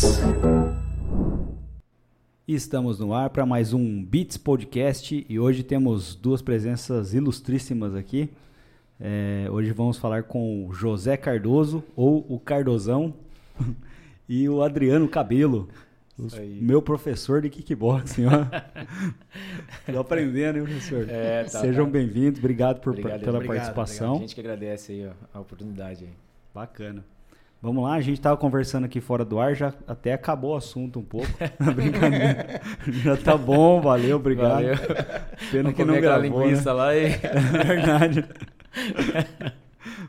[0.00, 0.18] Beats.
[2.48, 8.30] Estamos no ar para mais um Beats Podcast e hoje temos duas presenças ilustríssimas aqui.
[8.98, 13.14] É, hoje vamos falar com o José Cardoso, ou o Cardozão,
[14.28, 15.68] e o Adriano Cabelo,
[16.60, 18.24] meu professor de kickboxing.
[19.86, 21.06] Estou aprendendo, hein, professor?
[21.08, 21.90] É, tá, Sejam tá.
[21.90, 24.14] bem-vindos, obrigado, por, obrigado, pela obrigado, participação.
[24.14, 24.16] Obrigado.
[24.16, 26.04] A gente que agradece aí a oportunidade.
[26.04, 26.10] Aí.
[26.54, 27.04] Bacana.
[27.62, 30.98] Vamos lá, a gente estava conversando aqui fora do ar, já até acabou o assunto
[30.98, 31.28] um pouco.
[31.74, 32.58] Brincadeira.
[32.88, 34.54] já tá bom, valeu, obrigado.
[34.54, 34.76] Valeu.
[35.50, 36.72] Pena Vamos que não gravou, linguiça né?
[36.72, 37.04] lá e...
[37.04, 37.18] É
[37.62, 38.24] verdade.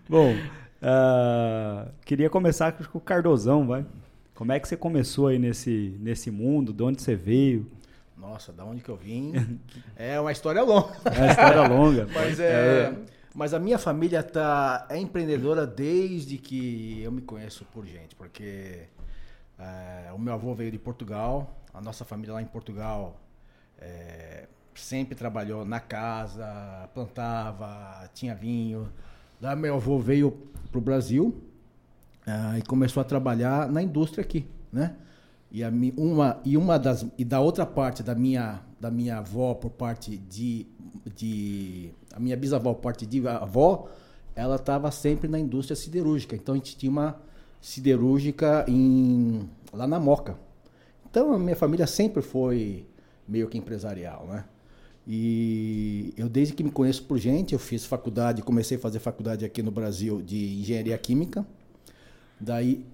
[0.07, 3.85] bom, uh, queria começar com o Cardozão, vai.
[4.33, 6.71] Como é que você começou aí nesse, nesse mundo?
[6.71, 7.69] De onde você veio?
[8.17, 9.59] Nossa, da onde que eu vim?
[9.97, 10.93] é uma história longa.
[11.03, 12.07] É uma história longa.
[12.13, 12.45] Mas é...
[12.45, 12.93] é
[13.33, 18.83] mas a minha família tá, é empreendedora desde que eu me conheço por gente, porque
[19.57, 23.19] é, o meu avô veio de Portugal, a nossa família lá em Portugal
[23.77, 28.91] é, sempre trabalhou na casa, plantava, tinha vinho.
[29.39, 30.31] Daí meu avô veio
[30.69, 31.41] para o Brasil
[32.25, 34.95] é, e começou a trabalhar na indústria aqui, né?
[35.51, 39.53] E, a, uma, e uma das e da outra parte da minha da minha avó
[39.53, 40.65] por parte de,
[41.13, 43.87] de a minha bisavó parte de avó
[44.35, 47.19] ela estava sempre na indústria siderúrgica então a gente tinha uma
[47.59, 50.37] siderúrgica em lá na Moca
[51.09, 52.85] então a minha família sempre foi
[53.27, 54.45] meio que empresarial né
[55.07, 59.43] e eu desde que me conheço por gente eu fiz faculdade comecei a fazer faculdade
[59.45, 61.45] aqui no Brasil de engenharia química
[62.39, 62.85] daí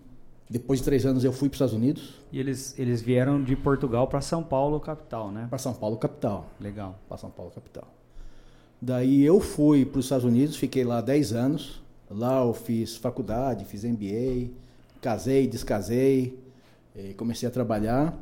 [0.50, 2.16] depois de três anos eu fui para os Estados Unidos.
[2.32, 5.48] E eles, eles vieram de Portugal para São Paulo, capital, né?
[5.50, 6.50] Para São Paulo, capital.
[6.60, 6.98] Legal.
[7.08, 7.86] Para São Paulo, capital.
[8.82, 11.82] Daí eu fui para os Estados Unidos, fiquei lá 10 anos.
[12.10, 14.50] Lá eu fiz faculdade, fiz MBA,
[15.02, 16.40] casei, descasei,
[17.18, 18.18] comecei a trabalhar.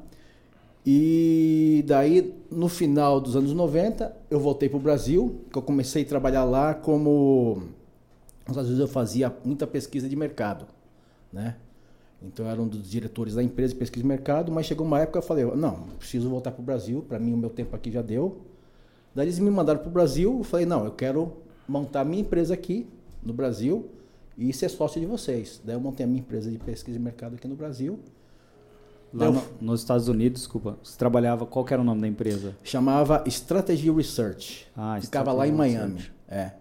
[0.86, 6.04] E daí, no final dos anos 90, eu voltei para o Brasil, que eu comecei
[6.04, 7.64] a trabalhar lá como...
[8.48, 10.67] Às vezes eu fazia muita pesquisa de mercado,
[11.33, 11.55] né?
[12.22, 14.99] Então eu era um dos diretores da empresa de pesquisa de mercado, mas chegou uma
[14.99, 17.76] época que eu falei, não, preciso voltar para o Brasil, para mim o meu tempo
[17.76, 18.42] aqui já deu.
[19.15, 21.37] Daí eles me mandaram para o Brasil, eu falei, não, eu quero
[21.67, 22.86] montar minha empresa aqui
[23.23, 23.89] no Brasil
[24.37, 25.61] e ser sócio de vocês.
[25.64, 27.98] Daí eu montei a minha empresa de pesquisa de mercado aqui no Brasil.
[29.14, 32.54] Lá no, nos Estados Unidos, desculpa, você trabalhava, qual era o nome da empresa?
[32.61, 34.67] Chamava Strategy Research.
[34.75, 35.93] Ah, Ficava Strategy lá em Miami.
[35.93, 36.14] Research.
[36.27, 36.52] É.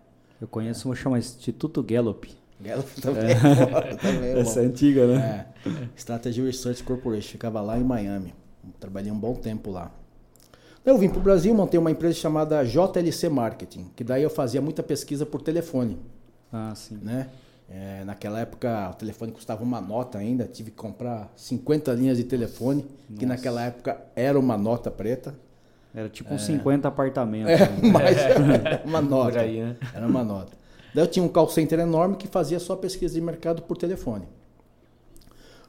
[0.41, 2.31] Eu conheço uma chama Instituto Gallup.
[2.61, 3.97] Gallup também, é.
[3.97, 5.47] também é Essa é antiga, né?
[5.67, 5.89] É.
[5.97, 8.33] Strategy Research Corporation, ficava lá em Miami.
[8.79, 9.91] Trabalhei um bom tempo lá.
[10.85, 14.61] Eu vim para o Brasil, montei uma empresa chamada JLC Marketing, que daí eu fazia
[14.61, 15.99] muita pesquisa por telefone.
[16.53, 16.99] Ah, sim.
[17.03, 17.29] Né?
[17.71, 22.25] É, naquela época o telefone custava uma nota ainda, tive que comprar 50 linhas de
[22.25, 23.19] telefone, Nossa.
[23.19, 25.35] que naquela época era uma nota preta.
[25.95, 26.47] Era tipo uns é.
[26.53, 27.51] 50 apartamentos.
[27.51, 27.81] É, né?
[27.91, 29.41] mas uma nota.
[29.41, 29.77] Aí, né?
[29.95, 30.53] Era uma nota.
[30.95, 34.27] Daí eu tinha um call center enorme que fazia só pesquisa de mercado por telefone.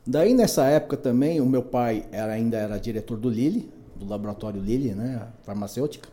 [0.06, 4.62] Daí nessa época também o meu pai era, ainda era diretor do Lilly, do laboratório
[4.62, 6.10] Lilly, né, farmacêutica.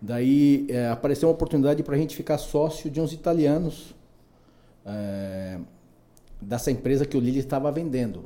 [0.00, 3.94] Daí é, apareceu uma oportunidade para a gente ficar sócio de uns italianos
[4.84, 5.58] é,
[6.40, 8.24] dessa empresa que o Lilly estava vendendo.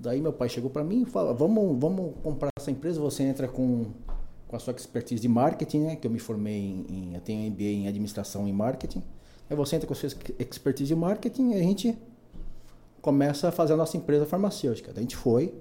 [0.00, 3.46] Daí meu pai chegou para mim e falou: vamos, vamos comprar essa empresa, você entra
[3.46, 3.86] com
[4.48, 5.96] com a sua expertise de marketing, né?
[5.96, 9.02] Que eu me formei em, em eu tenho MBA em administração e marketing.
[9.48, 11.96] Aí você entra com a sua expertise de marketing e a gente
[13.00, 14.90] começa a fazer a nossa empresa farmacêutica.
[14.92, 15.54] Daí a gente foi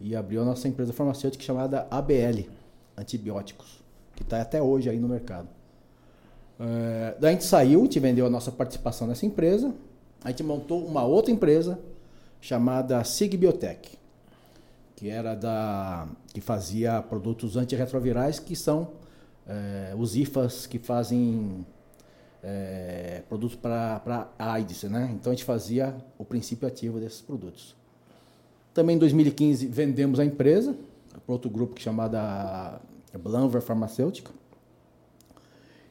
[0.00, 2.48] e abriu a nossa empresa farmacêutica chamada ABL,
[2.96, 3.82] Antibióticos,
[4.14, 5.48] que está até hoje aí no mercado.
[6.58, 9.74] É, daí a gente saiu, a gente vendeu a nossa participação nessa empresa,
[10.24, 11.78] a gente montou uma outra empresa
[12.40, 13.96] chamada Sig Biotech
[14.96, 18.92] que era da que fazia produtos antirretrovirais que são
[19.46, 21.64] é, os IFAs que fazem
[22.42, 25.10] é, produtos para AIDS, né?
[25.12, 27.76] Então a gente fazia o princípio ativo desses produtos.
[28.76, 30.76] Também em 2015 vendemos a empresa
[31.24, 32.78] para outro grupo que é chamada
[33.18, 34.30] Blanver Farmacêutica.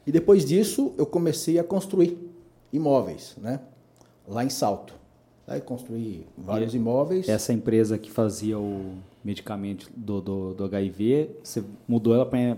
[0.05, 2.15] E depois disso eu comecei a construir
[2.71, 3.59] imóveis, né?
[4.27, 4.93] Lá em Salto.
[5.47, 7.27] Aí construí vários e imóveis.
[7.27, 8.91] Essa empresa que fazia o
[9.23, 12.55] medicamento do, do, do HIV, você mudou ela para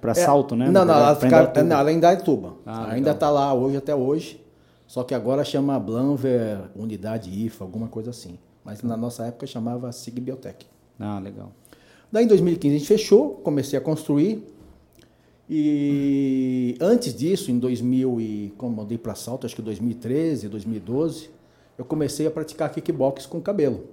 [0.00, 0.68] para é, Salto, né?
[0.68, 2.54] Não, não, ela, fica, não, ela ainda é Tuba.
[2.66, 4.44] Ah, ainda está lá hoje até hoje.
[4.88, 8.36] Só que agora chama Blanver Unidade IFA, alguma coisa assim.
[8.70, 10.64] Mas na nossa época chamava Sig Biotech.
[10.96, 11.50] Ah, legal.
[12.12, 14.46] Daí em 2015 a gente fechou, comecei a construir.
[15.48, 21.30] E antes disso, em 2000 e como mudei para Salto, acho que 2013, 2012,
[21.76, 23.88] eu comecei a praticar kickbox com cabelo.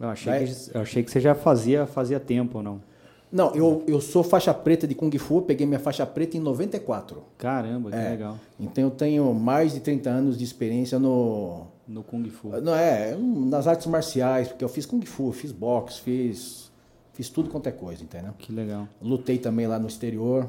[0.00, 0.46] Eu achei, Daí...
[0.46, 2.82] que, eu achei que você já fazia, fazia tempo, não?
[3.30, 7.22] Não, eu, eu sou faixa preta de Kung Fu, peguei minha faixa preta em 94.
[7.36, 8.36] Caramba, que é, legal.
[8.58, 11.68] Então eu tenho mais de 30 anos de experiência no.
[11.88, 12.48] No Kung Fu.
[12.60, 16.68] Não, é, nas artes marciais, porque eu fiz Kung Fu, fiz boxe, fiz.
[17.14, 18.32] Fiz tudo quanto é coisa, entendeu?
[18.38, 18.86] Que legal.
[19.02, 20.48] Lutei também lá no exterior.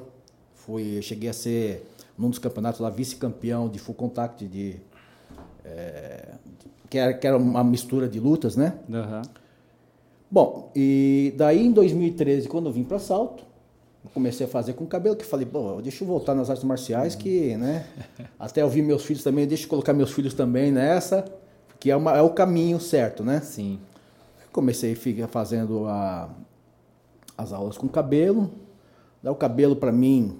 [0.53, 4.75] Fui, cheguei a ser, num dos campeonatos lá, vice-campeão de full contact de.
[5.65, 6.35] É,
[6.89, 8.77] que, era, que era uma mistura de lutas, né?
[8.87, 9.21] Uhum.
[10.29, 13.43] Bom, e daí em 2013, quando eu vim para Salto,
[14.13, 17.55] comecei a fazer com cabelo, que falei, pô, deixa eu voltar nas artes marciais, que,
[17.57, 17.85] né?
[18.39, 21.25] Até eu vi meus filhos também, deixa eu colocar meus filhos também nessa,
[21.79, 23.41] que é, uma, é o caminho certo, né?
[23.41, 23.79] Sim.
[24.51, 26.29] Comecei a ficar fazendo a,
[27.37, 28.51] as aulas com cabelo.
[29.21, 30.37] Daí o cabelo para mim,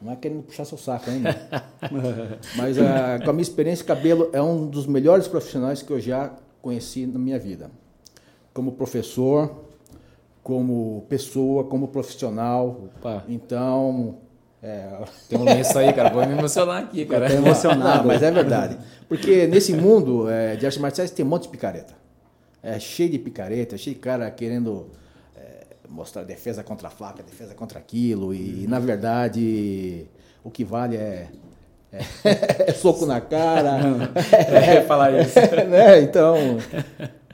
[0.00, 1.34] não é querendo puxar seu saco ainda.
[2.56, 6.34] Mas a, com a minha experiência, cabelo é um dos melhores profissionais que eu já
[6.60, 7.70] conheci na minha vida
[8.56, 9.65] como professor,
[10.46, 12.88] como pessoa, como profissional.
[12.98, 13.24] Opa.
[13.28, 14.18] Então.
[14.62, 15.02] É...
[15.28, 16.10] Tem um lenço aí, cara.
[16.10, 17.26] Vou me emocionar aqui, cara.
[17.26, 18.78] Estou emocionado, mas é verdade.
[19.08, 21.94] Porque nesse mundo é, de artes marciais tem um monte de picareta.
[22.62, 24.86] É cheio de picareta, cheio de cara querendo
[25.36, 28.32] é, mostrar defesa contra a faca, defesa contra aquilo.
[28.32, 28.70] E, uhum.
[28.70, 30.06] na verdade,
[30.44, 31.26] o que vale é,
[31.92, 33.80] é, é soco na cara.
[34.48, 35.40] É, falar isso.
[35.68, 36.02] né?
[36.02, 36.36] Então,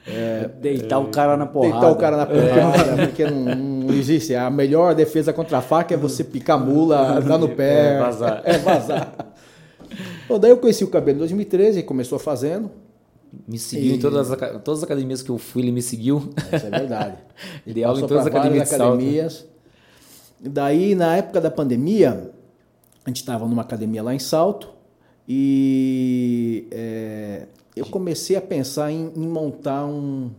[0.07, 1.73] é, deitar o cara na porrada.
[1.73, 3.07] Deitar o cara na porrada, é.
[3.07, 4.35] porque não, não, existe.
[4.35, 7.95] A melhor defesa contra a faca é você picar mula, dar no pé.
[7.95, 8.43] É vazar.
[8.45, 9.15] É vazar.
[10.29, 12.71] Bom, daí eu conheci o cabelo em 2013 e começou fazendo.
[13.47, 13.95] Me seguiu e...
[13.97, 16.31] em todas as, todas as academias que eu fui, ele me seguiu.
[16.53, 17.17] Isso é verdade.
[17.67, 18.73] ele aula em todas as academias.
[18.73, 19.47] academias.
[20.41, 22.33] Daí, na época da pandemia,
[23.05, 24.71] a gente estava numa academia lá em Salto
[25.29, 30.31] e é, eu comecei a pensar em, em montar um,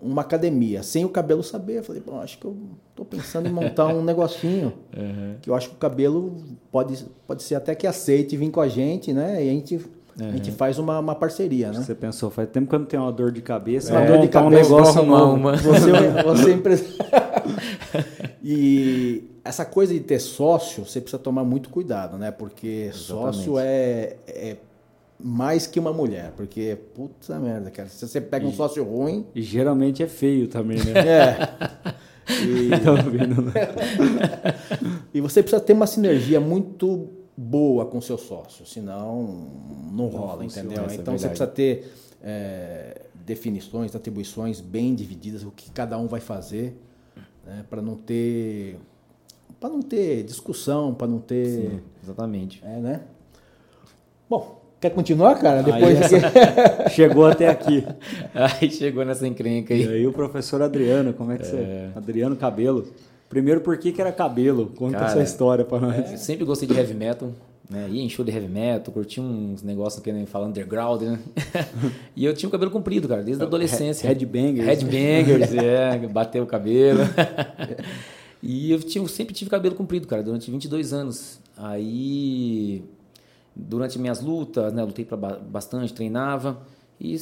[0.00, 1.78] uma academia, sem o cabelo saber.
[1.78, 2.56] Eu falei, bom, acho que eu
[2.90, 5.36] estou pensando em montar um negocinho, uhum.
[5.40, 6.36] que eu acho que o cabelo
[6.70, 9.42] pode, pode ser até que aceite vir com a gente, né?
[9.44, 10.28] E a gente, uhum.
[10.28, 11.82] a gente faz uma, uma parceria, né?
[11.82, 14.20] Você pensou, faz tempo que eu não tenho uma dor de cabeça, é, uma dor
[14.20, 15.34] de cabeça, um negócio novo.
[15.34, 15.56] Uma.
[15.56, 15.90] Você,
[16.24, 16.56] você é
[18.44, 22.30] e essa coisa de ter sócio, você precisa tomar muito cuidado, né?
[22.30, 23.36] Porque Exatamente.
[23.36, 24.56] sócio é, é
[25.18, 27.88] mais que uma mulher, porque puta merda, cara.
[27.88, 29.26] Se você pega um sócio ruim.
[29.34, 30.92] E geralmente é feio também, né?
[30.92, 31.96] É.
[32.28, 32.70] E...
[35.14, 39.48] e você precisa ter uma sinergia muito boa com o seu sócio, senão
[39.92, 40.86] não rola, não entendeu?
[40.90, 46.08] É então é você precisa ter é, definições, atribuições bem divididas, o que cada um
[46.08, 46.76] vai fazer,
[47.44, 48.76] né, para não ter
[49.60, 51.46] para não ter discussão, para não ter.
[51.46, 52.62] Sim, exatamente.
[52.64, 53.02] É, né?
[54.28, 55.62] Bom, Quer continuar, cara?
[55.62, 56.88] Depois essa...
[56.90, 57.86] chegou até aqui.
[58.34, 59.84] Aí chegou nessa encrenca aí.
[59.84, 61.46] E aí o professor Adriano, como é que é.
[61.46, 61.88] você...
[61.96, 62.86] Adriano Cabelo.
[63.28, 64.72] Primeiro, por que, que era cabelo?
[64.76, 66.12] Conta cara, essa história para nós.
[66.12, 67.32] É, sempre gostei de heavy metal.
[67.68, 67.88] Né?
[67.90, 71.18] Ia em show de heavy metal, curti uns negócios que nem fala underground, né?
[72.14, 74.06] e eu tinha o cabelo comprido, cara, desde a adolescência.
[74.06, 74.64] Headbangers.
[74.64, 77.00] Headbangers, é, bateu o cabelo.
[78.40, 81.40] e eu tinha, sempre tive cabelo comprido, cara, durante 22 anos.
[81.56, 82.84] Aí
[83.56, 86.60] durante minhas lutas, né, lutei para bastante, treinava
[87.00, 87.16] e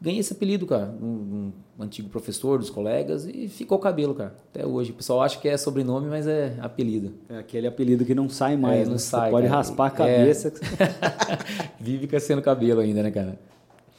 [0.00, 4.34] ganhei esse apelido, cara, um, um, antigo professor dos colegas e ficou o cabelo, cara,
[4.50, 4.90] até hoje.
[4.90, 7.12] O pessoal acha que é sobrenome, mas é apelido.
[7.28, 8.98] É aquele apelido que não sai mais, é, não né?
[8.98, 9.26] sai.
[9.26, 9.56] Você pode cara.
[9.56, 10.48] raspar a cabeça.
[10.48, 11.74] É.
[11.80, 13.38] Vive crescendo cabelo ainda, né, cara?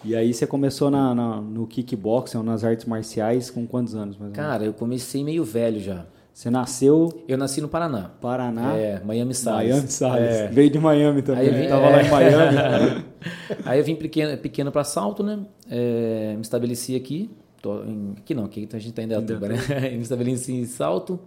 [0.03, 4.15] E aí você começou na, na, no kickboxing, nas artes marciais, com quantos anos?
[4.17, 6.05] Mais cara, eu comecei meio velho já.
[6.35, 7.23] Você nasceu.
[7.29, 8.11] Eu nasci no Paraná.
[8.19, 8.75] Paraná?
[8.75, 9.71] É, Miami Salles.
[9.71, 10.35] Miami Salles.
[10.35, 10.47] É.
[10.49, 11.43] Veio de Miami também.
[11.43, 11.89] Aí eu vim, Tava é.
[11.89, 13.05] lá em Miami.
[13.63, 15.39] Aí eu vim pequeno, pequeno para Salto, né?
[15.71, 17.31] É, me estabeleci aqui.
[17.65, 19.55] Em, aqui não, aqui a gente tá em Dayatuba, né?
[19.95, 21.17] me estabeleci em Salto.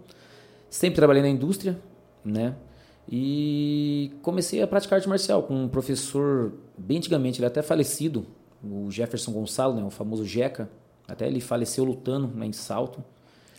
[0.69, 1.79] Sempre trabalhei na indústria,
[2.23, 2.53] né?
[3.11, 8.27] E comecei a praticar arte marcial com um professor, bem antigamente, ele é até falecido,
[8.63, 9.83] o Jefferson Gonçalo, né?
[9.83, 10.69] O famoso Jeca.
[11.07, 13.03] Até ele faleceu lutando né, em Salto.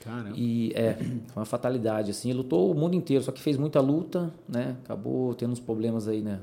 [0.01, 0.35] Caramba.
[0.37, 2.31] E é, foi uma fatalidade, assim.
[2.31, 4.77] Ele lutou o mundo inteiro, só que fez muita luta, né?
[4.85, 6.41] Acabou tendo uns problemas aí, né?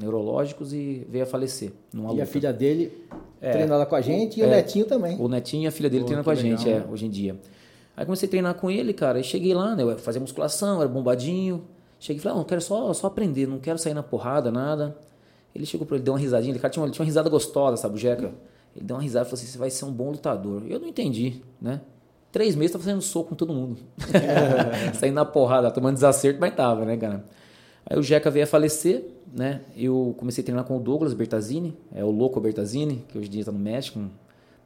[0.00, 1.72] Neurológicos e veio a falecer.
[1.92, 2.22] Numa e luta.
[2.22, 3.06] a filha dele
[3.40, 5.16] é, treina lá com a gente e é, o netinho também.
[5.18, 7.10] O netinho e a filha dele Pô, treinam com a gente, legal, é, hoje em
[7.10, 7.36] dia.
[7.96, 9.82] Aí comecei a treinar com ele, cara, e cheguei lá, né?
[9.82, 11.62] Eu fazia musculação, era bombadinho.
[11.98, 14.96] Cheguei e falei, ah, não, quero só, só aprender, não quero sair na porrada, nada.
[15.54, 17.76] Ele chegou para ele, deu uma risadinha, ele, cara, tinha, uma, tinha uma risada gostosa,
[17.76, 18.32] sabe, o Jeca?
[18.74, 20.62] Ele deu uma risada e falou assim: você vai ser um bom lutador.
[20.66, 21.80] Eu não entendi, né?
[22.32, 23.78] Três meses tava fazendo soco com todo mundo.
[24.98, 27.24] Saindo na porrada, tomando desacerto, mas tava, né, cara?
[27.84, 29.60] Aí o Jeca veio a falecer, né?
[29.76, 33.30] Eu comecei a treinar com o Douglas Bertazini, é o louco Bertazini, que hoje em
[33.32, 34.08] dia tá no México, um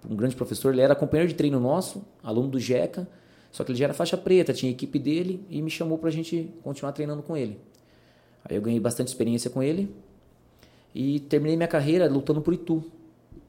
[0.08, 3.08] um grande professor, ele era companheiro de treino nosso, aluno do JECA,
[3.50, 6.08] só que ele já era faixa preta, tinha a equipe dele e me chamou para
[6.08, 7.58] a gente continuar treinando com ele.
[8.44, 9.94] Aí eu ganhei bastante experiência com ele
[10.94, 12.85] e terminei minha carreira lutando por Itu,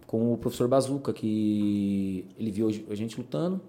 [0.06, 3.62] com o professor Bazuca, que ele viu a gente lutando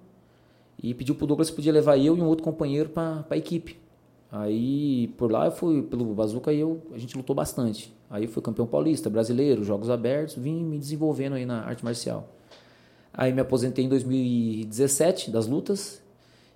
[0.82, 3.78] e pediu pro Douglas se podia levar eu e um outro companheiro para a equipe.
[4.30, 7.92] Aí por lá eu fui pelo Bazuca e eu a gente lutou bastante.
[8.10, 12.28] Aí eu fui campeão paulista, brasileiro, jogos abertos, vim me desenvolvendo aí na arte marcial.
[13.12, 16.00] Aí me aposentei em 2017 das lutas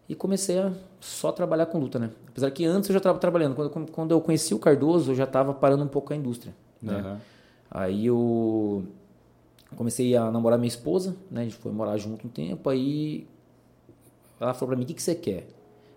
[0.08, 2.10] e comecei a só trabalhar com luta, né?
[2.28, 3.54] Apesar que antes eu já estava trabalhando.
[3.54, 6.54] Quando, quando eu conheci o Cardoso, eu já estava parando um pouco a indústria.
[6.80, 6.96] Né?
[6.96, 7.16] Uhum.
[7.70, 8.84] Aí eu
[9.76, 11.40] comecei a namorar minha esposa, né?
[11.40, 12.68] A gente foi morar junto um tempo.
[12.68, 13.26] Aí
[14.42, 15.46] ela falou para mim: o que, que você quer?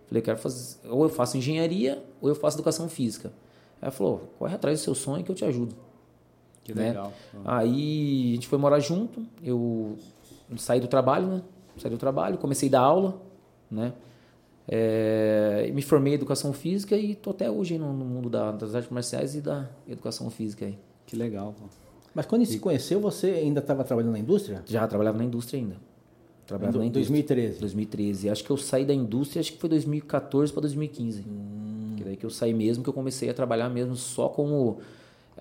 [0.08, 0.78] Falei: quero fazer.
[0.90, 3.32] Ou eu faço engenharia ou eu faço educação física.
[3.82, 5.76] Ela falou: corre atrás do seu sonho que eu te ajudo.
[6.64, 6.90] Que né?
[6.90, 7.14] legal.
[7.44, 9.26] Aí a gente foi morar junto.
[9.44, 9.98] Eu
[10.58, 11.42] saí do trabalho, né?
[11.78, 13.22] Saí do trabalho, comecei a dar aula,
[13.70, 13.94] né?
[14.68, 18.74] É, me formei em educação física e tô até hoje no, no mundo da, das
[18.74, 20.80] artes marciais e da educação física aí.
[21.06, 21.54] Que legal.
[22.16, 22.46] Mas quando e...
[22.48, 24.64] se conheceu, você ainda estava trabalhando na indústria?
[24.66, 25.76] Já trabalhava na indústria ainda.
[26.46, 27.60] Trabalhava em 2013.
[27.60, 28.30] 2013.
[28.30, 31.22] Acho que eu saí da indústria, acho que foi 2014 para 2015.
[31.22, 31.94] Hum.
[31.98, 34.80] Que daí que eu saí mesmo, que eu comecei a trabalhar mesmo só como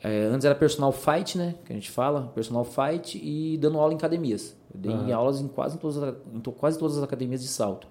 [0.03, 1.55] é, antes era personal fight, né?
[1.65, 4.57] Que a gente fala, personal fight e dando aula em academias.
[4.73, 5.15] Eu dei uhum.
[5.15, 7.87] aulas em quase todas, em quase todas as academias de salto.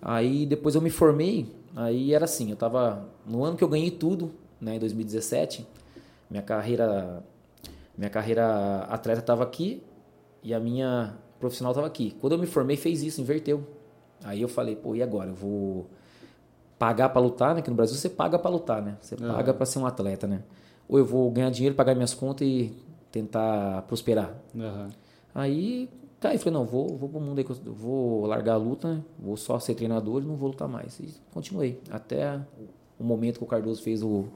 [0.00, 3.90] Aí depois eu me formei, aí era assim, eu tava no ano que eu ganhei
[3.90, 4.30] tudo,
[4.60, 5.66] né, em 2017,
[6.30, 7.22] minha carreira
[7.96, 9.82] minha carreira atleta estava aqui
[10.42, 12.16] e a minha profissional estava aqui.
[12.20, 13.64] Quando eu me formei fez isso, inverteu.
[14.24, 15.30] Aí eu falei, pô, e agora?
[15.30, 15.86] Eu vou
[16.78, 17.62] pagar para lutar, né?
[17.62, 18.96] Que no Brasil você paga para lutar, né?
[19.00, 19.32] Você uhum.
[19.32, 20.42] paga para ser um atleta, né?
[20.88, 22.72] Ou eu vou ganhar dinheiro, pagar minhas contas e
[23.10, 24.34] tentar prosperar.
[24.54, 24.88] Uhum.
[25.34, 25.88] Aí
[26.20, 29.02] caí, falei, não, vou, vou pro mundo aí, vou largar a luta, né?
[29.18, 30.98] vou só ser treinador e não vou lutar mais.
[30.98, 31.80] E continuei.
[31.90, 32.40] Até
[32.98, 34.26] o momento que o Cardoso fez o,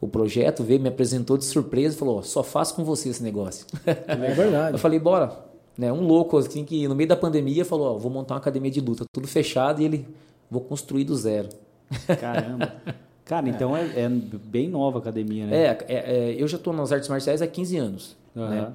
[0.00, 3.66] o projeto, veio, me apresentou de surpresa e falou, só faço com você esse negócio.
[3.86, 4.74] É verdade.
[4.76, 5.53] eu falei, bora.
[5.76, 8.70] Né, um louco, assim, que no meio da pandemia falou, ó, vou montar uma academia
[8.70, 10.08] de luta, tudo fechado e ele,
[10.48, 11.48] vou construir do zero.
[12.20, 12.72] Caramba.
[13.24, 15.56] Cara, então é, é, bem nova a academia, né?
[15.56, 18.16] É, é, é eu já estou nas artes marciais há 15 anos.
[18.36, 18.48] Uhum.
[18.48, 18.72] Né?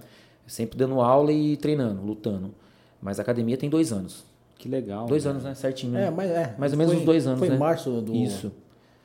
[0.47, 2.51] Sempre dando aula e treinando, lutando.
[2.99, 4.25] Mas a academia tem dois anos.
[4.57, 5.05] Que legal.
[5.05, 5.31] Dois né?
[5.31, 5.53] anos, né?
[5.53, 5.95] Certinho.
[5.95, 6.55] É, mas é.
[6.57, 7.39] Mais ou menos foi, uns dois anos.
[7.39, 7.57] Foi em né?
[7.57, 8.15] março do.
[8.15, 8.51] Isso.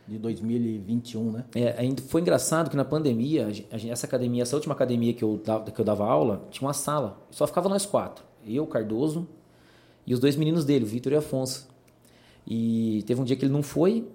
[0.07, 1.45] De 2021, né?
[1.55, 5.25] É, ainda foi engraçado que na pandemia, a gente, essa academia, essa última academia que
[5.25, 7.19] eu, dava, que eu dava aula, tinha uma sala.
[7.31, 8.23] Só ficava nós quatro.
[8.47, 9.27] Eu, Cardoso,
[10.07, 11.67] e os dois meninos dele, o Vitor e o Afonso.
[12.47, 14.07] E teve um dia que ele não foi,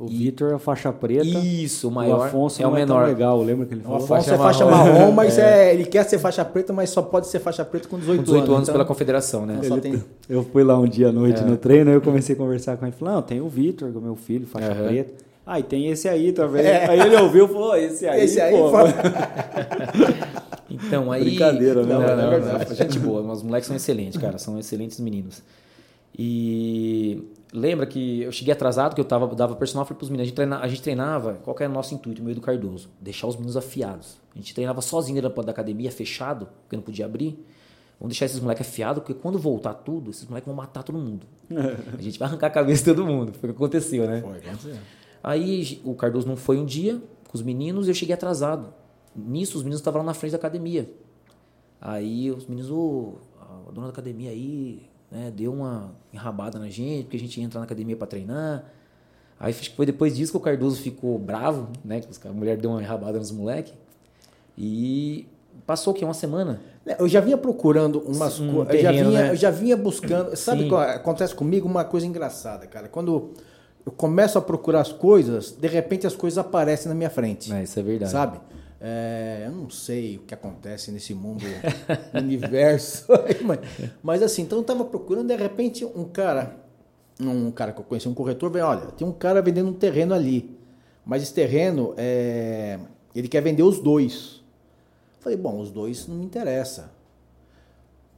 [0.00, 0.16] o e...
[0.16, 1.24] Vitor é faixa preta.
[1.24, 2.20] Isso, o maior.
[2.20, 3.04] O Afonso é o menor.
[3.04, 3.98] É legal, lembra que ele falou?
[3.98, 5.68] O Afonso faixa é faixa marrom, marrom mas é.
[5.68, 5.74] é.
[5.74, 8.38] ele quer ser faixa preta, mas só pode ser faixa preta com 18, com 18
[8.38, 8.50] anos.
[8.50, 8.72] anos então...
[8.72, 9.60] pela confederação, né?
[9.62, 9.80] Ele...
[9.80, 10.02] Tem...
[10.26, 11.44] Eu fui lá um dia à noite é.
[11.44, 12.94] no treino, aí eu comecei a conversar com ele.
[12.96, 14.86] Falei, não, tem o Vitor, é meu filho, faixa uhum.
[14.86, 15.29] preta.
[15.46, 16.64] Ah, e tem esse aí também.
[16.64, 16.88] É.
[16.88, 18.70] Aí ele ouviu e falou, esse aí, esse aí, pô.
[20.70, 21.24] então, aí...
[21.24, 21.94] Brincadeira, né?
[21.94, 22.74] Não, não, não, não, não.
[22.74, 25.42] Gente boa, os moleques são excelentes, cara, são excelentes meninos.
[26.16, 30.22] E lembra que eu cheguei atrasado, que eu tava, dava personal para os meninos.
[30.22, 32.90] A gente, treinava, a gente treinava, qual era o nosso intuito, meio do Cardoso?
[33.00, 34.18] Deixar os meninos afiados.
[34.34, 37.44] A gente treinava sozinho dentro da academia, fechado, porque não podia abrir.
[37.98, 41.26] Vamos deixar esses moleques afiados, porque quando voltar tudo, esses moleques vão matar todo mundo.
[41.50, 43.32] a gente vai arrancar a cabeça de todo mundo.
[43.38, 44.22] Foi o que aconteceu, né?
[44.22, 44.70] Foi,
[45.22, 48.72] Aí o Cardoso não foi um dia com os meninos e eu cheguei atrasado.
[49.14, 50.90] Nisso, os meninos estavam lá na frente da academia.
[51.80, 57.04] Aí os meninos, oh, a dona da academia aí, né, deu uma enrabada na gente,
[57.04, 58.64] porque a gente ia entrar na academia para treinar.
[59.38, 62.00] Aí foi depois disso que o Cardoso ficou bravo, né?
[62.00, 63.72] Que a mulher deu uma enrabada nos moleques.
[64.56, 65.26] E
[65.66, 66.60] passou que uma semana.
[66.84, 68.74] É, eu já vinha procurando umas um coisas.
[68.74, 69.30] Eu, já vinha, né?
[69.30, 70.36] eu já vinha buscando.
[70.36, 71.66] Sabe o que acontece comigo?
[71.66, 72.86] Uma coisa engraçada, cara.
[72.86, 73.30] Quando
[73.84, 77.52] eu começo a procurar as coisas, de repente as coisas aparecem na minha frente.
[77.52, 78.12] É, isso é verdade.
[78.12, 78.40] Sabe?
[78.80, 81.44] É, eu não sei o que acontece nesse mundo,
[82.14, 83.06] universo.
[83.44, 83.58] mas,
[84.02, 86.56] mas, assim, então eu estava procurando, de repente, um cara,
[87.20, 90.14] um cara que eu conheci, um corretor, veio, olha, tem um cara vendendo um terreno
[90.14, 90.58] ali.
[91.04, 92.78] Mas esse terreno, é,
[93.14, 94.42] ele quer vender os dois.
[95.20, 96.90] Falei, bom, os dois não me interessa.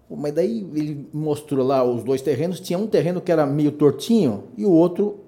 [0.08, 2.60] Mas daí ele mostrou lá os dois terrenos.
[2.60, 5.21] Tinha um terreno que era meio tortinho e o outro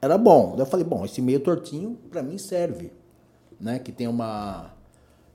[0.00, 0.52] era bom.
[0.52, 2.92] Daí eu falei, bom, esse meio tortinho para mim serve
[3.60, 3.78] né?
[3.78, 4.72] Que tem uma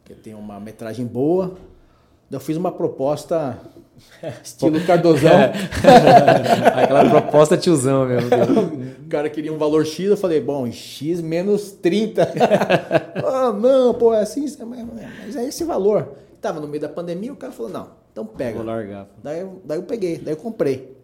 [0.03, 1.55] que tem uma metragem boa.
[2.29, 3.57] Eu fiz uma proposta
[4.43, 5.31] estilo Cardozão.
[6.75, 8.29] Aquela proposta tiozão mesmo.
[9.05, 12.23] o cara queria um valor X, eu falei, bom, X menos 30.
[13.25, 16.15] ah, não, pô, é assim, mas é esse valor.
[16.41, 18.57] Tava no meio da pandemia, o cara falou, não, Então pega.
[18.57, 19.07] Vou largar.
[19.23, 20.95] Daí, daí eu peguei, daí eu comprei.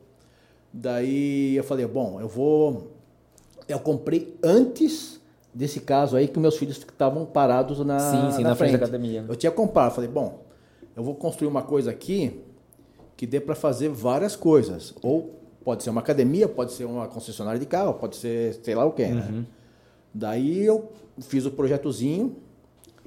[0.74, 2.92] Daí eu falei, bom, eu vou.
[3.68, 5.20] Eu comprei antes
[5.54, 9.26] desse caso aí que meus filhos estavam parados na, Sim, sim, na frente da academia.
[9.28, 10.44] Eu tinha comprado, falei, bom,
[10.96, 12.42] eu vou construir uma coisa aqui
[13.18, 14.94] que dê para fazer várias coisas.
[15.02, 18.86] Ou pode ser uma academia, pode ser uma concessionária de carro, pode ser sei lá
[18.86, 19.46] o quê, né?
[20.14, 20.92] Daí eu
[21.22, 22.36] fiz o projetozinho,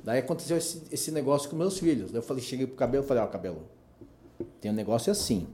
[0.03, 2.11] daí aconteceu esse, esse negócio com meus filhos.
[2.11, 3.63] Daí eu falei, cheguei pro cabelo e falei, ó, cabelo,
[4.61, 5.47] tem um negócio assim.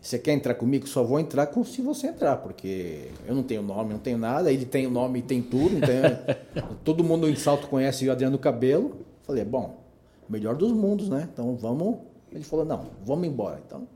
[0.00, 0.86] Você quer entrar comigo?
[0.86, 4.52] Só vou entrar com se você entrar, porque eu não tenho nome, não tenho nada.
[4.52, 5.80] Ele tem o nome e tem tudo.
[5.80, 8.96] tem- todo mundo em Salto conhece o Adriano Cabelo.
[9.24, 9.80] Falei, bom,
[10.28, 11.28] melhor dos mundos, né?
[11.32, 11.96] Então vamos.
[12.32, 13.60] Ele falou, não, vamos embora.
[13.66, 13.88] Então,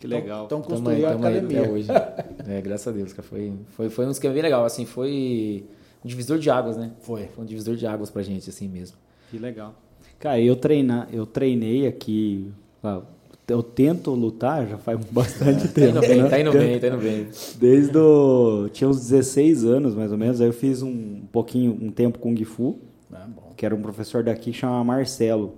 [0.00, 0.46] Que legal.
[0.46, 1.60] Então, então Tamo aí, construiu a academia.
[1.60, 1.88] até hoje.
[2.50, 3.28] É, graças a Deus, cara.
[3.28, 5.66] Foi, foi, foi um esquema bem legal, assim, foi
[6.02, 6.92] um divisor de águas, né?
[7.00, 7.26] Foi.
[7.28, 8.96] Foi um divisor de águas pra gente, assim mesmo.
[9.30, 9.74] Que legal.
[10.18, 12.50] Cara, eu, treina, eu treinei aqui.
[12.82, 13.02] ah,
[13.48, 15.90] Eu tento lutar já faz bastante Tá tempo.
[15.98, 16.28] indo bem, né?
[16.28, 17.26] tá indo bem, tá indo bem.
[17.58, 18.68] Desde o.
[18.72, 20.40] Tinha uns 16 anos, mais ou menos.
[20.40, 22.78] Aí eu fiz um pouquinho, um tempo Kung Fu,
[23.12, 23.26] Ah,
[23.56, 25.54] que era um professor daqui que chamava Marcelo.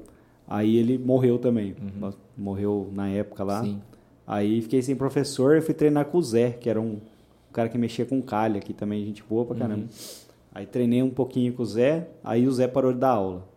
[0.47, 1.75] Aí ele morreu também.
[2.37, 3.63] Morreu na época lá.
[3.63, 3.81] Sim.
[4.27, 6.99] Aí fiquei sem professor e fui treinar com o Zé, que era um
[7.53, 9.87] cara que mexia com calha aqui também, gente boa pra caramba.
[10.55, 13.49] Aí treinei um pouquinho com o Zé, aí o Zé parou de dar aula.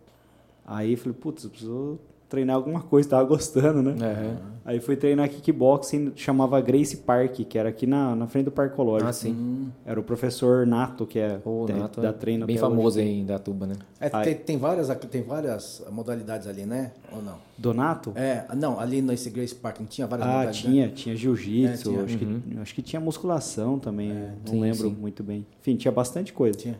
[0.65, 1.99] Aí falei, putz, eu preciso
[2.33, 3.91] treinar alguma coisa, tava gostando, né?
[4.01, 4.53] Aham.
[4.65, 8.73] Aí fui treinar kickboxing, chamava Grace Park, que era aqui na, na frente do Parque
[8.73, 9.07] Ecológico.
[9.09, 9.69] Ah, sim.
[9.85, 13.07] Era o professor Nato, que é O tem- Nato da é treino bem famoso hoje.
[13.07, 13.75] aí em Datuba, né?
[13.99, 16.91] É, Aí- tem, tem, várias, tem várias modalidades ali, né?
[17.11, 17.35] Ou não?
[17.57, 18.13] Donato?
[18.15, 20.63] É, não, ali nesse Grace Park não tinha várias Ah, modalidades.
[20.63, 20.71] né?
[20.71, 24.09] tinha, tinha jiu-jitsu, É, acho, que, acho que tinha musculação também,
[24.47, 24.95] não sim, lembro sim.
[24.99, 25.45] muito bem.
[25.61, 26.57] Enfim, tinha bastante coisa.
[26.57, 26.79] Tinha.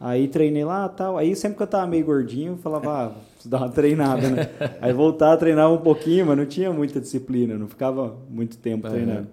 [0.00, 1.18] Aí treinei lá tal.
[1.18, 4.48] Aí sempre que eu tava meio gordinho, eu falava, ah, preciso dar uma treinada, né?
[4.80, 9.28] Aí voltava, treinava um pouquinho, mas não tinha muita disciplina, não ficava muito tempo treinando.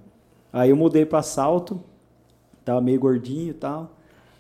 [0.52, 1.82] Aí eu mudei pra salto,
[2.66, 3.92] tava meio gordinho e tal.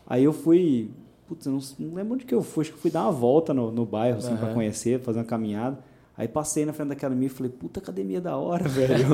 [0.05, 0.89] Aí eu fui,
[1.29, 3.53] putz, eu não, não lembro onde que eu fui, acho que fui dar uma volta
[3.53, 4.53] no, no bairro, assim, pra Aham.
[4.53, 5.79] conhecer, fazer uma caminhada.
[6.17, 9.05] Aí passei na frente da academia e falei, puta academia da hora, velho.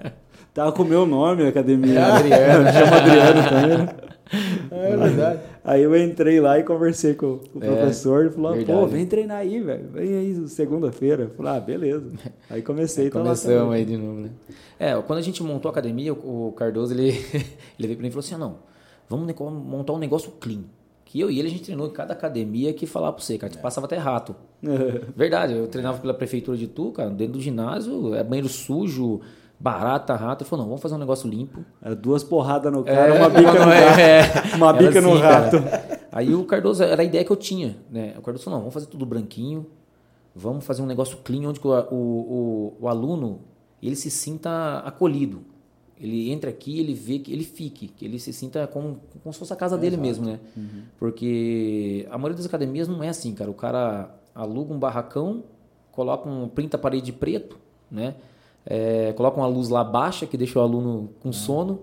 [0.52, 2.04] Tava com o meu nome a academia.
[2.04, 2.64] Adriano.
[2.72, 3.78] Chama Adriano também.
[3.78, 3.88] né?
[4.70, 5.40] É verdade.
[5.64, 8.26] Aí eu entrei lá e conversei com, o É, professor.
[8.26, 9.88] Ele falou: pô, vem treinar aí, velho.
[9.90, 11.24] Vem aí segunda-feira.
[11.24, 12.10] Eu falei: ah, beleza.
[12.50, 13.04] Aí comecei.
[13.06, 14.30] lá Começamos aí de novo, né?
[14.78, 17.08] É, quando a gente montou a academia, o Cardoso, ele,
[17.78, 18.58] ele veio pra mim e falou assim, ah, não,
[19.08, 20.62] vamos montar um negócio clean.
[21.04, 23.50] Que eu e ele, a gente treinou em cada academia que falar pra você, cara,
[23.50, 24.36] tu passava até rato.
[25.16, 29.20] Verdade, eu treinava pela prefeitura de Tu, cara, dentro do ginásio, é banheiro sujo,
[29.58, 30.42] barata, rato.
[30.42, 31.64] Ele falou, não, vamos fazer um negócio limpo.
[31.82, 34.00] Era duas porradas no cara, uma bica no É, gato.
[34.00, 34.56] é.
[34.56, 35.62] Uma bica no assim, rato.
[35.62, 36.00] cara.
[36.12, 38.14] Aí o Cardoso, era a ideia que eu tinha, né?
[38.18, 39.66] O Cardoso falou, não, vamos fazer tudo branquinho,
[40.34, 43.40] vamos fazer um negócio clean, onde o, o, o, o aluno,
[43.82, 45.42] ele se sinta acolhido.
[46.00, 49.38] Ele entra aqui, ele vê que ele fique, que ele se sinta como, como se
[49.38, 50.38] fosse a casa dele mesmo, né?
[50.98, 53.50] Porque a maioria das academias não é assim, cara.
[53.50, 55.42] O cara aluga um barracão,
[55.90, 57.58] coloca um printa a parede de preto,
[57.90, 58.14] né?
[58.70, 61.80] É, coloca uma luz lá baixa que deixa o aluno com sono.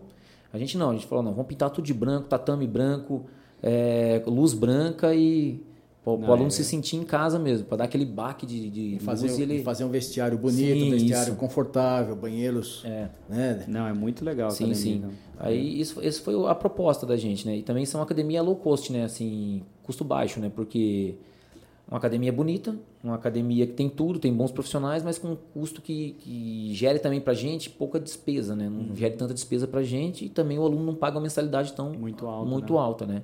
[0.54, 3.26] A gente não, a gente falou, não, vamos pintar tudo de branco, tatame branco,
[3.62, 5.64] é, luz branca e
[6.04, 8.96] para o aluno é- se sentir em casa mesmo, para dar aquele baque de, de
[8.98, 9.64] E fazer, luz ele...
[9.64, 11.36] fazer um vestiário bonito, Sim, um vestiário isso.
[11.36, 12.84] confortável, banheiros.
[12.86, 13.10] É.
[13.28, 13.66] Né?
[13.68, 14.84] Não, é muito legal Sim, academia.
[14.84, 14.98] sim.
[14.98, 15.10] então.
[15.40, 17.58] Aí isso, isso foi a proposta da gente, né?
[17.58, 19.04] E também são academia low cost, né?
[19.04, 20.52] Assim, custo baixo, né?
[20.56, 21.16] Porque
[21.88, 25.82] uma academia bonita, uma academia que tem tudo, tem bons profissionais, mas com um custo
[25.82, 28.68] que, que gere também pra gente pouca despesa, né?
[28.70, 28.96] Não Uhum.
[28.96, 32.26] gere tanta despesa pra gente e também o aluno não paga uma mensalidade tão Muito
[32.28, 32.80] alta, muito né?
[32.80, 33.22] alta, né?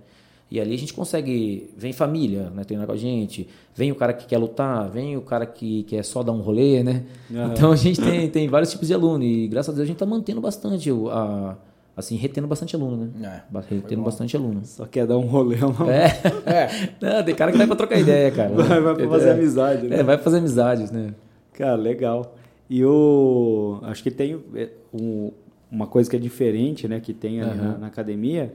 [0.50, 4.12] E ali a gente consegue, vem família, né, treinar com a gente, vem o cara
[4.12, 7.06] que quer lutar, vem o cara que quer só dar um rolê, né?
[7.34, 7.54] Aham.
[7.54, 9.98] Então a gente tem, tem vários tipos de aluno e graças a Deus a gente
[9.98, 11.56] tá mantendo bastante, a,
[12.02, 13.44] assim, retendo bastante aluno, né?
[13.54, 14.62] É, retendo bastante aluno.
[14.66, 15.92] Só quer dar um rolê, uma...
[15.92, 16.06] É.
[16.46, 16.70] É,
[17.18, 18.50] Não, tem cara que vai pra trocar ideia, cara.
[18.54, 19.32] vai, vai pra fazer É.
[19.34, 20.00] amizade, né?
[20.00, 21.14] É, vai pra fazer amizades, né?
[21.54, 22.36] Cara, legal.
[22.70, 23.80] E o.
[23.84, 25.32] Acho que tem é, um-
[25.72, 27.00] uma coisa que é diferente, né?
[27.00, 27.78] Que tem ali na, Aham.
[27.80, 28.54] na academia,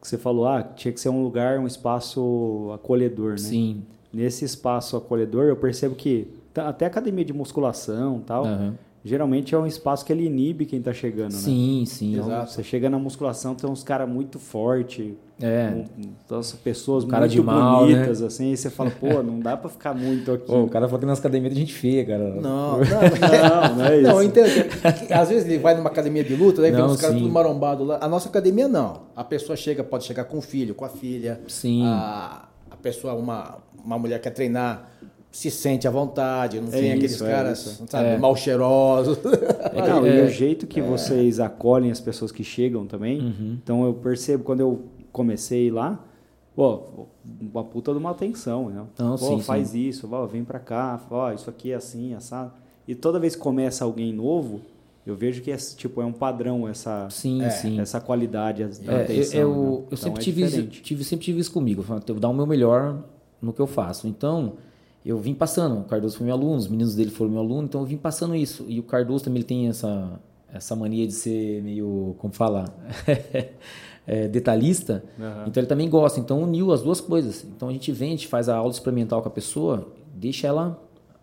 [0.00, 3.36] que você falou, ah, tinha que ser um lugar, um espaço acolhedor, né?
[3.38, 3.82] Sim.
[4.12, 8.74] Nesse espaço acolhedor, eu percebo que até academia de musculação e tal, Aham.
[9.04, 11.38] Geralmente é um espaço que ele inibe quem tá chegando, né?
[11.38, 12.12] Sim, sim.
[12.14, 12.52] Então, Exato.
[12.52, 15.84] você chega na musculação, tem uns caras muito fortes, É.
[16.30, 17.94] nossa, pessoas Cara muito de mal, né?
[17.94, 20.46] bonitas, assim, e você fala, pô, não dá pra ficar muito aqui.
[20.46, 22.28] Pô, o cara falou que nas academias tem gente feia, cara.
[22.40, 24.08] não, não, Não, não é isso.
[24.08, 24.48] Não, eu entendo.
[25.10, 27.22] Às vezes ele vai numa academia de luta, daí vem os caras sim.
[27.22, 27.98] tudo marombado lá.
[28.00, 29.02] A nossa academia não.
[29.16, 31.40] A pessoa chega, pode chegar com o filho, com a filha.
[31.48, 31.82] Sim.
[31.86, 34.90] A, a pessoa, uma, uma mulher quer treinar
[35.32, 38.18] se sente à vontade, não é tem isso, aqueles é caras, sabe, é.
[38.18, 39.18] mal cheirosos.
[39.72, 43.18] É, não, e o jeito que vocês acolhem as pessoas que chegam também.
[43.20, 43.58] Uhum.
[43.62, 46.04] Então eu percebo quando eu comecei lá,
[46.54, 47.06] pô,
[47.40, 48.84] uma puta de uma atenção, né?
[48.98, 49.80] Não, pô, sim, faz sim.
[49.80, 52.52] isso, ó, vem pra cá, ó, isso aqui é assim, assado.
[52.86, 54.60] E toda vez que começa alguém novo,
[55.06, 57.80] eu vejo que é, tipo, é um padrão essa, sim, é, sim.
[57.80, 59.40] essa qualidade da é, atenção.
[59.40, 59.62] Eu, eu, né?
[59.62, 61.80] então, eu sempre, é tive, tive, sempre tive isso comigo.
[61.80, 63.02] Eu vou dar o meu melhor
[63.40, 64.06] no que eu faço.
[64.06, 64.54] Então,
[65.04, 65.80] eu vim passando.
[65.80, 68.34] O Cardoso foi meu aluno, os meninos dele foram meu aluno, então eu vim passando
[68.36, 68.64] isso.
[68.68, 70.20] E o Cardoso também ele tem essa,
[70.52, 72.72] essa mania de ser meio, como fala,
[74.06, 75.04] é, detalhista.
[75.18, 75.48] Uhum.
[75.48, 76.20] Então ele também gosta.
[76.20, 77.44] Então uniu as duas coisas.
[77.44, 80.80] Então a gente gente faz a aula experimental com a pessoa, deixa ela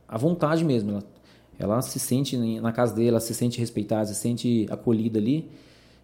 [0.07, 0.91] à vontade mesmo.
[0.91, 1.03] Ela,
[1.57, 5.49] ela se sente na casa dele, ela se sente respeitada, se sente acolhida ali.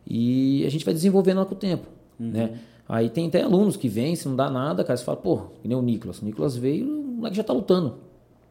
[0.08, 1.88] E a gente vai desenvolvendo ela com o tempo,
[2.20, 2.30] uhum.
[2.30, 2.60] né?
[2.88, 5.68] Aí tem até alunos que vêm, se não dá nada, cara, você fala, pô, que
[5.68, 6.22] nem o Nicolas.
[6.22, 7.96] O Nicolas veio, o moleque já tá lutando.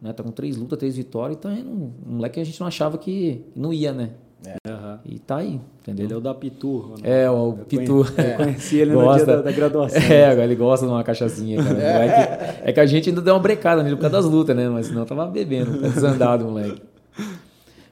[0.02, 0.12] Né?
[0.12, 1.70] Tá com três lutas, três vitórias, e tá indo.
[1.70, 4.10] Um moleque que a gente não achava que não ia, né?
[4.46, 4.70] É.
[4.70, 4.98] Uhum.
[5.06, 6.06] E tá aí, entendeu?
[6.06, 6.94] Ele é o da Pitu.
[7.02, 8.04] É, o eu Pitu.
[8.04, 8.36] Conheci, é.
[8.36, 9.18] conheci ele gosta.
[9.18, 10.02] no dia da, da, graduação.
[10.10, 11.82] É, agora ele gosta de uma cachaçinha, cara.
[11.82, 12.62] É.
[12.64, 14.68] é que a gente ainda deu uma brecada nele por causa das lutas, né?
[14.68, 16.82] Mas senão tava bebendo, tá desandado, moleque.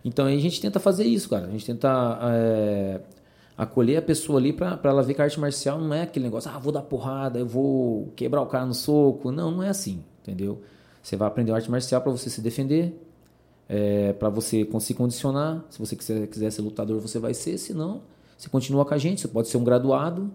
[0.04, 1.46] Então aí a gente tenta fazer isso, cara.
[1.46, 3.00] A gente tenta é,
[3.62, 6.50] acolher a pessoa ali para ela ver que a arte marcial não é aquele negócio,
[6.50, 9.30] ah, vou dar porrada, eu vou quebrar o cara no soco.
[9.30, 10.62] Não, não é assim, entendeu?
[11.02, 13.00] Você vai aprender arte marcial para você se defender,
[13.68, 15.64] é, para você se condicionar.
[15.70, 17.58] Se você quiser, quiser ser lutador, você vai ser.
[17.58, 18.02] Se não,
[18.36, 19.20] você continua com a gente.
[19.20, 20.30] Você pode ser um graduado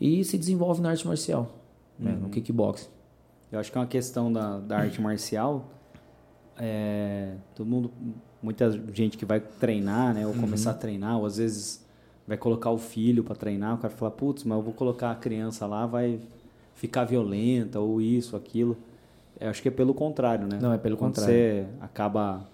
[0.00, 1.54] e se desenvolve na arte marcial,
[1.98, 2.06] uhum.
[2.06, 2.88] né, no kickboxing.
[3.52, 5.70] Eu acho que é uma questão da, da arte marcial.
[6.58, 7.90] É, todo mundo,
[8.42, 10.40] muita gente que vai treinar, né, ou uhum.
[10.40, 11.83] começar a treinar, ou às vezes
[12.26, 15.14] vai colocar o filho para treinar, o cara fala, putz, mas eu vou colocar a
[15.14, 16.18] criança lá, vai
[16.74, 18.76] ficar violenta, ou isso, aquilo.
[19.40, 20.58] Eu acho que é pelo contrário, né?
[20.60, 21.34] Não, é pelo Quando contrário.
[21.34, 22.46] você acaba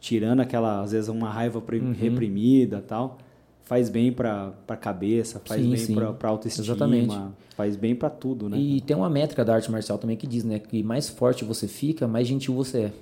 [0.00, 1.92] tirando aquela, às vezes, uma raiva uhum.
[1.92, 3.18] reprimida tal,
[3.62, 7.16] faz bem para a cabeça, faz sim, bem para autoestima, Exatamente.
[7.54, 8.58] faz bem para tudo, né?
[8.58, 11.68] E tem uma métrica da arte marcial também que diz, né, que mais forte você
[11.68, 12.92] fica, mais gentil você é,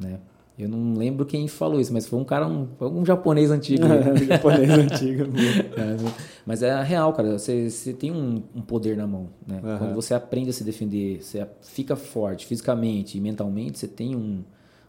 [0.00, 0.18] né?
[0.58, 3.84] Eu não lembro quem falou isso, mas foi um cara, um, um japonês antigo.
[3.86, 5.22] um japonês antigo.
[5.78, 6.12] é,
[6.44, 7.38] mas é real, cara.
[7.38, 9.28] Você, você tem um, um, poder na mão.
[9.46, 9.60] Né?
[9.62, 9.78] Uhum.
[9.78, 14.42] Quando você aprende a se defender, você fica forte fisicamente e mentalmente, você tem um,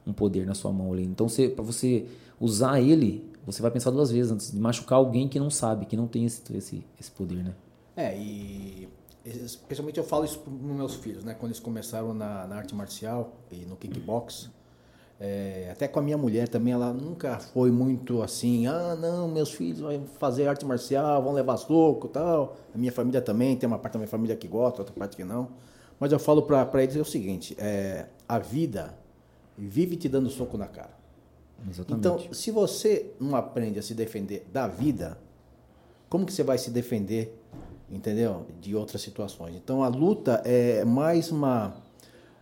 [0.07, 1.05] um poder na sua mão ali.
[1.05, 2.07] Então, para você
[2.39, 5.95] usar ele, você vai pensar duas vezes antes de machucar alguém que não sabe, que
[5.95, 7.53] não tem esse, esse, esse poder, né?
[7.95, 8.89] É, e
[9.23, 11.35] especialmente eu falo isso para meus filhos, né?
[11.35, 14.49] Quando eles começaram na, na arte marcial e no kickbox
[15.19, 19.51] é, até com a minha mulher também, ela nunca foi muito assim, ah, não, meus
[19.51, 22.55] filhos vão fazer arte marcial, vão levar soco tal.
[22.73, 25.25] A minha família também, tem uma parte da minha família que gosta, outra parte que
[25.25, 25.49] não.
[25.99, 28.97] Mas eu falo para eles é o seguinte, é, a vida
[29.57, 30.97] vive te dando soco na cara.
[31.69, 31.99] Exatamente.
[31.99, 35.17] Então, se você não aprende a se defender da vida,
[36.09, 37.37] como que você vai se defender,
[37.91, 38.45] entendeu?
[38.61, 39.53] De outras situações.
[39.57, 41.75] Então, a luta é mais uma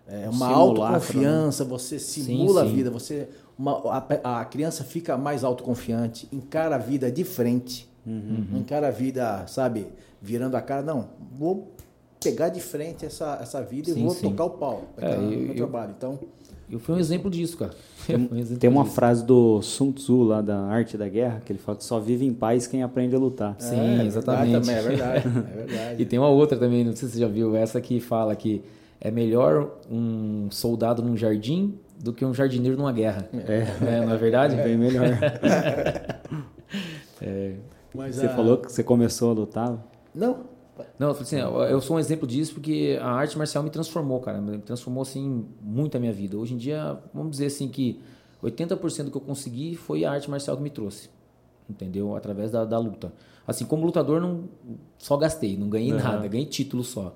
[0.08, 1.70] é uma autoconfiança, né?
[1.70, 2.74] você simula sim, sim.
[2.74, 7.90] a vida, você uma, a, a, criança fica mais autoconfiante, encara a vida de frente,
[8.06, 8.46] uhum.
[8.54, 9.88] encara a vida, sabe,
[10.22, 11.74] virando a cara, não, vou
[12.24, 15.56] pegar de frente essa, essa vida sim, e vou tocar o pau é, no meu
[15.56, 15.94] trabalho.
[15.98, 16.20] Então,
[16.70, 17.74] eu fui um exemplo disso, cara.
[18.08, 18.96] Um tem uma disso.
[18.96, 22.26] frase do Sun Tzu lá da Arte da Guerra que ele fala que só vive
[22.26, 23.54] em paz quem aprende a lutar.
[23.60, 24.56] Sim, é, exatamente.
[24.56, 26.02] É verdade, também, é verdade, é verdade.
[26.02, 28.64] e tem uma outra também, não sei se você já viu, essa que fala que
[29.00, 33.30] é melhor um soldado num jardim do que um jardineiro numa guerra.
[33.34, 34.56] É, é não é verdade?
[34.56, 35.06] É bem melhor.
[37.22, 37.56] é.
[37.94, 38.30] você a...
[38.30, 39.78] falou que você começou a lutar?
[40.14, 40.58] Não.
[41.00, 44.40] Não, eu, assim, eu sou um exemplo disso porque a arte marcial me transformou, cara.
[44.40, 46.38] Me transformou, assim, muito a minha vida.
[46.38, 48.00] Hoje em dia, vamos dizer assim que
[48.44, 51.10] 80% do que eu consegui foi a arte marcial que me trouxe.
[51.68, 52.16] Entendeu?
[52.16, 53.12] Através da, da luta.
[53.48, 54.44] Assim, como lutador, não
[54.98, 55.98] só gastei, não ganhei uhum.
[55.98, 57.16] nada, ganhei título só.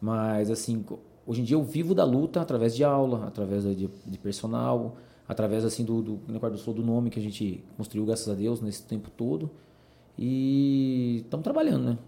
[0.00, 0.84] Mas, assim,
[1.28, 4.96] Hoje em dia eu vivo da luta através de aula, através de, de personal,
[5.28, 8.82] através assim do, do, do, do nome que a gente construiu, graças a Deus, nesse
[8.84, 9.50] tempo todo.
[10.16, 11.98] E estamos trabalhando, né?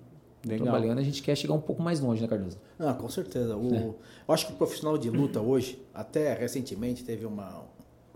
[0.43, 0.69] Legal.
[0.69, 2.57] Trabalhando, a gente quer chegar um pouco mais longe, né, Cardoso?
[2.79, 3.55] Ah, com certeza.
[3.59, 3.95] O, é.
[4.27, 7.63] Eu acho que o profissional de luta hoje, até recentemente teve uma,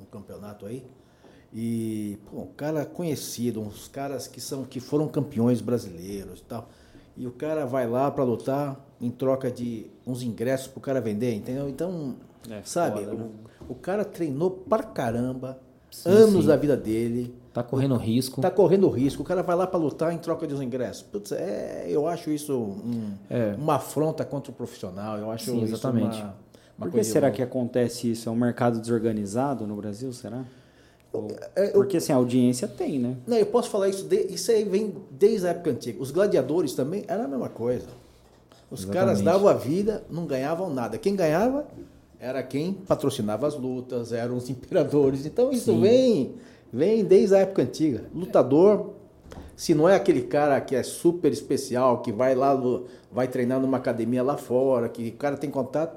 [0.01, 0.83] um campeonato aí,
[1.53, 6.67] e pô, um cara conhecido, uns caras que são que foram campeões brasileiros e tal.
[7.14, 11.35] E o cara vai lá para lutar em troca de uns ingressos pro cara vender,
[11.35, 11.69] entendeu?
[11.69, 12.14] Então,
[12.51, 13.29] é, sabe, foda, né?
[13.69, 15.59] o, o, cara treinou pra caramba,
[15.90, 16.47] sim, anos sim.
[16.47, 17.35] da vida dele.
[17.53, 18.40] Tá correndo risco.
[18.40, 19.23] Tá correndo risco.
[19.23, 21.03] O cara vai lá para lutar em troca de uns ingressos.
[21.03, 23.55] Putz, é, eu acho isso um, é.
[23.57, 25.19] uma afronta contra o profissional.
[25.19, 26.21] Eu acho sim, exatamente.
[26.77, 28.29] Uma, Por que será que acontece isso?
[28.29, 30.45] É um mercado desorganizado no Brasil, será?
[31.55, 33.17] É, Porque assim, a audiência tem, né?
[33.25, 36.03] Não, eu posso falar isso, de, isso aí vem desde a época antiga.
[36.03, 37.87] Os gladiadores também era a mesma coisa.
[38.70, 39.07] Os Exatamente.
[39.07, 40.98] caras davam a vida, não ganhavam nada.
[40.98, 41.66] Quem ganhava
[42.18, 45.27] era quem patrocinava as lutas, eram os imperadores.
[45.27, 45.81] Então isso Sim.
[45.81, 46.35] vem
[46.72, 48.05] vem desde a época antiga.
[48.12, 48.94] Lutador,
[49.55, 52.61] se não é aquele cara que é super especial, que vai lá,
[53.12, 55.96] vai treinar numa academia lá fora, que o cara tem contato,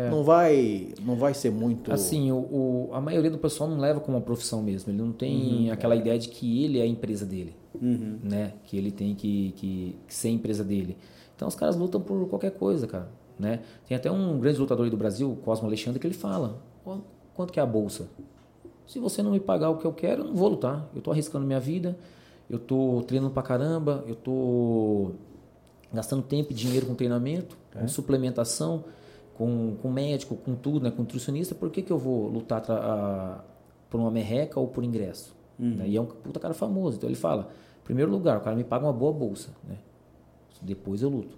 [0.00, 0.08] é.
[0.08, 1.92] Não vai não vai ser muito.
[1.92, 4.90] Assim, o, o, a maioria do pessoal não leva como uma profissão mesmo.
[4.90, 5.72] Ele não tem uhum.
[5.72, 7.54] aquela ideia de que ele é a empresa dele.
[7.80, 8.18] Uhum.
[8.22, 8.54] Né?
[8.64, 10.96] Que ele tem que, que, que, ser a empresa dele.
[11.40, 13.08] Então os caras lutam por qualquer coisa, cara.
[13.38, 13.60] Né?
[13.88, 16.60] Tem até um grande lutador aí do Brasil, Cosmo Alexandre, que ele fala:
[17.32, 18.10] quanto que é a bolsa?
[18.86, 20.86] Se você não me pagar o que eu quero, eu não vou lutar.
[20.92, 21.96] Eu estou arriscando minha vida,
[22.50, 25.14] eu estou treinando pra caramba, eu estou
[25.90, 27.78] gastando tempo e dinheiro com treinamento, é.
[27.78, 28.84] com suplementação
[29.32, 33.42] com, com médico, com tudo, né, com nutricionista, por que, que eu vou lutar a,
[33.88, 35.34] por uma merreca ou por ingresso?
[35.58, 35.86] Uhum.
[35.86, 36.98] E é um puta cara famoso.
[36.98, 37.48] Então ele fala:
[37.82, 39.78] primeiro lugar, o cara me paga uma boa bolsa, né?
[40.60, 41.36] Depois eu luto.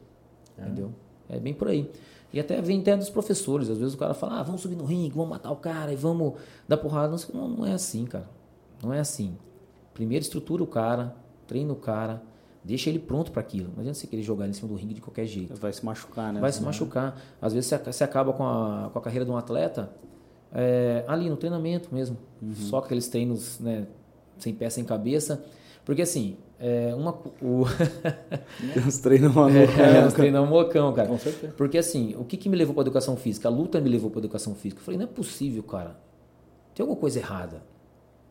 [0.57, 0.63] É.
[0.63, 0.93] Entendeu?
[1.29, 1.91] É bem por aí.
[2.33, 3.69] E até vem até dos professores.
[3.69, 5.97] Às vezes o cara fala: ah, vamos subir no ringue, vamos matar o cara e
[5.97, 6.35] vamos
[6.67, 7.15] dar porrada.
[7.33, 8.29] Não, não é assim, cara.
[8.83, 9.37] Não é assim.
[9.95, 11.15] Primeiro estrutura o cara,
[11.47, 12.23] treina o cara
[12.65, 13.71] Deixa ele pronto para aquilo.
[13.73, 15.55] Não adianta você querer jogar ele em cima do ringue de qualquer jeito.
[15.57, 16.41] Vai se machucar, né?
[16.41, 17.21] Vai se machucar.
[17.41, 19.91] Às vezes você acaba com a, com a carreira de um atleta
[20.53, 22.17] é, ali no treinamento mesmo.
[22.41, 22.55] Uhum.
[22.55, 23.89] Só aqueles treinos né,
[24.39, 25.45] sem pé, sem cabeça.
[25.85, 27.65] Porque assim, é, uma, o...
[28.87, 29.51] os treinos mocão.
[29.79, 31.09] É, os treinos mocão, cara.
[31.09, 31.53] Com certeza.
[31.57, 33.49] Porque assim, o que, que me levou para educação física?
[33.49, 34.81] A luta me levou para educação física.
[34.81, 35.99] Eu falei, não é possível, cara.
[36.75, 37.65] Tem alguma coisa errada.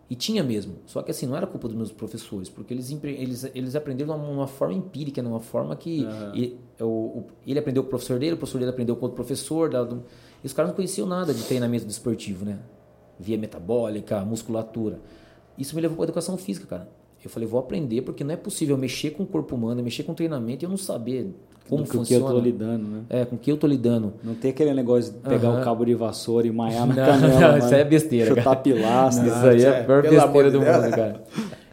[0.09, 0.75] E tinha mesmo.
[0.85, 4.29] Só que assim, não era culpa dos meus professores, porque eles, eles, eles aprenderam de
[4.29, 6.35] uma, forma empírica, numa forma que uhum.
[6.35, 9.69] ele, o, ele aprendeu com o professor dele, o professor dele aprendeu com outro professor.
[9.69, 10.03] Dado,
[10.43, 12.59] e os caras não conheciam nada de treinamento desportivo, né?
[13.19, 14.99] Via metabólica, musculatura.
[15.57, 17.00] Isso me levou para a educação física, cara.
[17.23, 20.13] Eu falei, vou aprender, porque não é possível mexer com o corpo humano, mexer com
[20.13, 21.33] treinamento e eu não saber
[21.69, 22.25] como com funciona.
[22.25, 23.03] Com que eu tô lidando, né?
[23.09, 24.13] É, com que eu tô lidando.
[24.23, 25.61] Não tem aquele negócio de pegar uhum.
[25.61, 27.51] o cabo de vassoura e maiar na canela.
[27.51, 28.27] Não, isso é besteira.
[28.27, 28.55] Chutar cara.
[28.57, 29.27] pilastra.
[29.27, 31.23] Isso aí é a pior besteira do mundo, cara.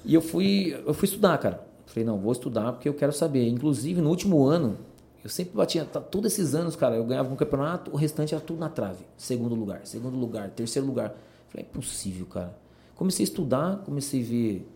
[0.05, 1.67] E eu fui, eu fui estudar, cara.
[1.87, 3.49] Falei, não, vou estudar porque eu quero saber.
[3.49, 4.77] Inclusive, no último ano,
[5.25, 8.43] eu sempre batia, tá, todos esses anos, cara, eu ganhava um campeonato, o restante era
[8.43, 9.05] tudo na trave.
[9.17, 11.15] Segundo lugar, segundo lugar, terceiro lugar.
[11.49, 12.55] Falei, é possível, cara.
[12.95, 14.69] Comecei a estudar, comecei a ver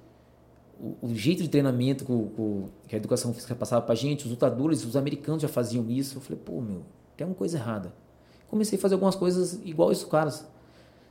[0.82, 4.84] o, o jeito de treinamento com, que a educação física passava pra gente, os lutadores,
[4.84, 6.18] os americanos já faziam isso.
[6.18, 6.82] Eu falei, pô, meu,
[7.16, 7.94] tem alguma coisa errada.
[8.48, 10.44] Comecei a fazer algumas coisas igual os caras.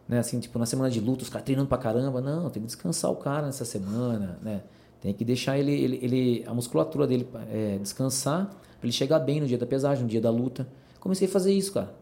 [0.08, 0.20] Né?
[0.20, 2.20] Assim, tipo, na semana de luta, os caras treinando pra caramba.
[2.20, 4.62] Não, tem que descansar o cara nessa semana, né?
[5.00, 9.40] Tem que deixar ele, ele, ele a musculatura dele é, descansar para ele chegar bem
[9.40, 10.68] no dia da pesagem, no dia da luta.
[11.00, 11.96] Comecei a fazer isso, cara.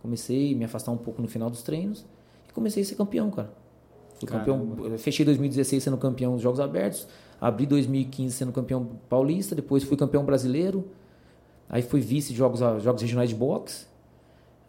[0.00, 2.04] Comecei a me afastar um pouco no final dos treinos
[2.48, 3.50] e comecei a ser campeão, cara.
[4.18, 7.06] Fui campeão, fechei 2016 sendo campeão dos Jogos Abertos,
[7.40, 10.88] abri 2015 sendo campeão paulista, depois fui campeão brasileiro,
[11.68, 13.86] aí fui vice de jogos, jogos regionais de boxe,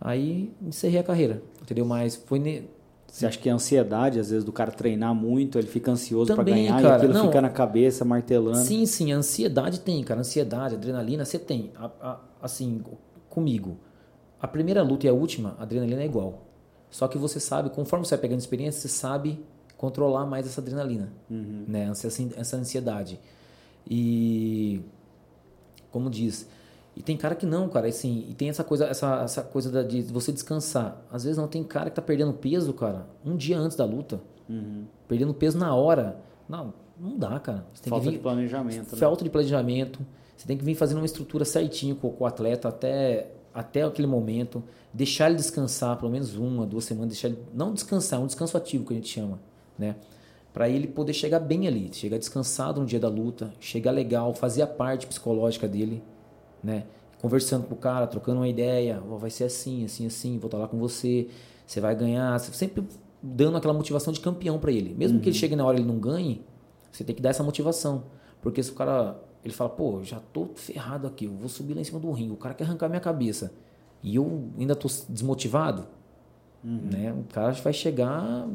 [0.01, 1.85] aí encerrei a carreira, entendeu?
[1.85, 2.39] Mas foi...
[2.39, 2.63] Ne...
[3.09, 6.43] Você acha que é ansiedade, às vezes, do cara treinar muito, ele fica ansioso para
[6.43, 8.57] ganhar cara, e aquilo não, fica na cabeça, martelando?
[8.57, 10.19] Sim, sim, ansiedade tem, cara.
[10.19, 11.71] Ansiedade, adrenalina, você tem.
[11.77, 12.83] A, a, assim,
[13.29, 13.77] comigo,
[14.41, 16.46] a primeira luta e a última, a adrenalina é igual.
[16.89, 19.43] Só que você sabe, conforme você vai pegando experiência, você sabe
[19.77, 21.65] controlar mais essa adrenalina, uhum.
[21.67, 21.89] né?
[21.89, 23.19] Essa, essa ansiedade.
[23.89, 24.81] E
[25.91, 26.47] como diz,
[26.95, 30.01] e tem cara que não, cara, assim, e tem essa coisa, essa, essa coisa de
[30.01, 30.99] você descansar.
[31.11, 34.19] Às vezes não tem cara que tá perdendo peso, cara, um dia antes da luta,
[34.49, 34.85] uhum.
[35.07, 36.19] perdendo peso na hora.
[36.49, 37.65] Não, não dá, cara.
[37.83, 38.91] falta vir, de planejamento.
[38.91, 38.97] Né?
[38.97, 39.25] Falta né?
[39.25, 39.99] de planejamento.
[40.35, 44.07] Você tem que vir fazendo uma estrutura certinho com, com o atleta até até aquele
[44.07, 48.55] momento, deixar ele descansar pelo menos uma, duas semanas, deixar ele não descansar, um descanso
[48.55, 49.39] ativo que a gente chama,
[49.79, 49.95] né?
[50.53, 54.61] Para ele poder chegar bem ali, chegar descansado no dia da luta, chegar legal, fazer
[54.61, 56.03] a parte psicológica dele,
[56.63, 56.83] né?
[57.19, 60.59] Conversando com o cara, trocando uma ideia, oh, vai ser assim, assim, assim, vou estar
[60.59, 61.27] lá com você,
[61.65, 62.83] você vai ganhar, sempre
[63.23, 64.93] dando aquela motivação de campeão para ele.
[64.93, 65.23] Mesmo uhum.
[65.23, 65.39] que ele uhum.
[65.39, 66.45] chegue na hora e ele não ganhe,
[66.91, 68.03] você tem que dar essa motivação,
[68.39, 71.81] porque se o cara ele fala, pô, já tô ferrado aqui, eu vou subir lá
[71.81, 73.53] em cima do ringue, o cara quer arrancar minha cabeça.
[74.03, 75.87] E eu ainda tô desmotivado,
[76.63, 76.89] uhum.
[76.91, 77.13] né?
[77.13, 78.47] O cara vai chegar,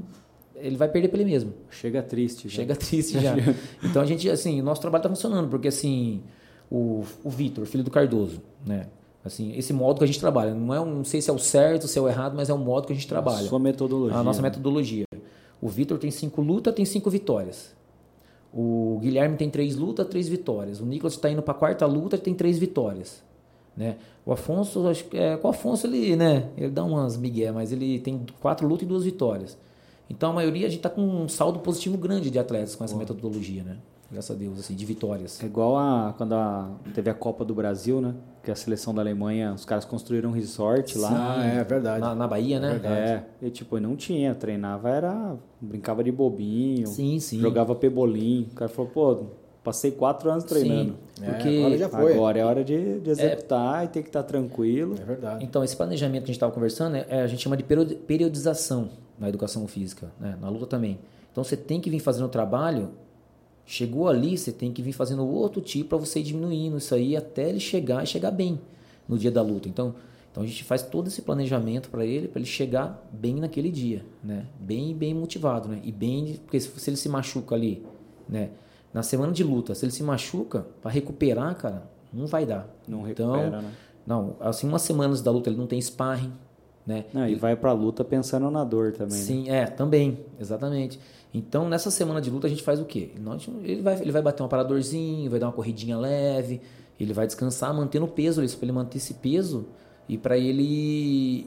[0.54, 1.52] ele vai perder pra ele mesmo.
[1.70, 2.48] Chega triste.
[2.48, 2.56] Já.
[2.56, 3.34] Chega triste já.
[3.82, 6.22] então a gente, assim, o nosso trabalho tá funcionando, porque assim,
[6.70, 8.86] o, o Vitor, filho do Cardoso, né?
[9.24, 11.38] Assim, esse modo que a gente trabalha, não é um, não sei se é o
[11.38, 13.46] certo, se é o errado, mas é o modo que a gente trabalha.
[13.46, 14.18] A sua metodologia.
[14.18, 15.04] A nossa metodologia.
[15.60, 17.74] O Vitor tem cinco lutas, tem cinco vitórias.
[18.52, 20.80] O Guilherme tem três lutas, três vitórias.
[20.80, 23.22] O Nicolas está indo para a quarta luta, tem três vitórias.
[23.76, 23.96] Né?
[24.26, 27.98] O Afonso, acho que é, o Afonso ele, né, ele dá umas migué, mas ele
[27.98, 29.56] tem quatro lutas e duas vitórias.
[30.10, 32.96] Então a maioria a gente está com um saldo positivo grande de atletas com essa
[32.96, 33.78] metodologia, né?
[34.12, 35.42] Graças a Deus, assim, de vitórias.
[35.42, 38.14] É igual a quando a, teve a Copa do Brasil, né?
[38.42, 41.36] Que a seleção da Alemanha, os caras construíram um resort lá.
[41.38, 42.00] Ah, é verdade.
[42.00, 42.78] Na, na Bahia, né?
[42.84, 45.36] É, e tipo, não tinha, treinava, era.
[45.58, 46.86] brincava de bobinho.
[46.88, 47.40] Sim, sim.
[47.40, 48.48] Jogava pebolim.
[48.52, 49.26] O cara falou, pô,
[49.64, 50.96] passei quatro anos treinando.
[51.14, 52.12] Sim, porque é, agora já foi.
[52.12, 54.94] Agora é hora de, de executar é, e tem que estar tranquilo.
[55.00, 55.42] É verdade.
[55.42, 59.30] Então, esse planejamento que a gente estava conversando, é, a gente chama de periodização na
[59.30, 60.36] educação física, né?
[60.38, 60.98] na luta também.
[61.30, 62.90] Então, você tem que vir fazendo o trabalho
[63.64, 67.16] Chegou ali, você tem que vir fazendo outro tipo para você ir diminuindo isso aí
[67.16, 68.60] até ele chegar e chegar bem
[69.08, 69.68] no dia da luta.
[69.68, 69.94] Então,
[70.30, 74.04] então a gente faz todo esse planejamento para ele, para ele chegar bem naquele dia,
[74.24, 74.46] né?
[74.58, 75.80] Bem, bem motivado, né?
[75.84, 77.84] E bem, porque se, se ele se machuca ali,
[78.28, 78.50] né?
[78.92, 82.68] Na semana de luta, se ele se machuca para recuperar, cara, não vai dar.
[82.86, 83.72] Não então, recupera, né?
[84.06, 86.32] Não, assim, umas semanas da luta ele não tem sparring,
[86.86, 87.04] né?
[87.12, 89.18] Não, e vai pra luta pensando na dor também.
[89.18, 89.24] Né?
[89.24, 89.58] Sim, né?
[89.58, 90.98] é, também, exatamente.
[91.34, 93.10] Então, nessa semana de luta, a gente faz o quê?
[93.62, 96.60] Ele vai, ele vai bater um paradorzinho, vai dar uma corridinha leve,
[97.00, 99.66] ele vai descansar, mantendo o peso, isso para ele manter esse peso
[100.08, 101.46] e para ele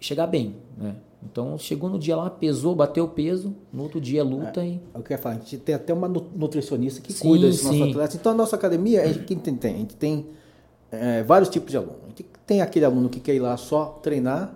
[0.00, 0.96] chegar bem, né?
[1.22, 4.80] Então, chegou no dia lá, pesou, bateu o peso, no outro dia luta é, e...
[4.94, 8.16] Eu quero falar, a gente tem até uma nutricionista que sim, cuida desse nosso atleta.
[8.16, 10.26] Então, a nossa academia, a gente tem, tem, a gente tem
[10.90, 11.96] é, vários tipos de aluno.
[12.04, 14.54] A gente tem aquele aluno que quer ir lá só treinar,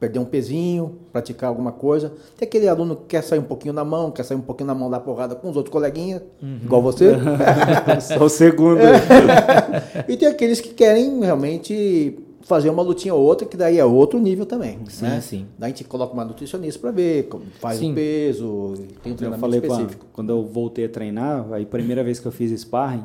[0.00, 2.14] perder um pezinho, praticar alguma coisa.
[2.38, 4.74] Tem aquele aluno que quer sair um pouquinho na mão, quer sair um pouquinho na
[4.74, 6.60] mão da porrada com os outros coleguinhas, uhum.
[6.64, 7.12] igual você.
[8.00, 8.80] Só o segundo.
[10.08, 14.18] e tem aqueles que querem realmente fazer uma lutinha ou outra, que daí é outro
[14.18, 14.78] nível também.
[14.88, 15.20] Sim, né?
[15.20, 15.46] sim.
[15.58, 17.28] Daí a gente coloca uma nutricionista para ver,
[17.60, 17.92] faz sim.
[17.92, 20.06] o peso, tem um treinamento eu falei específico.
[20.10, 23.04] A, quando eu voltei a treinar, aí a primeira vez que eu fiz sparring,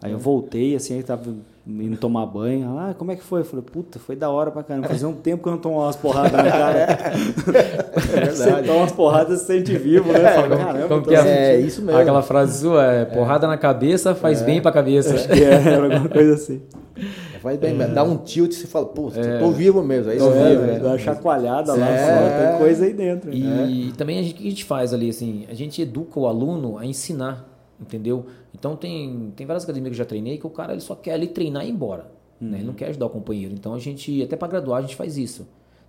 [0.00, 1.34] aí eu voltei, assim, aí tava
[1.68, 2.78] indo tomar banho.
[2.78, 3.40] Ah, como é que foi?
[3.40, 4.88] Eu falei, puta, foi da hora pra caramba.
[4.88, 6.86] Fazia um tempo que eu não tomava umas porradas na cara.
[8.18, 10.20] É você toma umas porradas e se sente vivo, né?
[10.32, 12.00] Fala, caramba, como que é, é isso mesmo.
[12.00, 13.48] Aquela frase sua é, porrada é.
[13.48, 14.44] na cabeça faz é.
[14.44, 15.14] bem pra cabeça.
[15.14, 16.62] Acho que é, alguma coisa assim.
[17.40, 17.86] Faz bem, é.
[17.88, 19.38] dá um tilt e você fala, pô, é.
[19.38, 20.10] tô vivo mesmo.
[20.10, 20.64] É isso mesmo.
[20.64, 20.78] É.
[20.78, 23.32] Dá uma chacoalhada lá fora, tem coisa aí dentro.
[23.32, 23.92] E né?
[23.96, 26.78] também a gente, o que a gente faz ali, assim, a gente educa o aluno
[26.78, 27.47] a ensinar,
[27.80, 28.26] entendeu?
[28.54, 31.14] Então tem, tem várias academias que eu já treinei que o cara ele só quer
[31.14, 32.10] ali treinar e ir embora.
[32.40, 32.48] Uhum.
[32.48, 32.56] Né?
[32.58, 32.76] Ele não uhum.
[32.76, 33.54] quer ajudar o companheiro.
[33.54, 35.46] Então a gente, até para graduar, a gente faz isso.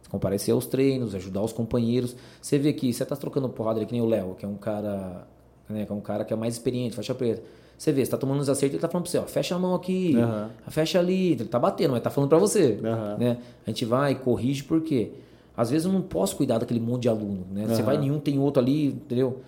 [0.10, 2.16] Comparecer aos treinos, ajudar os companheiros.
[2.42, 4.56] Você vê que você tá trocando porrada ali, que nem o Léo, que é um
[4.56, 5.28] cara,
[5.70, 7.44] né, que é um cara que é mais experiente, faixa preta.
[7.78, 9.60] Você vê, você tá tomando uns acertos, ele tá falando pra você, ó, fecha a
[9.60, 10.50] mão aqui, uhum.
[10.68, 12.80] fecha ali, ele tá batendo, mas tá falando para você.
[12.84, 13.18] Uhum.
[13.18, 13.38] Né?
[13.66, 15.12] A gente vai, corrige, por quê?
[15.56, 17.68] Às vezes eu não posso cuidar daquele monte de aluno, né?
[17.68, 19.42] Você vai em um, tem outro ali, entendeu?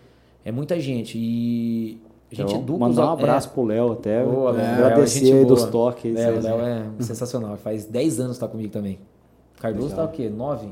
[0.44, 1.18] É muita gente.
[1.18, 2.02] E
[2.32, 3.52] a gente então, educa Mandar um abraço é.
[3.52, 4.24] pro Léo até.
[4.24, 6.16] Boa, é, agradecer aí dos toques.
[6.16, 7.58] É, o Léo é sensacional.
[7.58, 9.00] Faz 10 anos que tá comigo também.
[9.60, 10.08] Cardoso Legal.
[10.08, 10.30] tá o quê?
[10.30, 10.68] 9?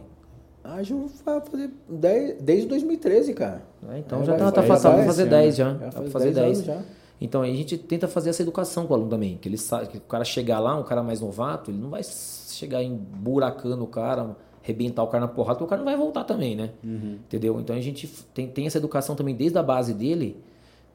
[0.63, 3.61] Ah, já vou fazer 10, desde 2013, cara.
[3.91, 5.73] É, então é, já vai, tá, vai, tá, vai fazer 10 já.
[5.73, 6.63] Dá pra fazer 10.
[6.63, 6.81] Já.
[7.21, 9.37] Então a gente tenta fazer essa educação com o aluno também.
[9.37, 12.01] Que ele sabe que o cara chegar lá, um cara mais novato, ele não vai
[12.03, 16.23] chegar emburacando o cara, arrebentar o cara na porrada, porque o cara não vai voltar
[16.23, 16.69] também, né?
[16.83, 17.17] Uhum.
[17.25, 17.59] Entendeu?
[17.59, 20.37] Então a gente tem, tem essa educação também desde a base dele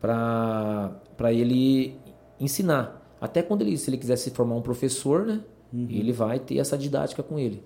[0.05, 1.97] para ele
[2.39, 3.03] ensinar.
[3.21, 5.41] Até quando ele, se ele quiser se formar um professor, né?
[5.73, 5.87] Uhum.
[5.91, 7.63] Ele vai ter essa didática com ele.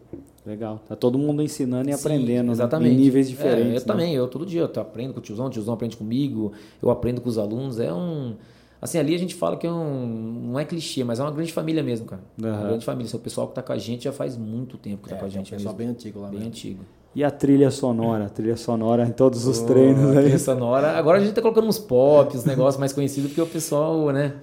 [0.47, 0.81] Legal.
[0.89, 2.47] Tá todo mundo ensinando e Sim, aprendendo.
[2.47, 2.53] Né?
[2.53, 2.95] Exatamente.
[2.95, 2.97] Né?
[2.97, 3.67] Em níveis diferentes.
[3.67, 3.81] É, eu né?
[3.81, 7.21] também, eu todo dia eu aprendo com o tiozão, o tiozão aprende comigo, eu aprendo
[7.21, 7.81] com os alunos.
[7.81, 8.37] É um.
[8.81, 10.07] Assim, ali a gente fala que é um.
[10.53, 12.23] Não é clichê, mas é uma grande família mesmo, cara.
[12.41, 12.49] Uhum.
[12.49, 13.15] Uma grande família.
[13.15, 15.27] O pessoal que tá com a gente já faz muito tempo que tá é, com
[15.27, 15.53] a gente.
[15.53, 16.29] É um pessoal bem antigo lá.
[16.29, 16.49] Bem mesmo.
[16.49, 16.85] antigo.
[17.19, 20.17] E a trilha sonora, a trilha sonora em todos os oh, treinos.
[20.17, 20.97] A trilha sonora.
[20.97, 24.35] Agora a gente tá colocando uns pop, os negócios mais conhecidos, porque o pessoal, né?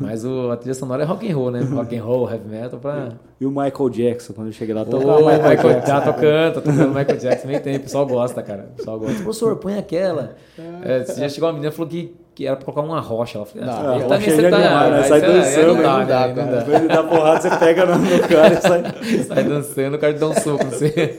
[0.00, 1.60] Mas o, a trilha sonora é rock and roll, né?
[1.60, 3.12] Rock and roll, heavy metal pra.
[3.38, 5.92] E o Michael Jackson, quando eu cheguei lá, tocava oh, Michael, Michael Jackson.
[5.92, 7.80] Tá tocando, tá tocando Michael Jackson, meio tempo.
[7.80, 8.70] O pessoal gosta, cara.
[8.72, 9.22] O pessoal gosta.
[9.22, 10.34] Professor, põe aquela.
[10.82, 13.38] É, já chegou uma menina e falou que que era pra colocar uma rocha.
[13.38, 15.02] Ela falou, não, ah, também você tá, demais, né?
[15.04, 16.34] Sai dançando, não dá, não dá, né?
[16.34, 16.56] cara.
[16.56, 18.82] Depois de dar porrada, você pega no, no cara e sai.
[19.24, 21.18] sai dançando, o cara te dá um soco você.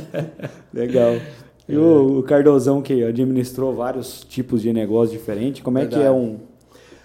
[0.72, 1.14] Legal.
[1.68, 6.02] E o, o Cardozão que administrou vários tipos de negócios diferentes, como é Verdade.
[6.02, 6.38] que é um,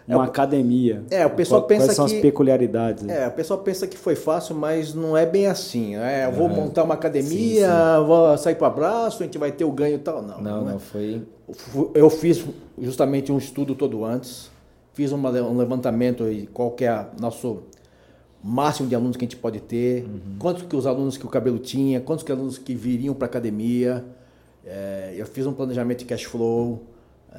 [0.08, 1.04] uma é, academia?
[1.12, 3.04] É, o pessoal Qual, pensa quais são que, as peculiaridades?
[3.04, 3.24] Né?
[3.24, 5.96] É, o pessoal pensa que foi fácil, mas não é bem assim.
[5.96, 6.26] Né?
[6.26, 8.06] Eu vou montar uma academia, sim, sim.
[8.06, 10.22] vou sair para o abraço, a gente vai ter o ganho e tal.
[10.22, 10.72] Não, não, não, é.
[10.74, 11.22] não foi
[11.94, 12.44] eu fiz
[12.78, 14.52] justamente um estudo todo antes,
[14.94, 17.64] fiz uma, um levantamento de qual que é nosso
[18.48, 20.38] máximo de alunos que a gente pode ter, uhum.
[20.40, 24.06] quantos que os alunos que o cabelo tinha, quantos que alunos que viriam para academia.
[24.66, 26.82] É, eu fiz um planejamento de cash flow.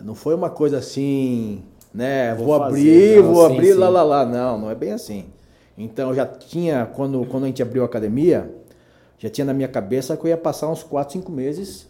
[0.05, 1.63] Não foi uma coisa assim,
[1.95, 2.35] né?
[2.35, 3.79] Vou, vou fazer, abrir, não, vou sim, abrir, sim.
[3.79, 4.27] lá, lá, lá.
[4.27, 5.25] Não, não é bem assim.
[5.79, 8.55] Então já tinha, quando, quando a gente abriu a academia,
[9.19, 11.89] já tinha na minha cabeça que eu ia passar uns 4, 5 meses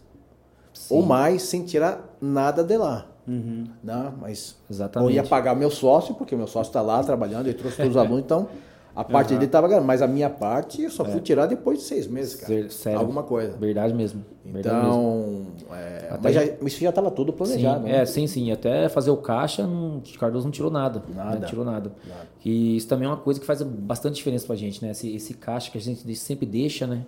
[0.73, 0.95] Sim.
[0.95, 3.05] ou mais sem tirar nada de lá.
[3.27, 3.65] Uhum.
[3.83, 5.11] Não, mas Exatamente.
[5.11, 7.97] eu ia pagar meu sócio, porque meu sócio está lá trabalhando, ele trouxe todos os
[7.97, 8.47] alunos, então
[8.95, 9.39] a parte uhum.
[9.39, 11.21] dele estava ganhando, mas a minha parte eu só fui é.
[11.21, 12.69] tirar depois de seis meses, cara.
[12.69, 12.99] Sério?
[12.99, 13.55] Alguma coisa.
[13.57, 14.25] Verdade mesmo.
[14.43, 15.75] Verdade então, mesmo.
[15.75, 17.83] É, mas já, isso já estava tudo planejado.
[17.83, 18.01] Sim, né?
[18.01, 18.51] É, sim, sim.
[18.51, 20.99] Até fazer o caixa, não, o Cardoso não tirou nada.
[21.07, 21.15] Né?
[21.15, 21.39] Nada.
[21.39, 21.91] Não tirou nada.
[22.07, 22.27] nada.
[22.43, 24.91] E isso também é uma coisa que faz bastante diferença pra gente, né?
[24.91, 27.05] Esse, esse caixa que a gente sempre deixa, né?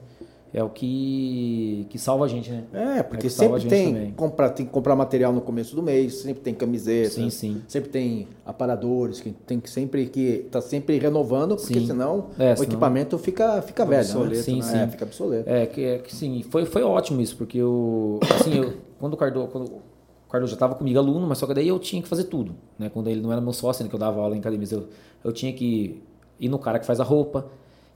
[0.53, 2.63] É o que, que salva a gente, né?
[2.73, 6.43] É, porque é sempre tem, comprar, tem que comprar material no começo do mês, sempre
[6.43, 7.61] tem camiseta, sim, sim.
[7.67, 11.87] sempre tem aparadores, que tem que sempre que tá sempre renovando, porque sim.
[11.87, 12.69] senão é, o senão...
[12.69, 14.13] equipamento fica, fica velho, né?
[14.13, 14.41] obsoleto, né?
[14.41, 14.61] sim, né?
[14.61, 14.77] sim.
[14.77, 15.49] É, fica obsoleto.
[15.49, 19.17] É, que, é, que sim, foi, foi ótimo isso, porque eu, assim, eu, quando o
[19.17, 19.81] Cardoso, quando o
[20.29, 22.89] Cardoso já estava comigo aluno, mas só que daí eu tinha que fazer tudo, né?
[22.89, 24.89] Quando ele não era meu sócio, né, que eu dava aula em academia, eu,
[25.23, 26.03] eu tinha que
[26.41, 27.45] ir no cara que faz a roupa,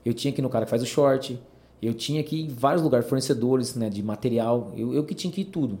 [0.06, 1.38] eu tinha que ir no cara que faz o short,
[1.80, 5.32] eu tinha que ir em vários lugares, fornecedores né, de material, eu, eu que tinha
[5.32, 5.78] que ir tudo.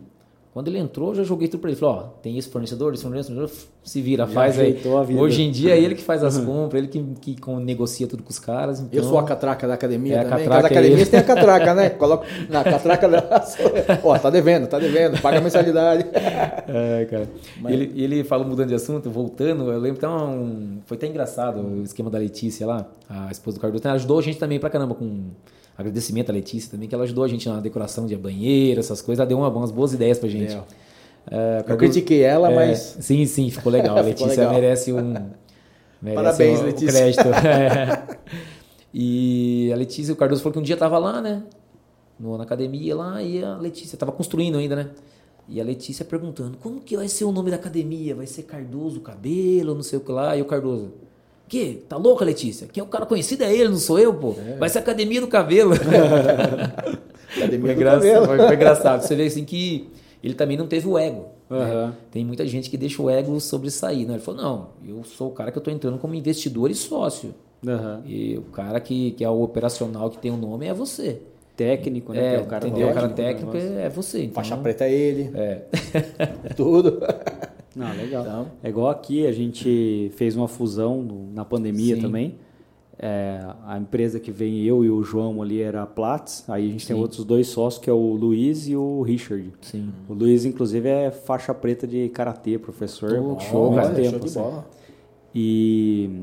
[0.56, 1.78] Quando ele entrou, eu já joguei tudo para ele.
[1.78, 3.50] Falei, ó, tem esse fornecedor, esse fornecedor,
[3.84, 4.80] se vira, já faz aí.
[5.18, 6.46] Hoje em dia é ele que faz as uhum.
[6.46, 8.80] compras, ele que, que negocia tudo com os caras.
[8.80, 8.98] Então...
[8.98, 10.48] Eu sou a catraca da academia é, também.
[10.48, 11.90] Cada academia é tem a catraca, né?
[12.00, 13.06] Coloca na catraca
[14.02, 16.06] Ó, tá devendo, tá devendo, paga a mensalidade.
[16.68, 17.28] É, cara.
[17.60, 17.72] Mas...
[17.72, 22.10] Ele, ele falou, mudando de assunto, voltando, eu lembro então, foi até engraçado o esquema
[22.10, 25.30] da Letícia lá, a esposa do Cardoso, ela ajudou a gente também pra caramba com
[25.76, 29.20] Agradecimento à Letícia também, que ela ajudou a gente na decoração de banheiro, essas coisas.
[29.20, 30.58] Ela deu uma, umas boas ideias pra gente.
[31.30, 32.96] É, eu critiquei ela, é, mas.
[33.00, 33.96] Sim, sim, ficou legal.
[33.98, 34.54] A Letícia legal.
[34.54, 35.14] merece um.
[36.00, 36.88] Merece Parabéns, um, Letícia.
[36.88, 37.28] Um crédito.
[37.46, 38.16] é.
[38.92, 41.42] E a Letícia, o Cardoso falou que um dia tava lá, né?
[42.18, 44.90] No, na academia lá, e a Letícia tava construindo ainda, né?
[45.48, 48.14] E a Letícia perguntando: como que vai ser o nome da academia?
[48.14, 50.36] Vai ser Cardoso Cabelo, não sei o que lá.
[50.36, 50.92] E o Cardoso.
[51.48, 51.84] Que?
[51.88, 52.66] Tá louca, Letícia?
[52.72, 54.34] Quem é o cara conhecido é ele, não sou eu, pô.
[54.38, 54.56] É.
[54.56, 55.74] Vai ser Academia do Cabelo.
[57.36, 58.26] academia do Cabelo.
[58.26, 59.02] Foi, foi engraçado.
[59.02, 59.88] Você vê assim que
[60.22, 61.26] ele também não teve o ego.
[61.48, 61.58] Uhum.
[61.58, 61.92] Né?
[62.10, 64.06] Tem muita gente que deixa o ego sobressair.
[64.06, 64.14] Né?
[64.14, 67.34] Ele falou, não, eu sou o cara que eu tô entrando como investidor e sócio.
[67.64, 68.02] Uhum.
[68.04, 71.20] E o cara que, que é o operacional, que tem o um nome, é você.
[71.56, 72.34] Técnico, né?
[72.34, 72.88] É, é o cara entendeu?
[72.88, 74.24] o cara técnico é, é você.
[74.24, 75.30] Então, Faixa preta é ele.
[75.34, 75.62] É.
[76.54, 77.00] Tudo.
[77.76, 78.22] Não, legal.
[78.22, 82.00] Então, é igual aqui, a gente fez uma fusão na pandemia sim.
[82.00, 82.38] também.
[82.98, 86.48] É, a empresa que vem eu e o João ali era a Platts.
[86.48, 86.94] Aí a gente sim.
[86.94, 89.52] tem outros dois sócios, que é o Luiz e o Richard.
[89.60, 89.92] Sim.
[90.08, 93.12] O Luiz, inclusive, é faixa preta de karatê, professor.
[93.12, 94.40] Oh, show, faz tempo, show de assim.
[94.40, 94.66] bola.
[95.34, 96.22] E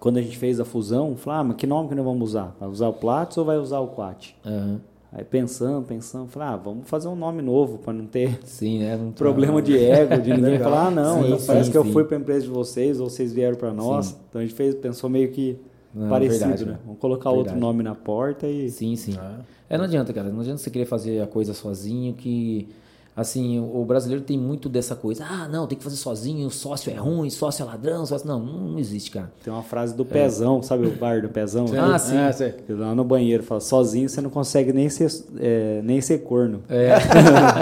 [0.00, 2.56] quando a gente fez a fusão, falou, ah, mas que nome que nós vamos usar?
[2.58, 4.34] Vai usar o Platts ou vai usar o Quat?
[4.46, 4.80] Uhum.
[5.12, 8.96] Aí pensando, pensando, falei, ah, vamos fazer um nome novo para não ter sim, né?
[8.96, 12.04] não problema de ego, de ninguém falar, ah, não, sim, parece sim, que eu fui
[12.04, 14.16] para a empresa de vocês ou vocês vieram para nós.
[14.30, 15.58] Então a gente fez, pensou meio que
[15.94, 16.78] não, parecido, verdade, né?
[16.84, 17.48] Vamos colocar verdade.
[17.50, 18.70] outro nome na porta e.
[18.70, 19.14] Sim, sim.
[19.18, 19.40] Ah.
[19.68, 20.30] É, não adianta, cara.
[20.30, 22.68] Não adianta você querer fazer a coisa sozinho que
[23.14, 25.22] Assim, o brasileiro tem muito dessa coisa.
[25.28, 28.26] Ah, não, tem que fazer sozinho, sócio é ruim, sócio é ladrão, sócio...
[28.26, 29.30] Não, não existe, cara.
[29.44, 30.62] Tem uma frase do Pezão, é.
[30.62, 31.66] sabe o bar do Pezão?
[31.78, 32.16] Ah, sim.
[32.16, 32.52] É, sim.
[32.70, 36.62] Lá no banheiro, fala, sozinho você não consegue nem ser, é, nem ser corno.
[36.70, 36.94] É.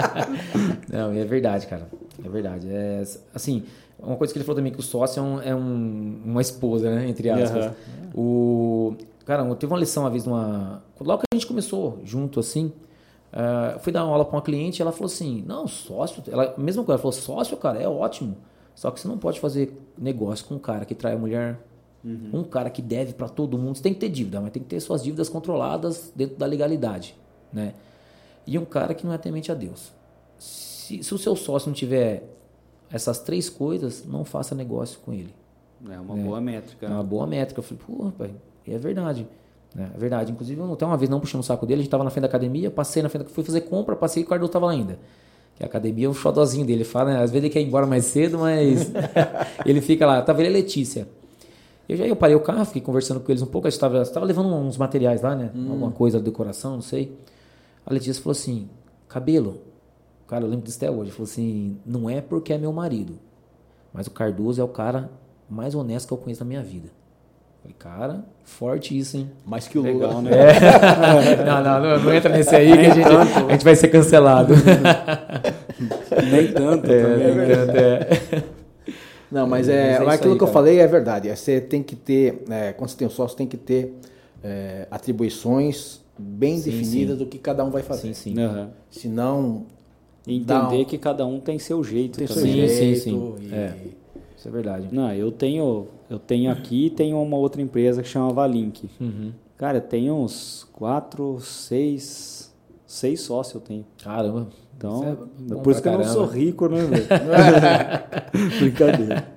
[0.89, 1.85] não, é verdade, cara.
[2.23, 2.67] É verdade.
[2.69, 3.03] É,
[3.35, 3.63] assim,
[3.99, 6.89] uma coisa que ele falou também, que o sócio é, um, é um, uma esposa,
[6.89, 7.09] né?
[7.09, 7.65] Entre aspas.
[7.65, 7.73] Uhum.
[8.15, 8.95] O...
[9.25, 10.81] Cara, eu teve uma lição uma vez, numa...
[10.97, 12.71] logo que a gente começou junto, assim...
[13.31, 16.53] Uh, fui dar uma aula para uma cliente e ela falou assim: Não, sócio, ela,
[16.57, 18.37] mesma coisa, ela falou: Sócio, cara, é ótimo.
[18.75, 21.59] Só que você não pode fazer negócio com um cara que trai a mulher,
[22.03, 22.29] uhum.
[22.33, 23.77] um cara que deve para todo mundo.
[23.77, 27.15] Você tem que ter dívida, mas tem que ter suas dívidas controladas dentro da legalidade.
[27.53, 27.73] Né?
[28.45, 29.91] E um cara que não é temente a Deus.
[30.39, 32.23] Se, se o seu sócio não tiver
[32.91, 35.33] essas três coisas, não faça negócio com ele.
[35.89, 36.85] É uma é, boa métrica.
[36.85, 37.59] É uma boa métrica.
[37.59, 38.31] Eu falei, pô, rapaz,
[38.67, 39.27] é verdade.
[39.77, 40.31] É, é verdade.
[40.31, 42.27] Inclusive, até uma vez não puxando o saco dele, a gente estava na frente da
[42.27, 44.99] academia, passei na frente, fui fazer compra, passei e o Cardoso estava lá ainda.
[45.55, 46.79] Que a academia é um xodozinho dele.
[46.79, 47.15] Ele fala, né?
[47.17, 48.91] Às vezes ele quer ir embora mais cedo, mas
[49.65, 50.21] ele fica lá.
[50.21, 51.07] Tava ele e Letícia.
[51.87, 53.67] Eu já eu parei o carro, fiquei conversando com eles um pouco.
[53.67, 55.51] A gente estava levando uns materiais lá, né?
[55.53, 55.71] Hum.
[55.71, 57.17] Alguma coisa, decoração, não sei.
[57.85, 58.69] A Letícia falou assim:
[59.07, 59.59] cabelo.
[60.27, 61.09] Cara, eu lembro disso até hoje.
[61.09, 63.19] Ele falou assim: não é porque é meu marido,
[63.93, 65.09] mas o Cardoso é o cara
[65.49, 66.89] mais honesto que eu conheço na minha vida.
[67.61, 69.29] Falei, cara, forte isso, hein?
[69.45, 70.31] Mais que o Legal, né?
[70.31, 71.45] É.
[71.45, 74.53] não, não, não, não, entra nesse aí que a gente, a gente vai ser cancelado.
[76.31, 76.91] nem tanto.
[76.91, 78.43] É, também, nem tanto, é.
[79.31, 81.29] Não, mas é, mas é aquilo aí, que eu falei é verdade.
[81.29, 83.97] É, você tem que ter, é, quando você tem um sócio, tem que ter
[84.43, 87.23] é, atribuições bem sim, definidas sim.
[87.23, 88.13] do que cada um vai fazer.
[88.13, 88.39] Sim, sim.
[88.39, 88.67] Uhum.
[88.89, 89.65] Senão.
[90.27, 90.85] Entender um...
[90.85, 92.19] que cada um tem seu jeito.
[92.19, 92.43] Tem também.
[92.43, 92.73] seu jeito.
[92.73, 93.35] Sim, sim, sim.
[93.45, 94.00] E...
[94.41, 94.87] Isso é verdade.
[94.91, 98.89] Não, eu tenho, eu tenho aqui tenho uma outra empresa que chama Valink.
[98.99, 99.31] Uhum.
[99.55, 102.51] Cara, eu tenho uns quatro, seis,
[102.87, 103.85] seis sócios eu tenho.
[104.03, 104.47] Caramba.
[104.75, 106.05] Então, é por isso que caramba.
[106.05, 107.05] eu não sou rico, né, velho?
[108.57, 109.27] Brincadeira.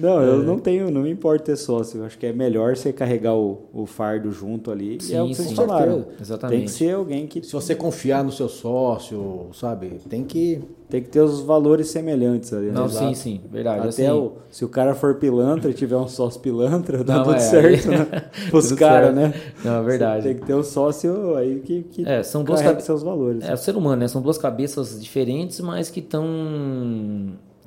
[0.00, 1.98] Não, eu não tenho, não me importa ter sócio.
[2.00, 4.98] Eu acho que é melhor você carregar o, o fardo junto ali.
[5.00, 5.54] Sim, é o que vocês sim.
[5.54, 6.06] falaram.
[6.20, 6.56] Exatamente.
[6.58, 10.00] Tem que ser alguém que Se você confiar no seu sócio, sabe?
[10.08, 10.62] Tem que.
[10.88, 12.66] tem que ter os valores semelhantes ali.
[12.66, 12.72] né?
[12.72, 13.40] Não, sim, sim.
[13.50, 13.80] Verdade.
[13.80, 17.24] Até assim, o, se o cara for pilantra e tiver um sócio pilantra, dá Não,
[17.24, 18.06] tudo é, certo, aí- né?
[18.52, 19.34] Os caras, né?
[19.64, 20.22] Não, é verdade.
[20.22, 23.44] Você tem que ter um sócio aí que, que É, são duas cabe- seus valores.
[23.44, 24.08] É o ser humano, né?
[24.08, 26.24] São duas cabeças diferentes, mas que estão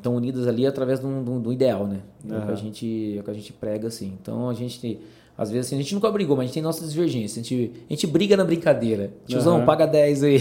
[0.03, 2.01] estão unidas ali através de um, de um- de um ideal, né?
[2.29, 4.13] É, o que a gente, é o que a gente prega, assim.
[4.21, 4.99] Então a gente,
[5.37, 7.37] às vezes, assim, a gente nunca brigou, mas a gente tem nossas divergências.
[7.45, 9.13] A gente, a gente briga na brincadeira.
[9.25, 9.65] Tiozão, Aham.
[9.65, 10.39] paga 10 aí.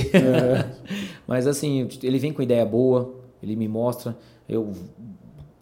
[1.26, 4.16] mas assim, ele vem com ideia boa, ele me mostra,
[4.48, 4.72] eu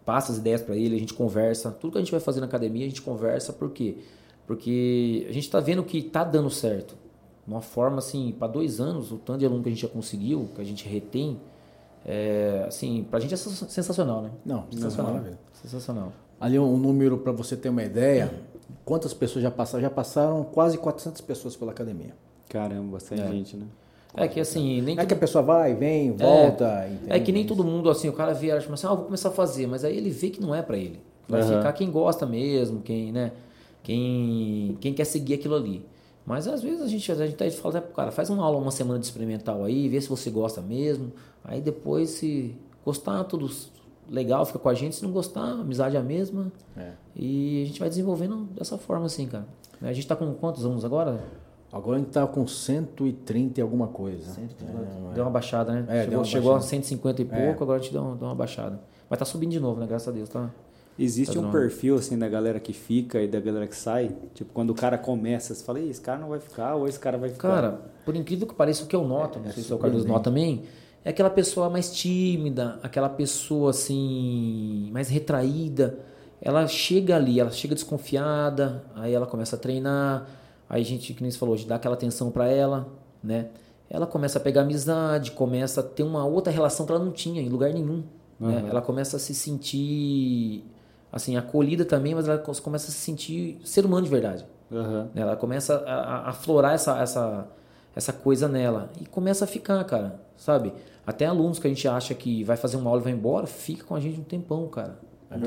[0.05, 1.71] passo as ideias para ele, a gente conversa.
[1.71, 3.97] Tudo que a gente vai fazer na academia, a gente conversa, por quê?
[4.47, 6.95] Porque a gente está vendo que tá dando certo.
[7.47, 9.89] De uma forma assim, para dois anos, o tanto de aluno que a gente já
[9.89, 11.39] conseguiu, que a gente retém,
[12.05, 14.31] é, assim, pra gente é sens- sensacional, né?
[14.45, 15.13] Não, Sensacional.
[15.13, 15.39] maravilha.
[15.63, 16.13] Sensacional.
[16.41, 18.33] Ali um número para você ter uma ideia.
[18.85, 19.83] Quantas pessoas já passaram?
[19.83, 22.15] Já passaram quase 400 pessoas pela academia.
[22.49, 23.29] Caramba, bastante É.
[23.29, 23.67] gente, né?
[24.17, 26.89] É que assim, nem É que a pessoa vai, vem, volta.
[27.07, 29.33] é que nem todo mundo assim, o cara vê, acha assim, ah, vou começar a
[29.33, 31.01] fazer, mas aí ele vê que não é pra ele.
[31.29, 31.59] Vai Aham.
[31.59, 33.31] ficar quem gosta mesmo, quem, né?
[33.85, 35.85] Quem, quem quer seguir aquilo ali.
[36.31, 38.71] Mas às vezes a gente, a gente fala até pro cara, faz uma aula, uma
[38.71, 41.11] semana de experimental aí, vê se você gosta mesmo.
[41.45, 42.55] Aí depois, se
[42.85, 43.51] gostar, tudo
[44.09, 44.95] legal, fica com a gente.
[44.95, 46.53] Se não gostar, a amizade é a mesma.
[46.77, 46.93] É.
[47.17, 49.45] E a gente vai desenvolvendo dessa forma assim, cara.
[49.83, 51.21] A gente tá com quantos alunos agora?
[51.73, 54.37] Agora a gente tá com 130 e alguma coisa.
[55.15, 55.85] Deu uma baixada, né?
[55.89, 56.71] É, deu chegou uma chegou a baixada.
[56.71, 57.51] 150 e pouco, É.
[57.63, 58.81] agora a gente deu, uma- deu uma baixada.
[59.09, 59.87] Mas tá subindo de novo, né?
[59.87, 60.49] Graças a Deus, tá?
[61.03, 64.15] Existe Tá um perfil assim da galera que fica e da galera que sai.
[64.35, 66.99] Tipo, quando o cara começa, você fala, "Ih, esse cara não vai ficar, ou esse
[67.01, 67.49] cara vai ficar.
[67.49, 70.03] Cara, por incrível que pareça, o que eu noto, não É, sei se o Cardoso
[70.05, 70.09] surpreendente.
[70.13, 70.63] nota também,
[71.05, 75.99] é aquela pessoa mais tímida, aquela pessoa assim, mais retraída.
[76.43, 80.27] Ela chega ali, ela chega desconfiada, aí ela começa a treinar,
[80.69, 82.89] aí a gente, que nem você falou, de dar aquela atenção pra ela,
[83.23, 83.49] né?
[83.89, 87.43] Ela começa a pegar amizade, começa a ter uma outra relação que ela não tinha
[87.43, 88.03] em lugar nenhum.
[88.39, 88.65] né?
[88.71, 90.65] Ela começa a se sentir,
[91.13, 94.47] assim, acolhida também, mas ela começa a se sentir ser humano de verdade.
[95.15, 95.23] Né?
[95.23, 97.47] Ela começa a, a- aflorar essa, essa,
[97.95, 98.91] essa coisa nela.
[99.01, 100.73] E começa a ficar, cara, sabe?
[101.07, 103.85] Até alunos que a gente acha que vai fazer uma aula e vai embora, fica
[103.85, 104.97] com a gente um tempão, cara.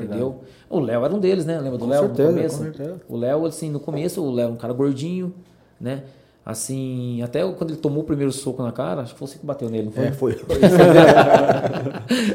[0.04, 0.40] entendeu?
[0.68, 1.58] O Léo era um deles, né?
[1.60, 2.56] Lembra do Léo no começo?
[2.58, 3.00] com certeza.
[3.08, 5.32] O Léo, assim, no começo, o Léo um cara gordinho,
[5.80, 6.04] né?
[6.46, 9.46] Assim, até quando ele tomou o primeiro soco na cara, acho que foi você que
[9.46, 10.04] bateu nele, não foi?
[10.04, 10.32] É, foi.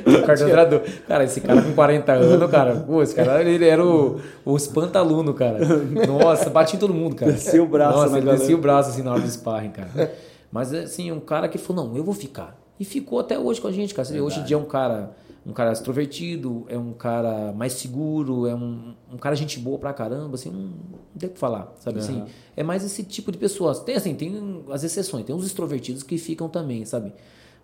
[0.07, 0.81] o coordenador.
[1.07, 5.31] Cara, esse cara com 40 anos, cara, pô, esse cara ele era o, o espanta-aluno,
[5.35, 5.59] cara.
[6.07, 7.31] Nossa, bati em todo mundo, cara.
[7.33, 8.39] Descia o braço Nossa, ele galera.
[8.39, 10.11] descia o braço assim na hora do sparring, cara.
[10.51, 12.57] Mas assim, um cara que falou, não, eu vou ficar.
[12.79, 14.07] E ficou até hoje com a gente, cara.
[14.07, 15.11] Vê, Hoje em dia é um cara,
[15.45, 19.93] um cara extrovertido, é um cara mais seguro, é um, um cara gente boa pra
[19.93, 22.23] caramba, assim, não, não tem o que falar, sabe assim?
[22.55, 23.79] É mais esse tipo de pessoas.
[23.79, 27.13] Tem assim, tem as exceções, tem uns extrovertidos que ficam também, sabe?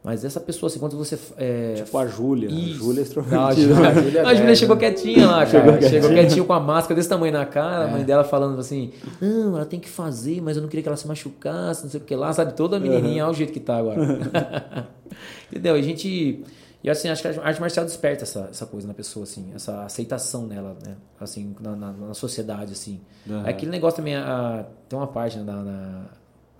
[0.03, 1.17] Mas essa pessoa, assim, quando você.
[1.36, 2.47] É, Tipo a Júlia.
[2.47, 2.51] A.
[2.51, 3.73] Júlia é Não, a extrovertida.
[3.73, 4.80] Júlia, é a Júlia velha, chegou né?
[4.82, 5.82] quietinha lá, Chegou cara.
[5.82, 6.13] Chegou quietinha.
[6.13, 9.65] quietinha com a máscara desse tamanho na cara, a mãe dela falando assim: Não, ela
[9.65, 12.15] tem que fazer, mas eu não queria que ela se machucasse, não sei o que
[12.15, 12.53] lá, sabe?
[12.53, 13.97] Toda menininha, olha o jeito que tá agora.
[15.51, 15.76] Entendeu?
[15.76, 16.43] E a gente.
[16.86, 19.83] E assim, acho que a arte marcial desperta essa, essa coisa na pessoa, assim, essa
[19.86, 20.95] aceitação nela, né?
[21.19, 23.01] Assim, na, na, na sociedade, assim.
[23.43, 26.05] É aquele negócio também, a- tem uma parte né, da, na-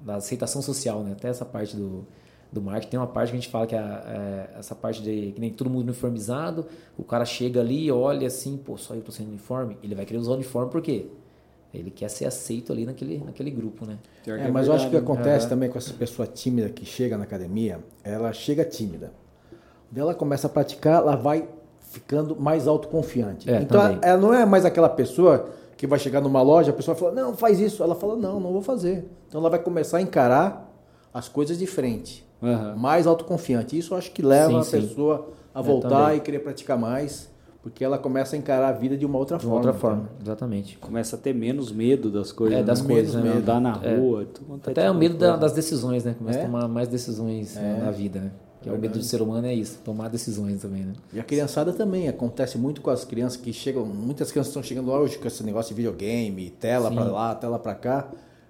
[0.02, 1.12] da aceitação social, né?
[1.12, 2.08] Até essa parte do,
[2.52, 5.32] do marketing, tem uma parte que a gente fala que é, a- essa parte de
[5.34, 6.66] que nem todo mundo uniformizado,
[6.98, 10.18] o cara chega ali, olha assim, pô, só eu tô sendo uniforme, ele vai querer
[10.18, 11.06] usar o uniforme por quê?
[11.72, 14.00] Ele quer ser aceito ali naquele, naquele grupo, né?
[14.26, 15.50] É, é mas eu acho que o que verdade, acontece Aham.
[15.50, 19.12] também com essa pessoa tímida que chega na academia, ela chega tímida.
[19.96, 21.48] Daí ela começa a praticar, ela vai
[21.80, 23.50] ficando mais autoconfiante.
[23.50, 25.46] É, então ela, ela não é mais aquela pessoa
[25.78, 27.82] que vai chegar numa loja, a pessoa fala, não, faz isso.
[27.82, 29.10] Ela fala, não, não vou fazer.
[29.30, 30.70] Então ela vai começar a encarar
[31.14, 32.26] as coisas de frente.
[32.44, 32.76] Aham.
[32.76, 33.78] Mais autoconfiante.
[33.78, 34.82] Isso eu acho que leva Sim, a sim.
[34.82, 37.30] pessoa a É, voltar e querer praticar mais,
[37.64, 39.66] porque ela começa a encarar a vida de uma outra De uma forma.
[39.68, 40.18] outra forma, entendeu?
[40.24, 40.78] exatamente.
[40.78, 42.60] Começa a ter menos medo das coisas.
[42.60, 42.88] É, das né?
[42.94, 43.38] coisas, Medo, né?
[43.38, 43.96] Andar na É.
[43.96, 44.24] rua.
[44.24, 44.26] é
[44.70, 46.14] Até tipo o medo de da- das decisões, né?
[46.18, 46.42] Começa É.
[46.44, 47.86] a tomar mais decisões né, É.
[47.86, 48.32] na vida, né?
[48.66, 50.94] Que é o medo do ser humano é isso, tomar decisões também, né?
[51.14, 54.90] E a criançada também, acontece muito com as crianças que chegam, muitas crianças estão chegando
[54.90, 58.10] hoje com esse negócio de videogame, tela pra lá, tela pra cá.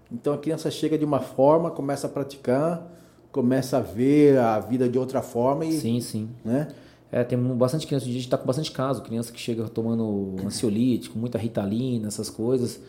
[0.10, 2.90] Então a criança chega de uma forma, começa a praticar,
[3.30, 6.30] começa a ver a vida de outra forma e, Sim, sim.
[6.46, 6.70] né?
[7.12, 11.20] É, tem bastante criança, a gente está com bastante caso, criança que chega tomando ansiolítico,
[11.20, 12.80] muita ritalina, essas coisas.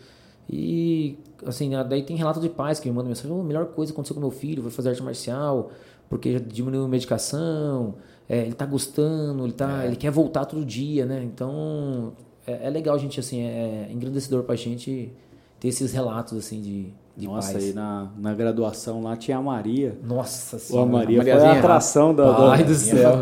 [0.49, 3.91] E, assim, daí tem relato de pais que me mandam mensagem: oh, a melhor coisa
[3.91, 5.71] aconteceu com meu filho foi fazer arte marcial,
[6.09, 7.95] porque já diminuiu a medicação,
[8.29, 9.87] é, ele está gostando, ele, tá, é.
[9.87, 11.23] ele quer voltar todo dia, né?
[11.23, 12.13] Então,
[12.45, 15.11] é, é legal a gente, assim, é engrandecedor para a gente
[15.59, 17.65] ter esses relatos, assim, de, de Nossa, pais.
[17.65, 19.97] aí na, na graduação lá tinha a Maria.
[20.03, 20.87] Nossa senhora.
[20.87, 22.33] a Maria foi a atração da...
[22.33, 23.13] Pai do céu.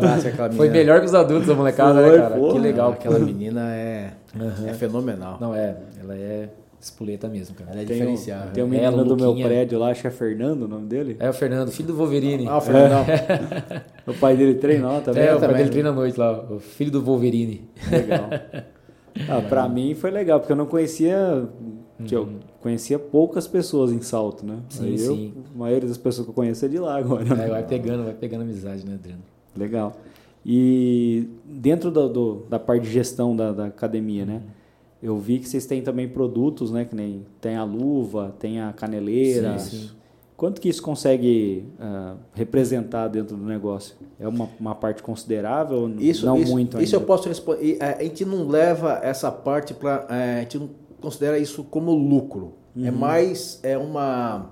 [0.56, 2.36] Foi melhor que os adultos, a molecada, né, foi, né, cara?
[2.36, 2.52] Porra.
[2.52, 2.92] Que legal.
[2.92, 4.68] Aquela menina é, uhum.
[4.68, 5.38] é fenomenal.
[5.40, 5.76] Não, é.
[6.00, 6.48] Ela é
[6.80, 7.70] espoleta mesmo, cara.
[7.72, 8.50] Ela é tem diferenciada.
[8.50, 10.86] Um, tem um menino é, do meu prédio lá, acho que é Fernando o nome
[10.86, 11.16] dele.
[11.18, 12.46] É o Fernando, filho do Wolverine.
[12.48, 13.06] Ah, o Fernando.
[14.06, 14.10] É.
[14.10, 15.24] o pai dele treinou também.
[15.24, 17.68] É, o pai dele treina à noite lá, o filho do Wolverine.
[17.90, 18.28] Legal.
[19.28, 21.48] Ah, pra mim foi legal, porque eu não conhecia.
[22.10, 22.38] Eu uhum.
[22.60, 24.58] conhecia poucas pessoas em salto, né?
[24.68, 25.32] Sim, Aí sim.
[25.34, 27.24] Eu, a maioria das pessoas que eu conheço é de lá agora.
[27.24, 29.22] É, vai pegando, vai pegando amizade, né, Adriano?
[29.56, 29.96] Legal.
[30.44, 34.42] E dentro do, do, da parte de gestão da, da academia, né?
[35.06, 36.84] Eu vi que vocês têm também produtos, né?
[36.84, 39.56] Que nem tem a luva, tem a caneleira.
[39.56, 39.90] Sim, sim.
[40.36, 43.94] Quanto que isso consegue uh, representar dentro do negócio?
[44.18, 45.88] É uma, uma parte considerável?
[46.00, 46.84] Isso, não isso, muito ainda?
[46.84, 47.78] Isso eu posso responder.
[47.80, 50.08] A gente não leva essa parte para...
[50.10, 52.54] É, a gente não considera isso como lucro.
[52.76, 52.86] É uhum.
[52.86, 53.60] É mais...
[53.62, 54.50] É uma...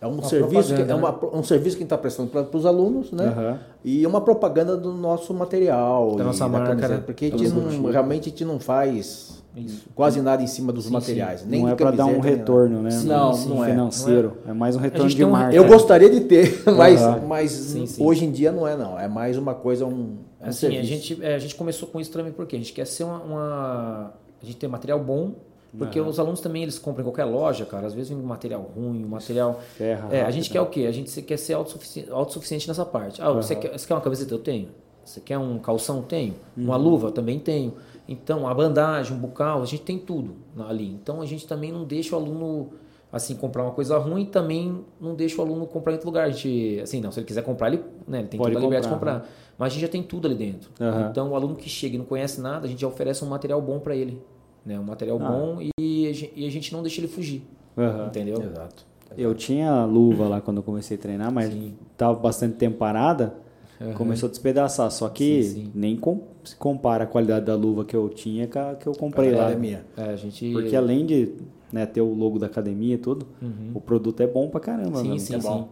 [0.00, 1.18] É um, uma serviço que, é uma, né?
[1.32, 3.26] um serviço que a gente está prestando para os alunos, né?
[3.26, 3.58] Uhum.
[3.84, 6.14] E uma propaganda do nosso material.
[6.14, 7.02] Da nossa marca, né?
[7.04, 9.86] Porque a gente não, realmente a gente não faz isso.
[9.94, 11.40] Quase nada em cima dos sim, materiais.
[11.40, 11.48] Sim.
[11.48, 12.90] Nem não é para dar um retorno, né?
[12.90, 13.70] Sim, não, não é.
[13.70, 14.38] financeiro.
[14.44, 14.50] Não é.
[14.50, 14.54] é.
[14.54, 15.54] mais um retorno de marca.
[15.54, 17.26] Eu gostaria de ter, mas, uhum.
[17.26, 18.98] mas hoje em dia não é não.
[18.98, 22.10] É mais uma coisa, um, um assim, a gente, é, a gente começou com isso
[22.10, 25.34] também porque a gente quer ser uma, uma a gente tem material bom
[25.76, 26.08] porque uhum.
[26.08, 27.86] os alunos também eles compram em qualquer loja, cara.
[27.86, 29.60] Às vezes vem um material ruim, um material.
[29.76, 30.86] Ferra, é, a gente quer o quê?
[30.86, 33.20] A gente quer ser autossuficiente, autossuficiente nessa parte.
[33.20, 33.42] Ah, uhum.
[33.42, 34.32] você, quer, você quer uma camiseta?
[34.32, 34.68] Eu tenho.
[35.04, 36.00] Você quer um calção?
[36.02, 36.34] Tenho.
[36.56, 36.64] Uhum.
[36.64, 37.10] Uma luva?
[37.10, 37.74] Também tenho.
[38.06, 40.36] Então, a bandagem, um bucal, a gente tem tudo
[40.68, 40.88] ali.
[40.88, 42.70] Então, a gente também não deixa o aluno
[43.14, 46.26] assim comprar uma coisa ruim também não deixa o aluno comprar em outro lugar.
[46.26, 48.66] A gente, assim, não, se ele quiser comprar, ele, né, ele tem Pode toda a
[48.66, 49.20] liberdade de comprar.
[49.20, 49.24] Né?
[49.56, 50.68] Mas a gente já tem tudo ali dentro.
[50.80, 51.10] Uhum.
[51.10, 53.62] Então, o aluno que chega e não conhece nada, a gente já oferece um material
[53.62, 54.20] bom para ele.
[54.66, 54.78] Né?
[54.80, 55.28] Um material ah.
[55.28, 57.46] bom e, e, a gente não deixa ele fugir.
[57.76, 58.06] Uhum.
[58.06, 58.42] Entendeu?
[58.42, 58.84] Exato.
[59.16, 61.54] Eu tinha luva lá quando eu comecei a treinar, mas
[61.92, 63.34] estava bastante tempo parada.
[63.80, 63.92] Uhum.
[63.94, 65.70] Começou a despedaçar, só que sim, sim.
[65.74, 68.92] nem com, se compara a qualidade da luva que eu tinha com a que eu
[68.92, 69.46] comprei lá.
[69.46, 69.84] Academia.
[69.96, 70.52] É, a gente...
[70.52, 71.32] Porque além de
[71.72, 73.72] né, ter o logo da academia e tudo, uhum.
[73.74, 75.00] o produto é bom pra caramba.
[75.00, 75.64] Sim, sim, é sim.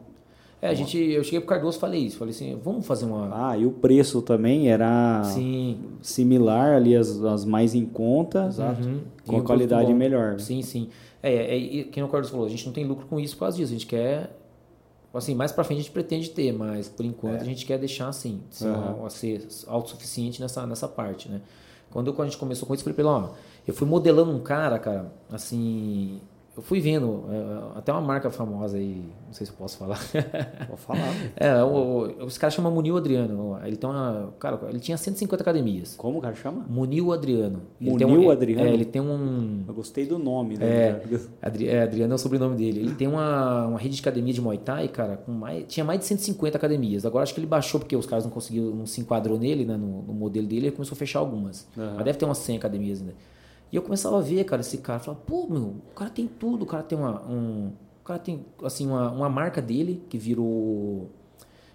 [0.60, 2.16] É, a gente, eu cheguei pro Cardoso e falei isso.
[2.16, 3.50] Falei assim, vamos fazer uma.
[3.50, 5.76] Ah, e o preço também era sim.
[6.00, 8.86] similar ali, as, as mais em conta, Exato.
[8.86, 9.00] Uhum.
[9.26, 10.38] com e a qualidade melhor.
[10.38, 10.88] Sim, sim.
[11.20, 13.40] É, é, é, quem o Cardoso falou, a gente não tem lucro com isso por
[13.40, 13.70] causa disso.
[13.70, 14.30] A gente quer
[15.14, 17.42] Assim, mais para frente a gente pretende ter, mas por enquanto é.
[17.42, 19.10] a gente quer deixar assim, ser, uhum.
[19.10, 21.42] ser autossuficiente nessa, nessa parte, né?
[21.90, 23.28] Quando, eu, quando a gente começou com isso, eu falei, ó,
[23.66, 26.18] eu fui modelando um cara, cara, assim,
[26.54, 29.98] eu fui vendo, é, até uma marca famosa aí, não sei se eu posso falar.
[30.68, 31.08] Vou falar.
[31.34, 33.58] é, o, o, esse cara chama Munil Adriano.
[33.64, 34.34] Ele tem uma.
[34.38, 35.94] Cara, ele tinha 150 academias.
[35.96, 36.66] Como o cara chama?
[36.68, 37.62] Munil Adriano.
[37.80, 38.68] Ele Munil um, Adriano?
[38.68, 39.64] É, ele tem um.
[39.66, 40.66] Eu gostei do nome, né?
[40.66, 41.02] É,
[41.40, 42.80] Adri, é, Adriano é o sobrenome dele.
[42.80, 46.00] Ele tem uma, uma rede de academia de Muay Thai, cara, com mais, tinha mais
[46.00, 47.06] de 150 academias.
[47.06, 49.78] Agora acho que ele baixou porque os caras não conseguiram, não se enquadrou nele, né,
[49.78, 51.66] no, no modelo dele, ele começou a fechar algumas.
[51.74, 51.94] Uhum.
[51.96, 53.14] Mas deve ter umas 100 academias ainda.
[53.72, 56.64] E eu começava a ver, cara, esse cara, falava, pô, meu, o cara tem tudo,
[56.64, 61.08] o cara tem uma, um, o cara tem, assim, uma, uma marca dele que virou,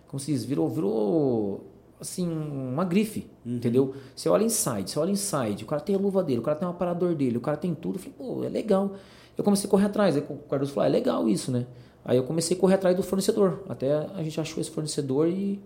[0.07, 1.65] como se diz, virou, virou,
[1.99, 3.55] assim, uma grife, uhum.
[3.55, 3.95] entendeu?
[4.15, 6.67] Você olha inside, você olha inside, o cara tem a luva dele, o cara tem
[6.67, 8.91] um aparador dele, o cara tem tudo, eu falei, pô, é legal.
[9.35, 11.65] Eu comecei a correr atrás, aí o Cardoso falou, ah, é legal isso, né?
[12.05, 15.59] Aí eu comecei a correr atrás do fornecedor, até a gente achou esse fornecedor e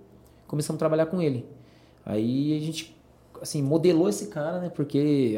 [0.48, 1.46] começamos a trabalhar com ele.
[2.06, 2.96] Aí a gente
[3.42, 4.70] assim, modelou esse cara, né?
[4.70, 5.36] Porque,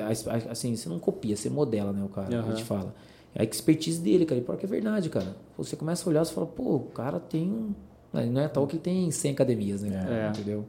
[0.50, 2.04] assim, você não copia, você modela, né?
[2.04, 2.50] O cara, uhum.
[2.50, 2.94] a gente fala.
[3.34, 4.40] É a expertise dele, cara.
[4.40, 5.36] E pior que é verdade, cara.
[5.58, 7.74] Você começa a olhar, você fala, pô, o cara tem um...
[8.14, 10.28] Não é tal que tem 100 academias, né?
[10.28, 10.30] É.
[10.30, 10.66] Entendeu?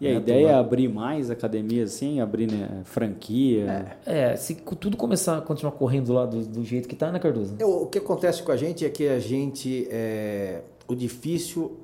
[0.00, 3.96] E a é ideia é abrir mais academias, assim, abrir né, franquia.
[4.04, 7.18] É, é, se tudo começar a continuar correndo lá do, do jeito que tá, né,
[7.18, 7.56] Cardoso?
[7.58, 9.86] Eu, o que acontece com a gente é que a gente.
[9.90, 11.78] É, o difícil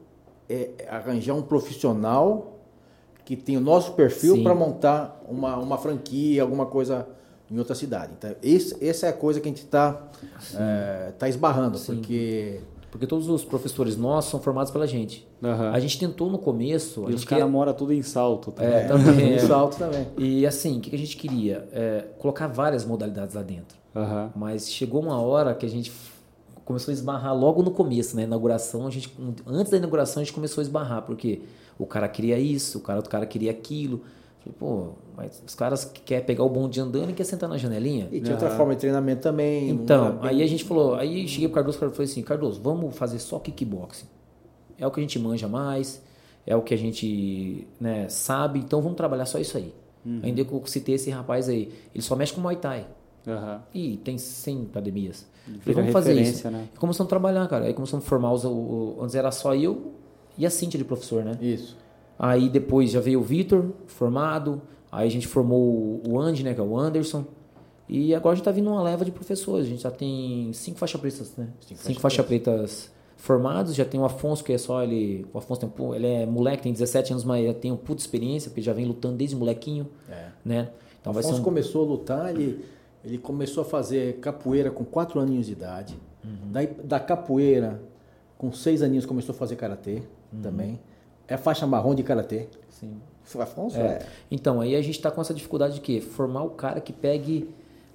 [0.49, 2.50] é arranjar um profissional
[3.25, 7.07] que tem o nosso perfil para montar uma, uma franquia, alguma coisa
[7.51, 8.13] em outra cidade.
[8.17, 10.09] Então, esse, essa é a coisa que a gente está
[10.55, 11.97] é, tá esbarrando, Sim.
[11.97, 12.61] porque...
[12.91, 15.25] Porque todos os professores nossos são formados pela gente.
[15.41, 15.71] Uhum.
[15.71, 17.09] A gente tentou no começo...
[17.09, 17.51] E os caras quer...
[17.51, 18.51] moram tudo em salto.
[18.51, 18.75] Também.
[18.75, 19.35] É, também.
[19.35, 20.09] em salto também.
[20.19, 21.69] E assim, o que a gente queria?
[21.73, 23.79] É, colocar várias modalidades lá dentro.
[23.95, 24.31] Uhum.
[24.35, 25.93] Mas chegou uma hora que a gente
[26.65, 28.87] começou a esbarrar logo no começo, na inauguração.
[28.87, 29.13] A gente,
[29.47, 31.43] antes da inauguração, a gente começou a esbarrar, porque
[31.81, 34.03] o cara queria isso, o cara, outro cara queria aquilo.
[34.41, 38.07] Falei, pô, mas os caras querem pegar o bonde andando e quer sentar na janelinha.
[38.13, 39.71] E tinha outra forma de treinamento também.
[39.71, 40.31] Então, bem...
[40.31, 43.39] aí a gente falou, aí cheguei pro Cardoso e falei assim, Cardoso, vamos fazer só
[43.39, 44.07] kickboxing.
[44.79, 46.03] É o que a gente manja mais,
[46.47, 49.75] é o que a gente né, sabe, então vamos trabalhar só isso aí.
[50.05, 50.21] Uhum.
[50.23, 52.87] Ainda que eu citei esse rapaz aí, ele só mexe com Muay Thai.
[53.27, 53.59] Uhum.
[53.75, 55.27] E tem 100 academias.
[55.61, 56.51] Falei, vamos fazer isso.
[56.51, 56.69] Né?
[56.75, 57.67] E começamos a trabalhar, cara.
[57.67, 58.45] Aí começamos a formar os.
[58.45, 60.00] O, antes era só eu
[60.41, 61.37] e a Cintia de professor, né?
[61.39, 61.77] Isso.
[62.19, 64.63] Aí depois já veio o Vitor, formado.
[64.91, 66.55] Aí a gente formou o Andy, né?
[66.55, 67.27] Que é o Anderson.
[67.87, 69.67] E agora a gente tá vindo uma leva de professores.
[69.67, 71.49] A gente já tem cinco faixas pretas, né?
[71.61, 73.75] Cinco, cinco faixas pretas formados.
[73.75, 75.27] Já tem o Afonso, que é só ele.
[75.31, 78.63] O Afonso tem, ele é moleque, tem 17 anos, mas tem uma puta experiência, porque
[78.63, 79.91] já vem lutando desde molequinho.
[80.09, 80.29] É.
[80.43, 80.71] Né?
[81.03, 81.45] Então o Afonso um...
[81.45, 82.65] começou a lutar, ele,
[83.05, 85.99] ele começou a fazer capoeira com 4 aninhos de idade.
[86.25, 86.51] Uhum.
[86.51, 87.83] Daí, da capoeira,
[88.39, 90.03] com 6 aninhos, começou a fazer karatê
[90.33, 90.43] uhum.
[90.43, 90.81] também.
[91.29, 92.49] É faixa marrom de karatê.
[92.69, 92.97] Sim.
[93.39, 93.81] Afonso é.
[93.81, 94.07] é.
[94.31, 96.01] Então, aí a gente está com essa dificuldade de quê?
[96.01, 97.49] Formar o cara que pegue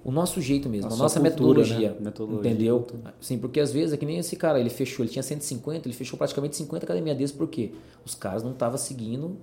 [0.06, 1.96] o nosso jeito mesmo, a, a nossa cultura, metodologia, né?
[2.00, 2.86] metodologia, Entendeu?
[3.20, 5.94] Sim, porque às vezes é que nem esse cara, ele fechou, ele tinha 150, ele
[5.94, 7.72] fechou praticamente 50 academias desse, por quê?
[8.04, 9.36] Os caras não estavam seguindo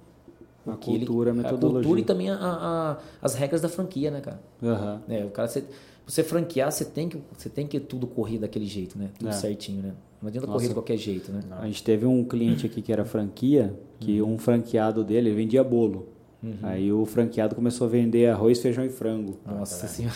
[0.66, 1.80] a cultura, ele, a metodologia.
[1.80, 4.40] A cultura e também a, a, as regras da franquia, né, cara?
[4.62, 5.00] Uhum.
[5.10, 5.66] É, o cara, você,
[6.08, 9.10] você franquear, você tem, que, você tem que tudo correr daquele jeito, né?
[9.20, 9.34] Tudo é.
[9.34, 9.94] certinho, né?
[10.24, 10.58] Não adianta Nossa.
[10.58, 11.42] correr de qualquer jeito, né?
[11.60, 14.36] A gente teve um cliente aqui que era franquia, que uhum.
[14.36, 16.14] um franqueado dele vendia bolo.
[16.42, 16.56] Uhum.
[16.64, 19.38] Aí o franqueado começou a vender arroz, feijão e frango.
[19.46, 20.16] Nossa ah, tá senhora.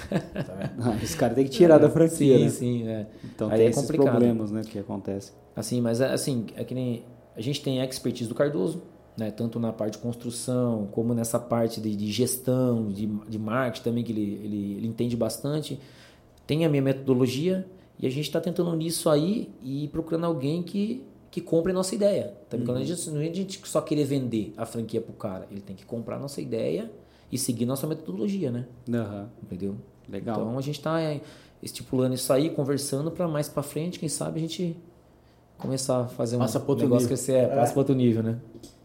[0.80, 2.38] Tá Esse cara tem que tirar é, da franquia.
[2.38, 2.49] Sim, né?
[2.49, 2.88] sim.
[2.88, 3.08] É.
[3.26, 4.12] Então Aí tem é esses complicado.
[4.12, 5.34] problemas né, que acontecem.
[5.53, 7.03] Assim, mas é, assim, é que nem.
[7.36, 8.84] A gente tem a expertise do Cardoso,
[9.18, 9.30] né?
[9.30, 14.03] tanto na parte de construção, como nessa parte de, de gestão, de, de marketing também,
[14.05, 15.78] que ele, ele, ele entende bastante.
[16.45, 17.68] Tem a minha metodologia
[17.99, 21.93] e a gente está tentando nisso aí e procurando alguém que que compre a nossa
[21.93, 22.33] ideia.
[22.49, 22.57] Tá?
[22.57, 22.63] Uhum.
[22.63, 25.47] Não, é a gente, não é a gente só querer vender a franquia pro cara.
[25.51, 26.89] Ele tem que comprar a nossa ideia
[27.31, 28.65] e seguir nossa metodologia, né?
[28.87, 29.27] Uhum.
[29.43, 29.75] Entendeu?
[30.09, 30.35] Legal.
[30.39, 31.21] Então a gente está é,
[31.61, 34.75] estipulando isso aí, conversando para mais para frente, quem sabe a gente
[35.57, 37.07] começar a fazer um passa negócio nível.
[37.07, 38.39] crescer, é, passa para outro nível, né?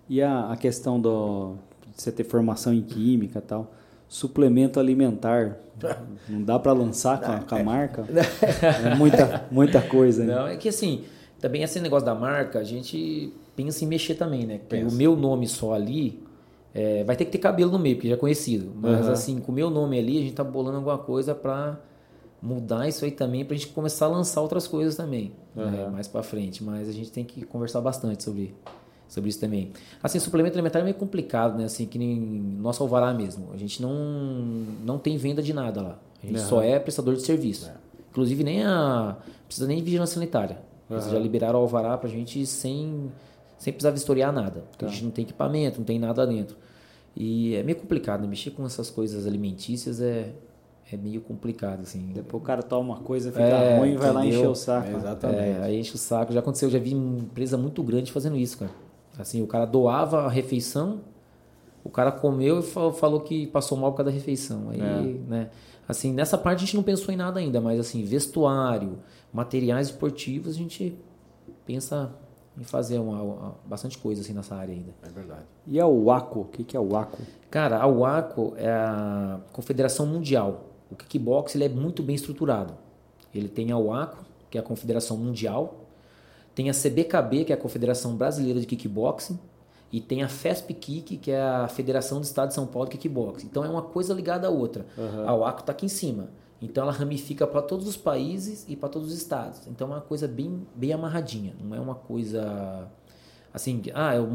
[0.08, 1.54] E a, a questão do
[1.94, 3.72] de você ter formação em química e tal,
[4.12, 5.56] suplemento alimentar,
[6.28, 8.04] não dá para lançar com a, com a marca?
[8.84, 10.22] É muita, muita coisa.
[10.22, 11.04] Não, é que assim,
[11.40, 14.60] também esse negócio da marca, a gente pensa em mexer também, né?
[14.86, 16.22] O meu nome só ali
[16.74, 18.70] é, vai ter que ter cabelo no meio, porque já é conhecido.
[18.74, 19.12] Mas uhum.
[19.12, 21.80] assim, com o meu nome ali, a gente tá bolando alguma coisa para
[22.40, 25.70] mudar isso aí também, pra gente começar a lançar outras coisas também, uhum.
[25.70, 25.88] né?
[25.90, 26.62] mais para frente.
[26.62, 28.54] Mas a gente tem que conversar bastante sobre,
[29.12, 29.70] sobre isso também.
[30.02, 31.64] Assim, suplemento alimentar é meio complicado, né?
[31.64, 33.50] Assim, que nem nosso alvará mesmo.
[33.52, 33.94] A gente não,
[34.82, 35.98] não tem venda de nada lá.
[36.22, 36.48] A gente uhum.
[36.48, 37.68] só é prestador de serviço.
[37.68, 37.74] É.
[38.10, 39.18] Inclusive, nem a.
[39.46, 40.58] precisa nem de vigilância sanitária.
[40.90, 43.12] Eles já liberaram o alvará pra gente sem,
[43.58, 44.64] sem precisar vistoriar nada.
[44.70, 44.90] Porque tá.
[44.90, 46.56] a gente não tem equipamento, não tem nada dentro.
[47.14, 48.26] E é meio complicado, né?
[48.26, 50.32] Mexer com essas coisas alimentícias é,
[50.90, 52.12] é meio complicado, assim.
[52.14, 54.88] Depois o cara toma uma coisa, fica é, ruim e vai lá encher o saco.
[54.88, 55.38] É, exatamente.
[55.38, 56.32] É, aí enche o saco.
[56.32, 58.70] Já aconteceu, já vi uma empresa muito grande fazendo isso, cara.
[59.18, 61.00] Assim, o cara doava a refeição,
[61.84, 64.70] o cara comeu e falou que passou mal por causa da refeição.
[64.70, 65.02] Aí, é.
[65.28, 65.50] né?
[65.86, 68.98] Assim, nessa parte a gente não pensou em nada ainda, mas assim, vestuário,
[69.32, 70.96] materiais esportivos, a gente
[71.66, 72.12] pensa
[72.56, 74.94] em fazer uma, uma, bastante coisa assim nessa área ainda.
[75.02, 75.44] É verdade.
[75.66, 76.40] E a UACO?
[76.40, 77.22] O que, que é a UACO?
[77.50, 80.64] Cara, a UACO é a Confederação Mundial.
[80.90, 82.74] O kickbox ele é muito bem estruturado.
[83.34, 85.81] Ele tem a UACO, que é a Confederação Mundial,
[86.54, 89.38] tem a CBKB, que é a Confederação Brasileira de Kickboxing,
[89.92, 92.96] e tem a FESP Kick, que é a Federação do Estado de São Paulo de
[92.96, 93.46] Kickboxing.
[93.46, 94.86] Então é uma coisa ligada à outra.
[94.96, 95.28] Uhum.
[95.28, 96.30] A UACO está aqui em cima.
[96.62, 99.66] Então ela ramifica para todos os países e para todos os estados.
[99.66, 101.54] Então é uma coisa bem, bem amarradinha.
[101.60, 102.88] Não é uma coisa
[103.52, 104.26] assim, ah, eu,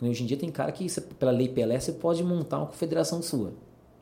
[0.00, 0.86] hoje em dia tem cara que
[1.18, 3.52] pela lei Pelé você pode montar uma confederação sua.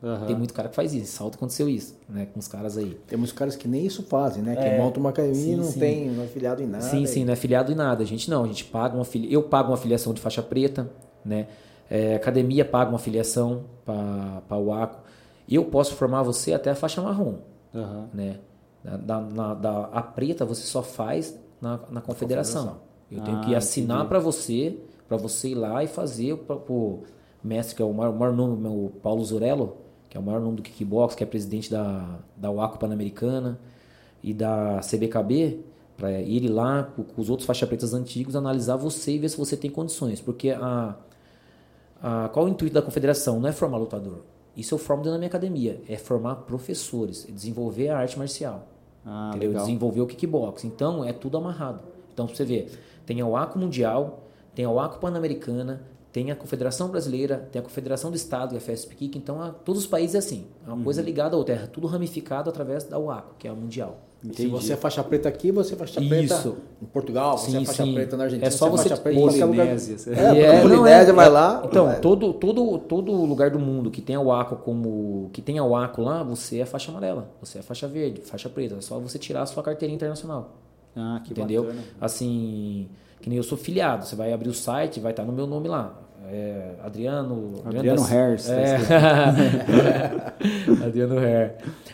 [0.03, 0.25] Uhum.
[0.25, 1.15] Tem muito cara que faz isso.
[1.15, 2.27] Salto aconteceu isso, né?
[2.33, 2.99] Com os caras aí.
[3.07, 4.53] Temos caras que nem isso fazem, né?
[4.53, 5.79] Que é, montam uma academia e não sim.
[5.79, 6.83] tem, não é filiado em nada.
[6.83, 8.03] Sim, sim, não é filiado em nada.
[8.03, 9.33] A gente não, a gente paga uma fili...
[9.33, 10.91] Eu pago uma filiação de faixa preta,
[11.23, 11.47] né?
[11.89, 15.03] É, academia paga uma filiação para o ACO.
[15.49, 17.35] Eu posso formar você até a faixa marrom.
[17.73, 18.07] Uhum.
[18.13, 18.39] Né?
[18.83, 22.65] Da, na, da, a preta você só faz na, na confederação.
[22.65, 22.77] confederação.
[23.09, 24.77] Eu ah, tenho que assinar para você,
[25.07, 27.03] para você ir lá e fazer para o
[27.41, 29.82] mestre, que é o maior, o maior nome, o Paulo Zurello,
[30.13, 33.59] que é o maior nome do kickbox, que é presidente da, da UACO Pan-Americana
[34.21, 35.61] e da CBKB,
[35.97, 39.57] para ir lá com, os outros faixa pretas antigos, analisar você e ver se você
[39.57, 40.21] tem condições.
[40.21, 40.95] Porque a,
[41.99, 43.39] a, qual é o intuito da confederação?
[43.39, 44.19] Não é formar lutador.
[44.55, 45.81] Isso eu formo dentro da minha academia.
[45.89, 48.67] É formar professores, é desenvolver a arte marcial.
[49.03, 49.61] Ah, entendeu?
[49.61, 50.63] Desenvolver o kickbox.
[50.63, 51.81] Então, é tudo amarrado.
[52.13, 52.71] Então, pra você ver,
[53.03, 55.81] tem a OACO Mundial, tem a OACO Pan-Americana,
[56.13, 59.81] tem a Confederação Brasileira, tem a Confederação do Estado, é a FESP-KIC, então a, todos
[59.81, 60.45] os países é assim.
[60.63, 60.83] É uma uhum.
[60.83, 63.97] coisa ligada à outra, é tudo ramificado através da UACO, que é a mundial.
[64.23, 64.43] Entendi.
[64.43, 66.09] Se você é faixa preta aqui, você é faixa Isso.
[66.09, 67.93] preta em Portugal, sim, você é faixa sim.
[67.95, 69.67] preta na Argentina, é só você, você é faixa preta em qualquer lugar.
[69.67, 71.63] É, é, Polinésia é, vai lá.
[71.65, 71.99] Então, vai.
[71.99, 76.03] todo todo todo lugar do mundo que tem a UACO como que tem a UACO
[76.03, 79.41] lá, você é faixa amarela, você é faixa verde, faixa preta, é só você tirar
[79.41, 80.51] a sua carteirinha internacional.
[80.95, 81.63] Ah, que Entendeu?
[81.63, 81.81] Bacana.
[81.99, 82.87] Assim,
[83.19, 85.67] que nem eu sou filiado, você vai abrir o site, vai estar no meu nome
[85.67, 86.02] lá.
[86.33, 87.61] É, Adriano.
[87.63, 88.49] Adriano Harris.
[88.49, 88.77] É.
[90.83, 91.53] Adriano Harris.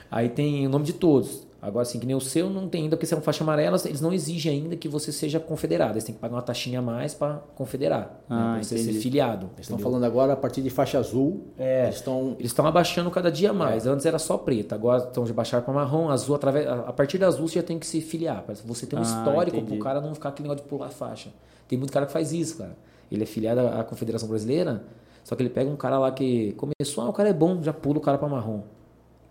[0.09, 1.45] Aí tem o nome de todos.
[1.61, 4.13] Agora, assim, que nem o seu não tem ainda, porque são faixas amarelas, eles não
[4.13, 5.95] exigem ainda que você seja confederado.
[5.95, 8.77] Eles têm que pagar uma taxinha a mais para confederar, né, ah, né, para você
[8.77, 9.49] ser filiado.
[9.57, 11.47] Eles estão falando agora a partir de faixa azul.
[11.57, 13.85] É, eles estão eles estão abaixando cada dia mais.
[13.85, 13.89] É.
[13.89, 17.27] Antes era só preta, agora estão de baixar para marrom, azul através a partir da
[17.27, 19.79] azul você já tem que se filiar, para você ter um ah, histórico para o
[19.79, 21.29] cara não ficar aquele negócio de pular a faixa.
[21.67, 22.75] Tem muito cara que faz isso, cara.
[23.11, 24.83] Ele é filiado à Confederação Brasileira,
[25.23, 27.73] só que ele pega um cara lá que começou, ah, o cara é bom, já
[27.73, 28.61] pula o cara para marrom.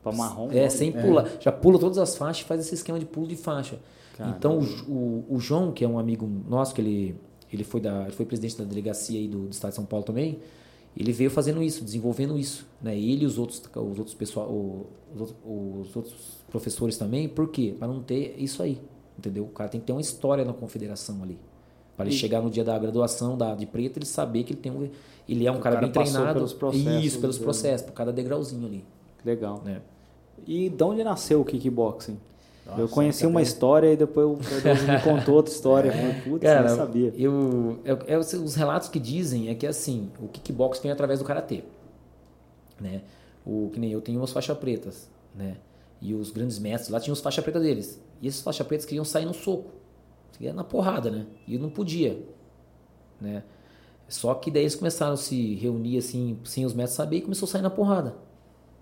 [0.02, 0.48] Para marrom?
[0.52, 1.02] É, sem é.
[1.02, 1.28] pular.
[1.40, 3.78] Já pula todas as faixas faz esse esquema de pulo de faixa.
[4.16, 4.36] Caramba.
[4.36, 7.16] Então, o, o, o, João, que é um amigo nosso, que ele,
[7.52, 10.04] ele, foi, da, ele foi presidente da delegacia aí do, do Estado de São Paulo
[10.04, 10.38] também,
[10.96, 12.66] ele veio fazendo isso, desenvolvendo isso.
[12.82, 12.96] Né?
[12.96, 14.48] Ele e os outros, os outros, pessoal,
[15.14, 16.14] os, outros, os outros
[16.50, 17.74] professores também, por quê?
[17.78, 18.80] Para não ter isso aí.
[19.16, 19.44] Entendeu?
[19.44, 21.38] O cara tem que ter uma história na confederação ali.
[21.98, 24.70] Para ele chegar no dia da graduação da, de preto, ele saber que ele tem
[24.70, 24.88] um,
[25.28, 26.34] ele é um cara, cara, bem treinado.
[26.34, 28.84] Pelos processos, isso, pelos processos, por cada degrauzinho ali.
[29.24, 29.60] Legal.
[29.64, 29.80] Né?
[30.46, 32.16] E de onde nasceu o kickboxing?
[32.64, 35.90] Nossa, eu conheci uma história e depois o Cardoso me contou outra história.
[35.90, 36.20] É.
[36.20, 37.14] Putz, Cara, eu sabia.
[37.16, 41.24] Eu, eu, eu, os relatos que dizem é que assim, o kickboxing vem através do
[41.24, 41.64] karatê.
[42.80, 43.02] Né?
[43.44, 45.56] O, que nem eu tenho umas faixas pretas, né?
[46.00, 48.00] E os grandes mestres lá tinham os faixas pretas deles.
[48.22, 49.72] E esses faixas pretas queriam sair no soco.
[50.40, 51.26] Na porrada, né?
[51.46, 52.22] E não podia.
[53.20, 53.42] Né?
[54.08, 57.46] Só que daí eles começaram a se reunir assim, sem os mestres saber, e começou
[57.46, 58.14] a sair na porrada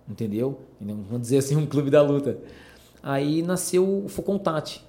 [0.09, 0.61] entendeu?
[0.81, 2.39] Vamos dizer assim, um clube da luta.
[3.03, 4.85] Aí nasceu o Fucontati,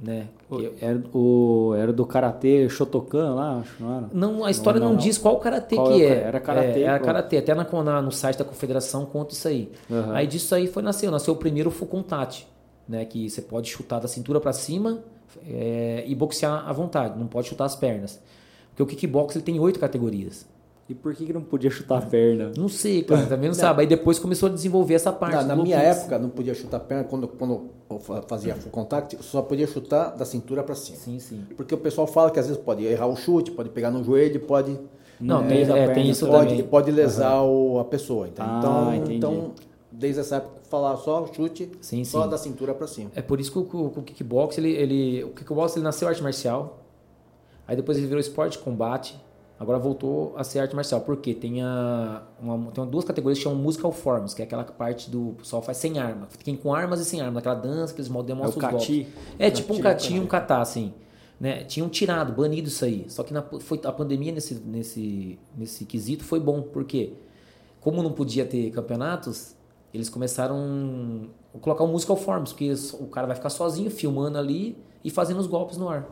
[0.00, 0.28] né?
[0.80, 4.10] Era, o, era do Karatê Shotokan lá, acho, não era?
[4.12, 6.06] Não, a história não, não, não diz qual Karatê que é.
[6.06, 6.18] é.
[6.22, 6.80] Era Karatê.
[6.80, 9.72] É, era Karatê, até na, na, no site da confederação conta isso aí.
[9.90, 10.12] Uhum.
[10.12, 12.46] Aí disso aí foi nasceu, nasceu o primeiro Fucontati,
[12.88, 13.04] né?
[13.04, 15.02] Que você pode chutar da cintura para cima
[15.48, 18.20] é, e boxear à vontade, não pode chutar as pernas.
[18.70, 20.46] Porque o kickbox ele tem oito categorias.
[20.88, 22.52] E por que, que não podia chutar a perna?
[22.56, 23.80] Não sei, cara, também não, não sabe.
[23.80, 25.34] Aí depois começou a desenvolver essa parte.
[25.34, 27.98] Na, na minha época, não podia chutar a perna quando, quando eu
[28.28, 30.98] fazia full contact, só podia chutar da cintura para cima.
[30.98, 31.42] Sim, sim.
[31.56, 34.38] Porque o pessoal fala que às vezes pode errar o chute, pode pegar no joelho,
[34.40, 34.78] pode.
[35.18, 36.64] Não, é, tem, é, perna, tem isso pode, também.
[36.64, 37.72] Pode lesar uhum.
[37.74, 38.28] o, a pessoa.
[38.38, 39.52] Ah, então, então,
[39.98, 42.30] desde essa época, falar só chute, sim, só sim.
[42.30, 43.10] da cintura para cima.
[43.14, 46.22] É por isso que o, o, o kickbox, ele, ele, o kickbox ele nasceu arte
[46.22, 46.84] marcial,
[47.66, 49.18] aí depois ele virou esporte de combate,
[49.58, 53.58] Agora voltou a ser arte marcial, porque tem, a, uma, tem duas categorias que chamam
[53.58, 56.28] musical forms, que é aquela parte do pessoal faz sem arma.
[56.44, 59.06] Tem com armas e sem arma, aquela dança que eles demonstram é os golpes.
[59.38, 60.92] É, tipo um cati e um catá, assim.
[61.40, 61.64] Né?
[61.64, 63.06] Tinham tirado, banido isso aí.
[63.08, 67.14] Só que na, foi, a pandemia nesse, nesse, nesse quesito foi bom, porque
[67.80, 69.54] como não podia ter campeonatos,
[69.92, 74.76] eles começaram a colocar o musical forms, porque o cara vai ficar sozinho filmando ali
[75.02, 76.06] e fazendo os golpes no ar.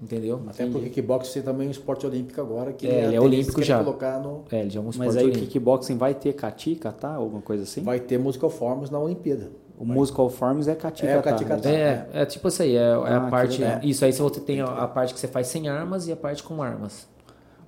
[0.00, 0.40] Entendeu?
[0.48, 2.72] Até porque o kickboxing tem também um esporte olímpico agora.
[2.72, 3.82] Que é, ele é olímpico já.
[3.82, 4.44] Colocar no...
[4.50, 5.44] É, ele já é um esporte Mas aí olímpico.
[5.44, 7.82] o kickboxing vai ter kati, kata, alguma coisa assim?
[7.82, 9.50] Vai ter musical forms na Olimpíada.
[9.76, 9.96] O vai.
[9.96, 11.44] musical forms é kati, é, kata.
[11.44, 11.68] kata.
[11.68, 13.62] É, é, tipo isso aí, é, ah, é a ah, parte...
[13.62, 13.80] É.
[13.82, 16.44] Isso aí você tem a, a, parte que você faz sem armas e a parte
[16.44, 17.08] com armas.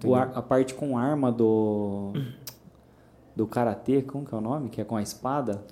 [0.05, 2.13] O, a, a parte com arma do...
[3.41, 4.68] Do karatê, como que é o nome?
[4.68, 5.62] Que é com a espada?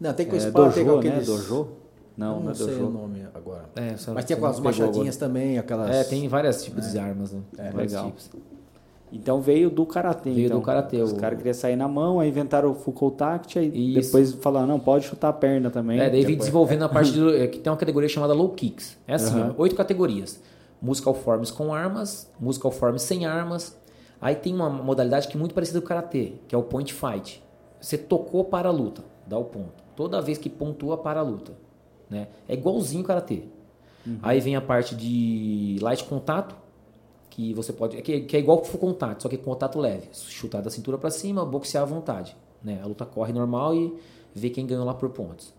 [0.00, 1.28] Não, tem com a é, espada, dojo, tem com aqueles...
[1.28, 1.36] né?
[1.36, 1.68] Dojo?
[2.16, 3.66] Não, não, não sei o nome agora.
[3.76, 5.90] É, Mas tem aquelas machadinhas também, aquelas.
[5.90, 6.92] É, tem vários tipos é.
[6.92, 7.40] de armas, né?
[7.58, 8.06] É, legal.
[8.06, 8.30] Tipos.
[9.12, 10.30] Então veio do karatê.
[10.30, 10.60] Veio então.
[10.60, 11.02] do karatê.
[11.02, 11.16] Os o...
[11.16, 14.06] caras queriam sair na mão, aí inventaram o Foucault Tact, aí Isso.
[14.06, 16.00] depois falaram, não, pode chutar a perna também.
[16.00, 18.96] É, daí vem desenvolvendo a parte do, é, que tem uma categoria chamada low kicks.
[19.06, 19.54] É assim, uhum.
[19.58, 20.40] oito categorias.
[20.80, 23.78] Musical forms com armas, musical forms sem armas.
[24.20, 26.92] Aí tem uma modalidade que é muito parecida com o karatê, que é o point
[26.92, 27.42] fight.
[27.80, 29.82] Você tocou para a luta, dá o ponto.
[29.96, 31.52] Toda vez que pontua para a luta.
[32.08, 32.28] Né?
[32.48, 33.44] É igualzinho o karatê.
[34.06, 34.18] Uhum.
[34.22, 36.54] Aí vem a parte de light contato,
[37.30, 38.00] que você pode.
[38.02, 40.08] Que, que é igual full contato, só que contato leve.
[40.12, 42.36] Chutar da cintura para cima, boxear à vontade.
[42.62, 42.80] Né?
[42.82, 43.94] A luta corre normal e
[44.34, 45.54] vê quem ganhou lá por pontos.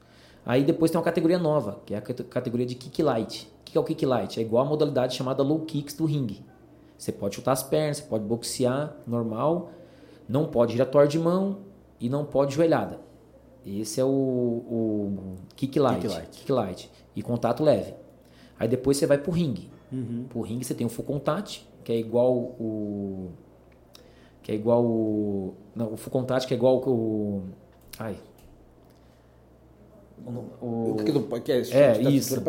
[0.46, 3.48] Aí depois tem uma categoria nova, que é a categoria de kick light.
[3.62, 4.40] O que é o kick light?
[4.40, 6.44] É igual a modalidade chamada low kicks do ringue.
[7.02, 9.72] Você pode chutar as pernas, você pode boxear normal,
[10.30, 11.62] não pode giratório de mão
[12.00, 13.00] e não pode joelhada.
[13.66, 16.30] Esse é o, o kick, light, kick, light.
[16.30, 16.92] kick light.
[17.16, 17.96] E contato leve.
[18.60, 19.68] Aí depois você vai pro ringue.
[19.92, 20.26] Uhum.
[20.30, 23.32] Pro ringue você tem o full contact, que é igual o.
[24.44, 25.56] que é igual o.
[25.76, 27.42] Não, o full contact que é igual o.
[27.98, 28.16] Ai.
[30.24, 32.40] O, o que, do, que é, é isso,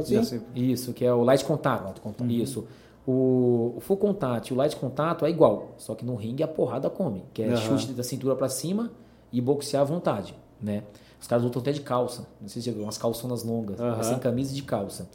[0.54, 1.84] isso, que é o light contact.
[1.84, 2.42] Light contact.
[2.42, 2.68] Isso.
[3.06, 6.48] O, o, full contact e o light contato é igual, só que no ringue a
[6.48, 7.56] porrada come, que é uhum.
[7.56, 8.92] chute da cintura para cima
[9.32, 10.84] e boxear à vontade, né?
[11.20, 14.02] Os caras lutam até de calça, não sei se já viu, umas calçonas longas, uhum.
[14.02, 15.08] sem camisa e de calça.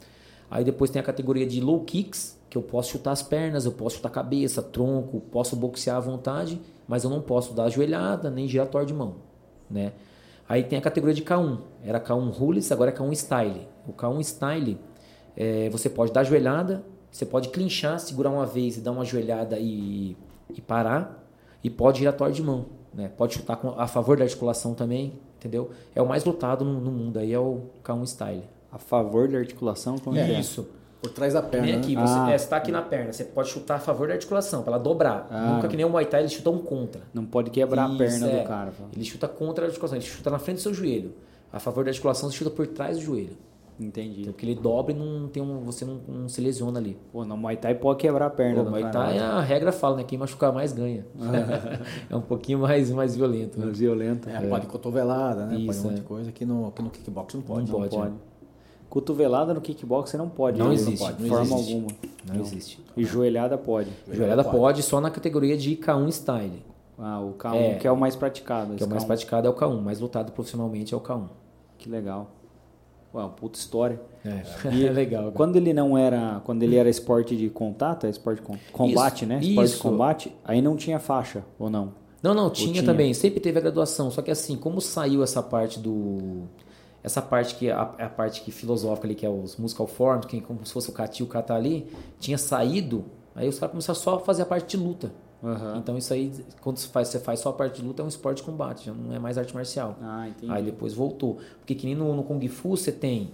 [0.50, 3.72] Aí depois tem a categoria de low kicks, que eu posso chutar as pernas, eu
[3.72, 8.30] posso chutar a cabeça, tronco, posso boxear à vontade, mas eu não posso dar ajoelhada
[8.30, 9.16] nem giratório de mão,
[9.70, 9.92] né?
[10.48, 13.68] Aí tem a categoria de K1, era K1 Rules, agora é K1 Style.
[13.86, 14.78] O K1 Style,
[15.36, 19.58] é, você pode dar ajoelhada, você pode clinchar, segurar uma vez e dar uma ajoelhada
[19.58, 20.16] e,
[20.54, 21.24] e parar,
[21.62, 23.10] e pode giratório de mão, né?
[23.16, 25.70] Pode chutar com, a favor da articulação também, entendeu?
[25.94, 28.44] É o mais lutado no, no mundo, aí é o K1 Style.
[28.70, 29.98] A favor da articulação?
[29.98, 30.40] Como é, é?
[30.40, 30.68] isso.
[31.00, 31.66] Por trás da perna.
[31.66, 32.02] Vem aqui, né?
[32.02, 32.34] você ah.
[32.34, 35.28] está aqui na perna, você pode chutar a favor da articulação, para ela dobrar.
[35.30, 35.54] Ah.
[35.54, 37.02] Nunca que nem o Muay Thai, eles chutam contra.
[37.14, 38.42] Não pode quebrar Isso, a perna é.
[38.42, 38.72] do cara.
[38.94, 41.14] Ele chuta contra a articulação, ele chuta na frente do seu joelho.
[41.52, 43.36] A favor da articulação, você chuta por trás do joelho.
[43.78, 44.24] Entendi.
[44.24, 46.96] Porque ele dobra e não tem um, você não, não, se lesiona ali.
[47.12, 48.62] Pô, no Muay Thai pode quebrar a perna.
[48.62, 50.04] No Muay Thai a regra fala, né?
[50.04, 51.06] Quem machucar mais ganha.
[52.10, 53.58] é um pouquinho mais, mais violento.
[53.58, 53.66] Né?
[53.66, 54.28] Mais violento.
[54.28, 54.48] É, é.
[54.48, 55.56] pode cotovelada, né?
[55.56, 56.04] Isso, pode um monte de é.
[56.04, 57.70] coisa que no, que no kickbox não pode.
[57.70, 57.96] Não, não pode.
[57.96, 58.14] pode.
[58.88, 60.58] Cotovelada no kickbox não pode.
[60.58, 61.00] Não existe.
[61.00, 61.74] Não pode, de forma existe.
[61.74, 61.92] alguma.
[62.26, 62.84] Não, não, existe.
[62.96, 63.90] E joelhada pode.
[64.10, 64.56] Joelhada, pode.
[64.56, 64.82] pode.
[64.82, 66.64] só na categoria de K1 Style.
[66.98, 68.74] Ah, o K1 é, que é o mais praticado.
[68.74, 69.06] Que é o mais K1.
[69.06, 71.28] praticado é o K1, mais lutado profissionalmente é o K1.
[71.76, 72.37] Que legal.
[73.14, 74.00] Ué, uma puta história.
[74.24, 75.24] É, e é legal.
[75.24, 75.34] Cara.
[75.34, 79.26] Quando ele não era, quando ele era esporte de contato, é esporte de combate, isso,
[79.26, 79.40] né?
[79.40, 79.76] Esporte isso.
[79.76, 81.92] de combate, aí não tinha faixa ou não?
[82.22, 85.40] Não, não, tinha, tinha, também, sempre teve a graduação, só que assim, como saiu essa
[85.40, 86.48] parte do
[87.02, 90.26] essa parte que é a, a, parte que filosófica ali, que é os musical forms,
[90.26, 91.86] que é como se fosse o Cati e o Kata ali,
[92.18, 93.04] tinha saído,
[93.36, 95.12] aí os caras começaram só a fazer a parte de luta.
[95.42, 95.76] Uhum.
[95.76, 98.08] Então isso aí, quando você faz, você faz só a parte de luta, é um
[98.08, 99.96] esporte de combate, já não é mais arte marcial.
[100.02, 100.52] Ah, entendi.
[100.52, 101.38] Aí depois voltou.
[101.58, 103.30] Porque que nem no, no Kung Fu você tem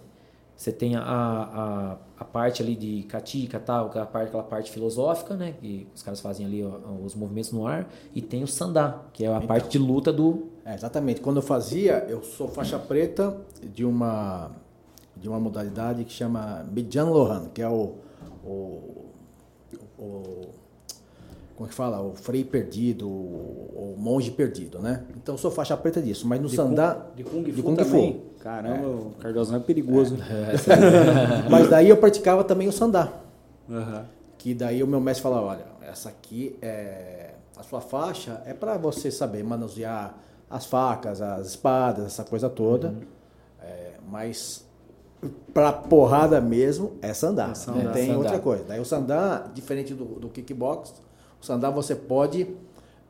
[0.57, 5.35] você tem a, a, a parte ali de katika, tal, aquela parte, aquela parte filosófica,
[5.35, 5.55] né?
[5.61, 7.89] Que os caras fazem ali ó, os movimentos no ar.
[8.15, 10.47] E tem o sandá, que é a então, parte de luta do...
[10.65, 11.21] É, exatamente.
[11.21, 14.53] Quando eu fazia, eu sou faixa preta de uma,
[15.17, 17.95] de uma modalidade que chama Bijan Lohan, que é o,
[18.45, 19.11] o,
[19.99, 20.51] o
[21.55, 22.01] como é que fala?
[22.03, 25.05] O frei perdido, o monge perdido, né?
[25.17, 26.95] Então eu sou faixa preta disso, mas no de sandá...
[26.95, 28.21] Kung, de Kung Fu de Kung Fu.
[28.41, 28.87] Caramba, é.
[28.87, 30.17] o Cardosão é perigoso.
[30.17, 30.55] É.
[31.49, 33.13] mas daí eu praticava também o sandá.
[33.69, 34.03] Uhum.
[34.37, 37.35] Que daí o meu mestre falava, olha, essa aqui é...
[37.57, 40.19] A sua faixa é para você saber manusear
[40.51, 42.89] as facas, as espadas, essa coisa toda.
[42.89, 43.03] Uhum.
[43.63, 44.65] É, mas
[45.55, 47.51] para porrada mesmo é sandá.
[47.51, 47.83] É sandá.
[47.85, 48.19] Não tem sandá.
[48.19, 48.65] outra coisa.
[48.65, 51.04] Daí o sandá, diferente do, do kickbox o
[51.45, 52.49] sandá você pode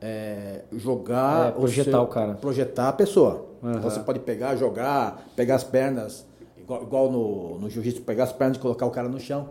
[0.01, 1.49] é, jogar.
[1.49, 2.33] É, projetar o, seu, o, cara.
[2.35, 3.45] Projetar a pessoa.
[3.61, 3.79] Uhum.
[3.81, 6.25] Você pode pegar, jogar, pegar as pernas,
[6.57, 9.49] igual, igual no, no jiu-jitsu, pegar as pernas e colocar o cara no chão.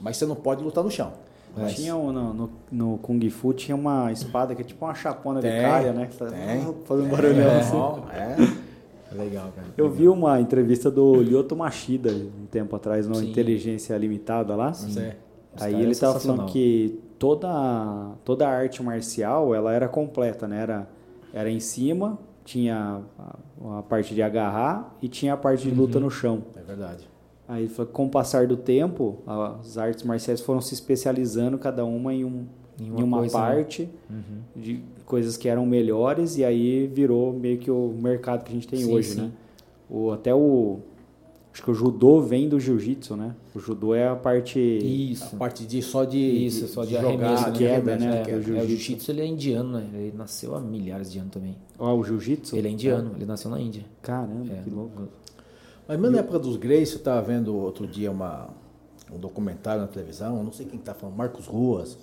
[0.00, 1.12] Mas você não pode lutar no chão.
[1.56, 1.74] Mas...
[1.74, 5.40] Tinha um, no, no, no, Kung Fu tinha uma espada que é tipo uma chapona
[5.40, 6.06] tem, de caia, né?
[6.06, 6.74] Que tem.
[6.84, 7.76] Fazendo um barulhão é, assim.
[8.12, 8.72] É.
[9.14, 9.68] Legal, cara.
[9.76, 13.30] Eu vi uma entrevista do Lyoto Machida um tempo atrás, no Sim.
[13.30, 14.72] Inteligência Limitada lá.
[14.72, 15.12] Sim.
[15.60, 20.60] Aí ele estava falando que toda, toda a arte marcial ela era completa, né?
[20.60, 20.88] Era,
[21.32, 25.98] era em cima, tinha a, a parte de agarrar e tinha a parte de luta
[25.98, 26.06] uhum.
[26.06, 26.42] no chão.
[26.56, 27.08] É verdade.
[27.46, 29.18] Aí com o passar do tempo,
[29.60, 32.44] as artes marciais foram se especializando cada uma em, um,
[32.80, 33.44] em uma, em uma coisa, né?
[33.44, 34.16] parte né?
[34.56, 34.60] uhum.
[34.60, 38.66] de coisas que eram melhores e aí virou meio que o mercado que a gente
[38.66, 39.20] tem sim, hoje, sim.
[39.20, 39.30] né?
[39.88, 40.80] O, até o
[41.52, 43.34] Acho que o judô vem do jiu-jitsu, né?
[43.54, 44.58] O judô é a parte.
[44.58, 45.36] Isso.
[45.36, 46.18] A parte de só de.
[46.18, 48.22] Isso, só de, de jogar, de queda, né?
[48.26, 49.86] É, o jiu-jitsu ele é indiano, né?
[49.92, 51.54] Ele nasceu há milhares de anos também.
[51.78, 52.56] Ah, o jiu-jitsu?
[52.56, 53.16] Ele é indiano, é.
[53.16, 53.84] ele nasceu na Índia.
[54.00, 54.62] Caramba, é.
[54.62, 55.08] que louco.
[55.86, 58.48] Mas mesmo na época dos Grace, eu estava vendo outro dia uma,
[59.12, 61.98] um documentário na televisão, não sei quem está falando, Marcos Ruas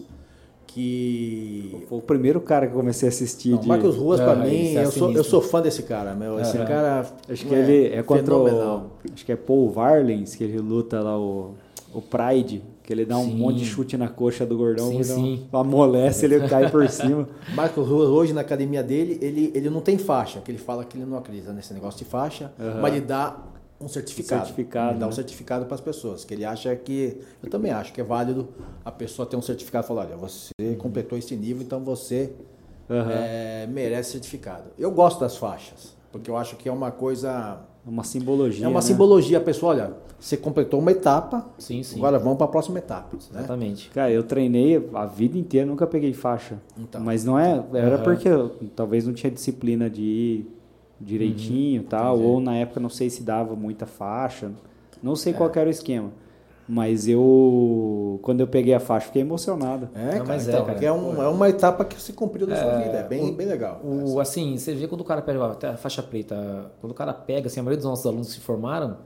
[0.74, 3.52] que foi o primeiro cara que eu comecei a assistir.
[3.52, 3.68] Não, de...
[3.68, 6.40] Marcos Ruas, para mim, eu sou, eu sou fã desse cara, meu.
[6.40, 7.06] Esse cara.
[7.28, 8.92] Acho que é ele é contra o.
[9.14, 11.56] Acho que é Paul Varlens, que ele luta lá o,
[11.94, 13.36] o Pride, que ele dá um sim.
[13.36, 15.48] monte de chute na coxa do gordão, sim, sim.
[15.52, 17.28] amolece, ele cai por cima.
[17.54, 20.98] Marcos Ruas, hoje na academia dele, ele, ele não tem faixa, que ele fala que
[20.98, 22.82] ele não acredita nesse negócio de faixa, uhum.
[22.82, 23.38] mas ele dá
[23.82, 24.42] um certificado.
[24.42, 25.08] Um certificado dá né?
[25.08, 27.18] um certificado para as pessoas, que ele acha que.
[27.42, 28.50] Eu também acho que é válido
[28.84, 32.34] a pessoa ter um certificado e falar: olha, você completou esse nível, então você
[32.90, 33.10] uhum.
[33.10, 34.66] é, merece certificado.
[34.78, 35.98] Eu gosto das faixas.
[36.12, 37.60] Porque eu acho que é uma coisa.
[37.86, 38.66] Uma simbologia.
[38.66, 38.86] É uma né?
[38.86, 39.72] simbologia, pessoal.
[39.72, 41.48] Olha, você completou uma etapa.
[41.58, 41.98] Sim, sim.
[41.98, 43.16] Agora vamos para a próxima etapa.
[43.32, 43.40] Né?
[43.40, 43.90] Exatamente.
[43.92, 46.58] Cara, eu treinei a vida inteira, nunca peguei faixa.
[46.78, 47.02] Então.
[47.02, 47.64] Mas não é.
[47.74, 48.04] Era Aham.
[48.04, 50.59] porque eu talvez não tinha disciplina de ir
[51.00, 52.16] direitinho e tal.
[52.16, 52.30] entendi.
[52.30, 54.52] Ou na época não sei se dava muita faixa.
[55.02, 56.10] Não sei qual que era o esquema.
[56.68, 58.20] Mas eu.
[58.22, 59.90] Quando eu peguei a faixa, fiquei emocionado.
[59.96, 60.74] É, Não, cara, mas é, então, cara.
[60.74, 62.98] porque é, um- é uma etapa que se cumpriu da sua vida.
[62.98, 63.82] É bem, bem legal.
[63.84, 67.12] O, assim, você vê quando o cara pega até a faixa preta, quando o cara
[67.14, 68.98] pega, assim, a maioria dos nossos alunos que se formaram,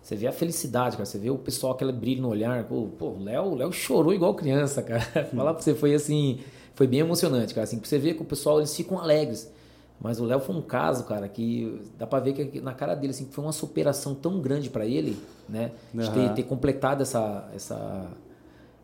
[0.00, 1.04] você vê a felicidade, cara.
[1.04, 2.64] Você vê o pessoal, aquele brilho no olhar.
[2.64, 5.00] Pô, pô, o Léo, o Léo chorou igual criança, cara.
[5.36, 6.38] Falar pra você, foi assim,
[6.74, 7.64] foi bem emocionante, cara.
[7.64, 9.52] Assim, pra você ver que o pessoal, eles ficam alegres.
[10.00, 13.10] Mas o Léo foi um caso, cara, que dá pra ver que na cara dele,
[13.10, 15.16] assim, que foi uma superação tão grande pra ele,
[15.48, 15.72] né?
[15.92, 16.34] De ter, Aham.
[16.34, 18.06] ter completado essa, essa,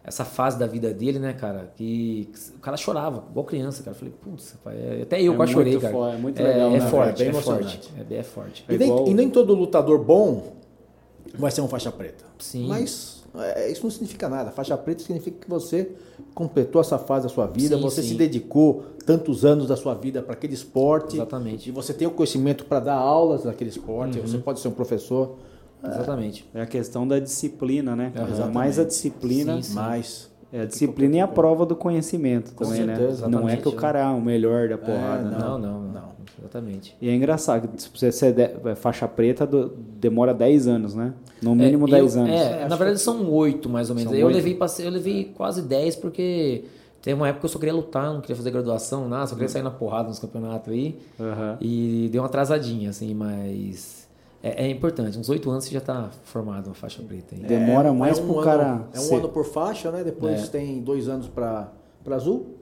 [0.05, 1.73] essa fase da vida dele, né, cara?
[1.75, 3.95] Que o cara chorava, igual criança, cara.
[3.97, 5.97] Eu falei, putz, rapaz, é- até eu É quase chorei, cara.
[6.13, 7.31] é muito é, legal, é né, forte, velho?
[7.31, 7.59] é, Bem forte.
[7.61, 7.93] emocionante.
[7.99, 8.65] É, bem- é forte.
[8.69, 10.53] E É nem, igual- e nem todo lutador bom
[11.39, 12.25] vai ser um faixa preta.
[12.39, 12.67] Sim.
[12.69, 13.26] Mas é,
[13.71, 14.51] isso não significa nada.
[14.51, 15.93] Faixa preta significa que você
[16.35, 18.09] completou essa fase da sua vida, Sim, você sim.
[18.09, 21.17] se dedicou tantos anos da sua vida para aquele esporte.
[21.17, 21.69] Exatamente.
[21.69, 24.19] E você tem o conhecimento para dar aulas naquele esporte.
[24.19, 24.27] Uhum.
[24.27, 25.37] Você pode ser um professor,
[25.85, 26.49] Exatamente.
[26.55, 28.13] É a questão da disciplina, né?
[28.15, 28.55] Exatamente.
[28.55, 29.57] Mais a disciplina.
[29.57, 29.75] Sim, sim.
[30.53, 32.95] É a disciplina e a prova do conhecimento também, né?
[32.97, 33.77] certeza, Não é exatamente, que o né?
[33.79, 35.39] cara é o melhor da porrada, É, né?
[35.39, 36.17] Não, não, não, Não.
[36.39, 36.95] Exatamente.
[37.01, 39.69] E é engraçado, que se você ser de- é, faixa preta, do-
[39.99, 41.15] demora 10 anos, né?
[41.43, 42.35] No mínimo É, 10 eu- anos.
[42.35, 44.11] É, na verdade são oito, mais ou menos.
[44.11, 44.37] São eu, oito?
[44.37, 46.65] levei, passei- eu levei quase dez porque
[47.01, 49.49] teve uma época que eu só queria lutar, não queria fazer graduação, nada, só queria
[49.49, 50.99] sair na porrada nos campeonatos aí.
[51.19, 51.57] Aham.
[51.61, 54.06] E deu uma atrasadinha, assim, mas
[54.43, 55.19] é, é importante.
[55.19, 57.35] Uns oito anos você já tá formado uma faixa preta.
[57.35, 57.43] Aí.
[57.43, 60.03] Demora mais é um pro ano- cara É um ser- ano por faixa, né?
[60.05, 60.47] Depois É.
[60.49, 61.69] tem dois anos para
[62.11, 62.57] azul,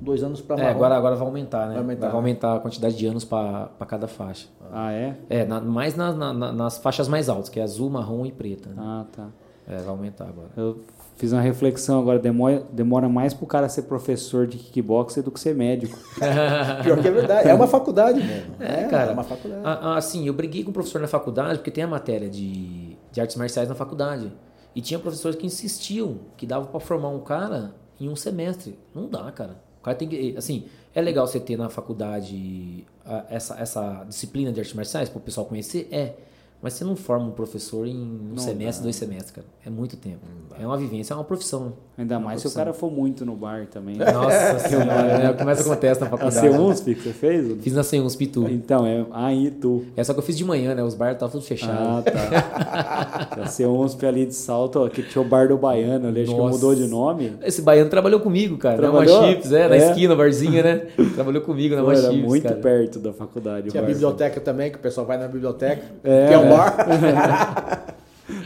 [0.00, 0.74] dois anos para É, marrom.
[0.76, 1.72] agora, agora vai aumentar, né?
[1.74, 4.48] Vai aumentar, Vai aumentar a quantidade de anos para cada faixa.
[4.72, 5.16] Ah, é?
[5.28, 8.68] É, na- mais na- na- nas faixas mais altas, que é azul, marrom e preta.
[8.70, 8.76] né?
[8.78, 9.28] Ah, tá.
[9.68, 10.48] É, vai aumentar agora.
[10.56, 10.80] Eu
[11.16, 15.40] fiz uma reflexão agora, demora, demora mais pro cara ser professor de kickboxer do que
[15.40, 15.98] ser médico.
[16.84, 17.48] Pior que é verdade.
[17.48, 18.54] É uma faculdade mesmo.
[18.60, 19.10] É, cara.
[19.10, 19.62] É uma faculdade.
[19.64, 22.96] Ah, ah, Assim, eu briguei com o professor na faculdade, porque tem a matéria de,
[23.10, 24.30] de artes marciais na faculdade.
[24.74, 28.78] E tinha professores que insistiam que dava pra formar um cara em um semestre.
[28.94, 29.58] Não dá, cara.
[29.80, 30.34] O cara tem que.
[30.36, 35.18] Assim, é legal você ter na faculdade ah, essa, essa disciplina de artes marciais para
[35.18, 35.88] o pessoal conhecer?
[35.90, 36.14] É.
[36.62, 38.82] Mas você não forma um professor em um Não semestre, dá.
[38.84, 39.46] dois semestres, cara.
[39.64, 40.18] É muito tempo.
[40.58, 41.74] É uma vivência, é uma profissão.
[41.98, 42.64] Ainda É uma mais se o profissão.
[42.64, 43.96] cara for muito no bar também.
[43.96, 45.32] Nossa senhora, né?
[45.34, 46.48] Começa a acontecer na A faculdade.
[46.48, 47.62] C11 que você fez?
[47.62, 48.48] Fiz na C1 Pitu.
[48.48, 49.84] Então, é aí tu.
[49.96, 50.82] É só que eu fiz de manhã, né?
[50.82, 51.76] Os bares estavam tudo fechados.
[51.78, 53.36] Ah, tá.
[53.42, 56.36] A C11 ali de salto, ó, que tinha o bar do Baiano ali, acho que
[56.38, 56.54] Nossa.
[56.54, 57.32] mudou de nome.
[57.42, 58.76] Esse baiano trabalhou comigo, cara.
[58.78, 59.20] Trabalhou?
[59.22, 59.90] Na Chips, é, na É?
[59.90, 60.76] esquina, barzinha, né?
[61.14, 62.56] Trabalhou comigo na Pô, era Chips, muito cara.
[62.56, 63.70] perto da faculdade.
[63.70, 66.45] Tinha a biblioteca também, que o pessoal vai na biblioteca, É, que é um é.
[66.48, 67.86] Bar,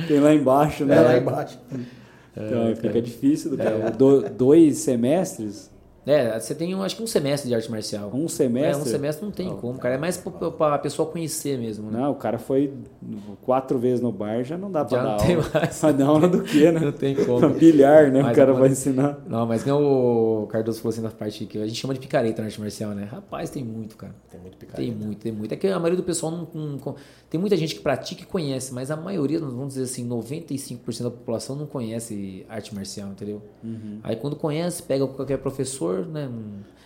[0.06, 0.94] Tem lá embaixo, né?
[0.96, 1.58] né, lá embaixo.
[2.36, 3.90] Então, fica difícil do cara.
[3.90, 5.70] Do- dois semestres?
[6.10, 8.10] É, você tem, um, acho que um semestre de arte marcial.
[8.12, 8.72] Um semestre?
[8.82, 9.94] É, um semestre não tem como, cara.
[9.94, 12.00] É mais pra, pra pessoa conhecer mesmo, né?
[12.00, 12.72] Não, o cara foi
[13.42, 15.50] quatro vezes no bar, já não dá pra Já dar não tem aula.
[15.54, 15.80] mais.
[15.80, 16.80] Vai dar aula do quê, né?
[16.80, 17.48] Não tem como.
[17.54, 18.22] Bilhar, né?
[18.22, 19.18] Mas o cara vai ensinar.
[19.26, 19.82] Não, mas não
[20.42, 22.90] o Cardoso falou assim na parte que a gente chama de picareta na arte marcial,
[22.90, 23.04] né?
[23.04, 24.14] Rapaz, tem muito, cara.
[24.30, 25.04] Tem muito Tem picareta.
[25.04, 25.52] muito, tem muito.
[25.52, 26.94] É que a maioria do pessoal não, não-
[27.28, 31.10] Tem muita gente que pratica e conhece, mas a maioria, vamos dizer assim, 95% da
[31.10, 33.40] população não conhece arte marcial, entendeu?
[33.62, 33.98] Uhum.
[34.02, 36.28] Aí quando conhece, pega qualquer professor, né?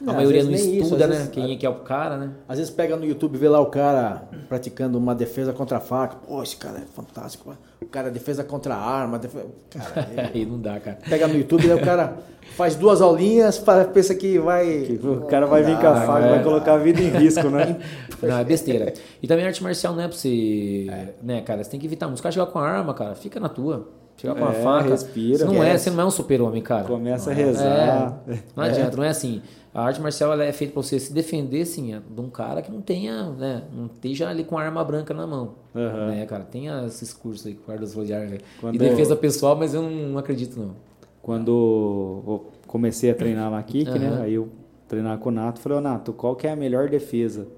[0.01, 1.17] A Não, às maioria não isso, estuda, às né?
[1.17, 2.31] vezes- Quem é que é o cara, né?
[2.49, 6.17] Às vezes pega no YouTube, vê lá o cara praticando uma defesa contra a faca.
[6.27, 7.57] Pô, esse cara é fantástico.
[7.81, 9.19] O cara defesa contra a arma.
[9.19, 9.39] defe-
[9.71, 10.99] Cara, ele- Aí não dá, cara.
[11.09, 12.17] pega no YouTube, daí o cara
[12.57, 13.63] faz duas aulinhas,
[13.93, 14.83] pensa que vai...
[14.83, 16.31] Que o cara vai vir com a Não, faca, é.
[16.31, 17.79] vai colocar a vida em risco, né?
[18.21, 18.93] Não, é besteira.
[19.23, 20.87] E também arte marcial não é pra você.
[21.23, 21.63] Né, cara?
[21.63, 22.09] Você tem que evitar.
[22.09, 23.87] Os caras chegar com a arma, cara, fica na tua.
[24.17, 24.89] Chegar com É, faca.
[24.91, 26.85] respira, Você não é, você não é um super-homem, cara.
[26.85, 28.25] Começa a É, rezar.
[28.57, 29.43] não adianta, não é assim.
[29.75, 32.71] A arte marcial ela é feita pra você se defender, assim, de um cara que
[32.71, 33.65] não tenha, né?
[33.73, 35.55] Não esteja ali com arma branca na mão.
[35.75, 36.07] Aham.
[36.13, 36.45] Né, cara?
[36.45, 37.59] Tem esses cursos aí
[38.07, 38.39] de arma.
[38.61, 40.77] Quando E defesa pessoal, mas eu não, não acredito, não.
[41.21, 44.09] Quando comecei a treinar lá kick, né?
[44.09, 44.23] Aham.
[44.23, 44.49] Aí eu
[44.87, 47.49] treinava com o Nato, falei, ô Nato, qual que é a melhor defesa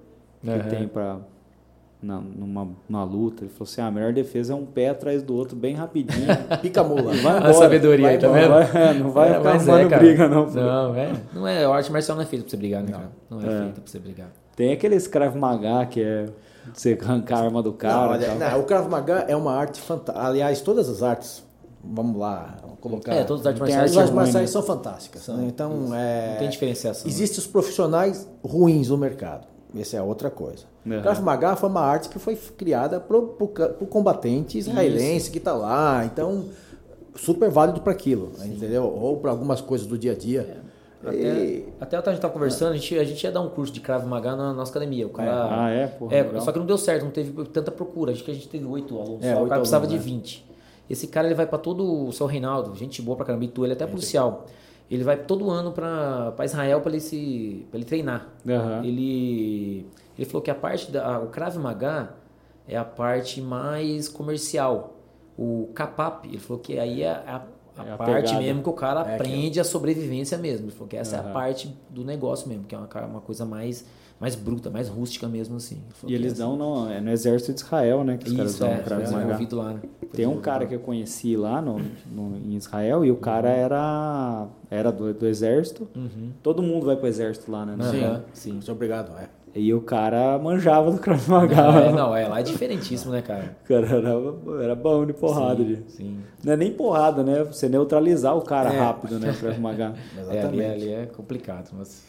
[0.43, 0.69] que Aham.
[0.71, 1.19] tem pra
[2.03, 3.45] na, numa, numa luta?
[3.45, 6.27] Ele falou assim, ah, a melhor defesa é um pé atrás do outro, bem rapidinho.
[6.63, 7.13] Pica mula.
[7.15, 7.55] Vai A embora.
[7.55, 8.65] sabedoria, vai tá embora.
[8.65, 8.73] vendo?
[8.73, 10.03] Vai- não vai É, ficar mas arrumando cara.
[10.03, 10.47] briga, não.
[10.47, 11.13] Não, é.
[11.35, 11.65] Não é.
[11.65, 13.11] A arte marcial não é feita pra você brigar, né, cara?
[13.31, 13.59] Não é, É.
[13.63, 14.29] feita pra você brigar.
[14.55, 16.27] Tem aquele Krav Maga que é
[16.73, 18.11] você arrancar a arma do Não, cara.
[18.11, 18.51] olha, e tal.
[18.51, 20.27] não, o Krav Maga é uma arte fantástica.
[20.27, 21.45] Aliás, todas as artes,
[21.85, 23.15] vamos lá, vamos colocar.
[23.15, 23.91] É, todas as artes marciais.
[23.93, 24.53] As artes ruim, marciais né?
[24.53, 25.29] são fantásticas.
[25.29, 25.45] né?
[25.47, 27.07] Então, é, Não tem diferenciação.
[27.09, 29.47] existem os profissionais ruins no mercado.
[29.75, 30.65] Essa é outra coisa.
[30.85, 31.03] Uhum.
[31.03, 35.31] Krav Maga foi uma arte que foi criada para o combatente israelense Isso.
[35.33, 36.05] que está lá.
[36.05, 36.45] Então,
[37.15, 38.85] super válido para aquilo, né, entendeu?
[38.85, 40.63] Ou para algumas coisas do dia a dia.
[40.63, 40.77] É.
[41.09, 41.69] Até, e...
[41.81, 44.05] até a gente tava conversando, a gente, a gente ia dar um curso de Krav
[44.07, 45.07] Maga na nossa academia.
[45.07, 45.33] O cara, é.
[45.33, 45.87] Ah, é?
[45.87, 48.13] Porra, é só que não deu certo, não teve tanta procura.
[48.13, 50.47] Acho que a gente teve oito alunos, é, só, o cara precisava alunos, de 20.
[50.49, 50.57] Né?
[50.89, 53.65] Esse cara ele vai para todo o seu Reinaldo, gente boa pra caramba, e tu,
[53.65, 54.47] ele é até é, policial.
[54.91, 58.29] Ele vai todo ano para Israel para ele se pra ele treinar.
[58.45, 58.85] Uhum.
[58.85, 59.87] Ele
[60.17, 62.15] ele falou que a parte da o Krav Maga
[62.69, 64.95] é a parte mais comercial.
[65.39, 67.45] O Kapap, ele falou que aí é a,
[67.77, 68.41] a, é a parte pegada.
[68.41, 69.61] mesmo que o cara é aprende que...
[69.61, 70.67] a sobrevivência mesmo.
[70.67, 71.27] Ele falou que essa uhum.
[71.27, 73.85] é a parte do negócio mesmo, que é uma, uma coisa mais
[74.19, 75.79] mais bruta, mais rústica mesmo, assim.
[76.07, 76.59] E eles é dão assim.
[76.59, 78.17] no, é no exército de Israel, né?
[78.17, 78.97] Que os Isso, caras dão é, pra
[79.59, 79.81] lá, né?
[80.13, 81.81] Tem um cara que eu conheci lá no,
[82.11, 83.55] no, em Israel e o cara uhum.
[83.55, 85.87] era, era do, do exército.
[85.95, 86.31] Uhum.
[86.43, 87.77] Todo mundo vai pro exército lá, né?
[87.91, 88.53] Sim, sim.
[88.53, 89.29] Muito obrigado, é.
[89.55, 91.57] E o cara manjava do Krav Maga.
[91.57, 93.57] Não, é, não, é lá é diferentíssimo, né, cara?
[93.65, 95.63] O cara era, era bom de porrada.
[95.63, 96.19] Sim, de, sim.
[96.45, 97.43] Não é nem porrada, né?
[97.43, 98.79] Você neutralizar o cara é.
[98.79, 99.35] rápido, né?
[99.39, 99.95] Krav Maga.
[100.13, 100.37] Exatamente.
[100.37, 102.05] É, ali, ali é complicado, mas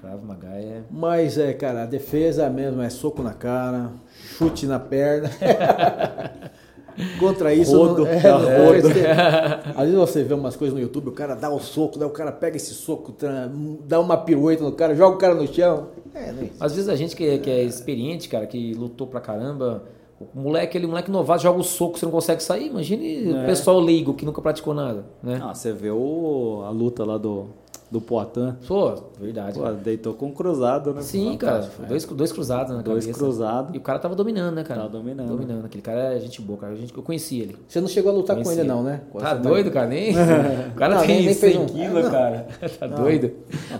[0.00, 0.82] Krav Maga é...
[0.90, 3.90] Mas, é, cara, a defesa mesmo é soco na cara,
[4.38, 5.30] chute na perna.
[7.18, 8.88] Contra isso, rodo, não, é, é, rodo.
[9.74, 12.08] às vezes você vê umas coisas no YouTube, o cara dá o um soco, daí
[12.08, 13.14] o cara pega esse soco,
[13.86, 15.88] dá uma pirueta no cara, joga o cara no chão.
[16.14, 19.84] É, é Às vezes a gente que, que é experiente, cara, que lutou pra caramba,
[20.18, 22.66] o moleque, ele, moleque novato, joga o soco, você não consegue sair.
[22.66, 23.42] Imagine é.
[23.42, 25.40] o pessoal leigo que nunca praticou nada, né?
[25.42, 27.46] Ah, você vê o, a luta lá do
[27.90, 28.54] do Poitin.
[28.68, 29.58] Pô, verdade.
[29.58, 31.02] Pô, deitou com um cruzado, né?
[31.02, 31.68] Sim, cara.
[31.82, 31.86] É.
[31.86, 33.06] Dois, dois cruzados na dois cabeça.
[33.06, 33.74] Dois cruzados.
[33.74, 34.82] E o cara tava dominando, né, cara?
[34.82, 35.28] Tava dominando.
[35.28, 35.64] Dominando.
[35.64, 36.74] Aquele cara é gente boa, cara.
[36.74, 37.56] Eu conheci ele.
[37.66, 39.02] Você não chegou a lutar com ele, não, né?
[39.18, 39.88] Tá doido, cara?
[39.88, 40.10] Nem.
[40.70, 41.66] o cara não, tem nem, 100 um...
[41.66, 42.46] quilos, cara.
[42.78, 42.96] tá não.
[42.98, 43.32] doido.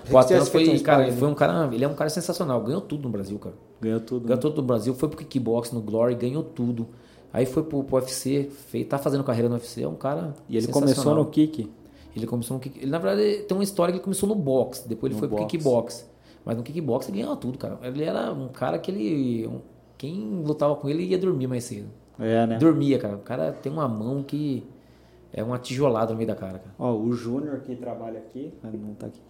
[0.07, 1.73] O Poitin foi, cara, ele foi um cara.
[1.73, 2.61] Ele é um cara sensacional.
[2.63, 3.55] Ganhou tudo no Brasil, cara.
[3.81, 4.23] Ganhou tudo.
[4.25, 4.43] Ganhou né?
[4.43, 4.93] tudo no Brasil.
[4.95, 6.89] Foi pro kickbox no Glory, ganhou tudo.
[7.33, 10.35] Aí foi pro, pro UFC, fez, tá fazendo carreira no UFC, é um cara.
[10.49, 11.71] E ele começou no kick.
[12.15, 12.79] Ele começou no kick...
[12.79, 15.29] Ele, na verdade, tem uma história que ele começou no boxe, depois ele no foi
[15.29, 15.45] boxe.
[15.45, 16.11] pro kickbox.
[16.45, 17.79] Mas no kickbox ele ganhava tudo, cara.
[17.83, 19.51] Ele era um cara que ele.
[19.99, 21.89] Quem lutava com ele ia dormir mais cedo.
[22.19, 22.59] É, né?
[22.59, 23.17] Dormia, cara.
[23.17, 24.67] O cara tem uma mão que
[25.33, 26.75] é uma tijolada no meio da cara, cara.
[26.79, 29.21] Ó, o Júnior que trabalha aqui, não tá aqui.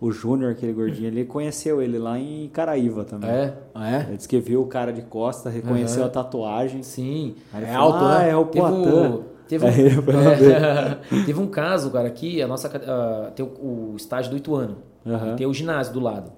[0.00, 3.30] O Júnior, aquele gordinho, ele conheceu ele lá em Caraíva também.
[3.30, 3.56] É?
[3.74, 4.00] Ah, é?
[4.08, 6.08] Ele disse que viu o cara de costa, reconheceu uhum.
[6.08, 6.82] a tatuagem.
[6.82, 7.36] Sim.
[7.52, 8.30] Aí é falou, alto, ah, né?
[8.30, 9.24] é o Poitin.
[9.58, 14.30] Teve um, é, teve um caso, cara, aqui, a nossa, uh, tem o, o, estádio
[14.30, 15.36] do Ituano, uhum.
[15.36, 16.32] tem o ginásio do lado.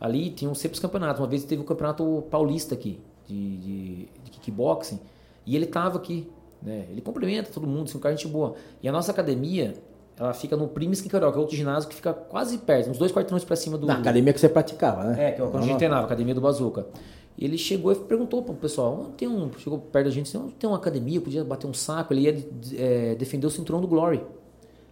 [0.00, 1.20] Ali tinham sempre os campeonatos.
[1.20, 4.98] Uma vez teve o campeonato paulista aqui, de, de, de kickboxing,
[5.46, 6.28] e ele tava aqui.
[6.62, 6.86] Né?
[6.90, 8.54] Ele complementa todo mundo, assim, um cara gente boa.
[8.82, 9.74] E a nossa academia,
[10.18, 13.12] ela fica no Primes Carioca, que é outro ginásio que fica quase perto, uns dois
[13.12, 13.86] quarteirões para cima do.
[13.86, 15.28] Na academia que você praticava, né?
[15.28, 16.86] É, que é quando a gente treinava, academia do Bazuca.
[17.36, 20.68] E ele chegou e perguntou para o pessoal, tem um, chegou perto da gente, tem
[20.68, 24.20] uma academia, podia bater um saco, ele ia é, defender o cinturão do Glory,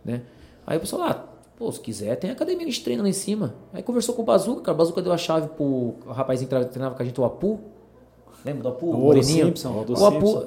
[0.04, 0.22] né?
[0.66, 3.54] Aí o pessoal, ah, pô, se quiser, tem academia de treino lá em cima.
[3.72, 6.94] Aí conversou com o Bazuca, cara, o Bazuca deu a chave pro rapazinho que treinava
[6.94, 7.60] com a gente, o Apu.
[8.44, 8.86] Lembra do Apu?
[8.86, 10.44] O, o Simpson, o, o Apu,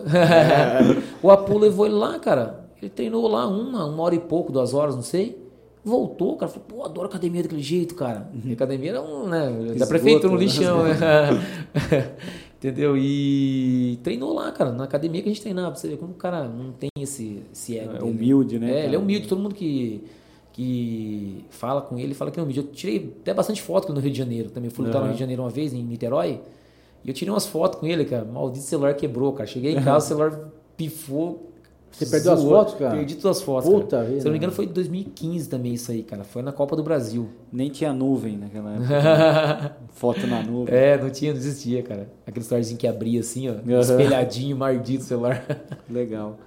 [1.22, 2.66] o Apu levou ele lá, cara.
[2.82, 5.43] Ele treinou lá uma, uma hora e pouco, duas horas, não sei.
[5.86, 8.30] Voltou, cara, falou, pô, adoro academia daquele jeito, cara.
[8.34, 8.54] Uhum.
[8.54, 10.96] academia era um, né, Esgoto, da prefeitura, no lixão, né?
[12.58, 12.96] Entendeu?
[12.98, 16.48] E treinou lá, cara, na academia que a gente treinava, você vê como o cara
[16.48, 17.96] não tem esse, esse ego.
[17.96, 18.10] É dele.
[18.10, 18.68] humilde, né?
[18.68, 18.86] É, cara?
[18.86, 20.02] ele é humilde, todo mundo que,
[20.54, 22.62] que fala com ele fala que é humilde.
[22.62, 25.08] Eu tirei até bastante foto no Rio de Janeiro, também fui lutar uhum.
[25.08, 26.40] no Rio de Janeiro uma vez, em Niterói,
[27.04, 29.46] e eu tirei umas fotos com ele, cara, maldito celular quebrou, cara.
[29.46, 31.52] Cheguei em casa, o celular pifou,
[31.94, 32.96] você perdeu as fotos, cara?
[32.96, 33.70] Perdi todas as fotos.
[33.70, 34.10] Puta cara.
[34.10, 34.22] vida.
[34.22, 36.24] Se eu não me engano, foi em 2015 também isso aí, cara.
[36.24, 37.30] Foi na Copa do Brasil.
[37.52, 39.78] Nem tinha nuvem naquela época.
[39.92, 40.74] Foto na nuvem.
[40.74, 42.10] É, não tinha, não existia, cara.
[42.26, 43.54] Aquele celularzinho que abria assim, ó.
[43.54, 43.80] Uhum.
[43.80, 45.46] Espelhadinho, mardito o celular.
[45.88, 46.38] Legal.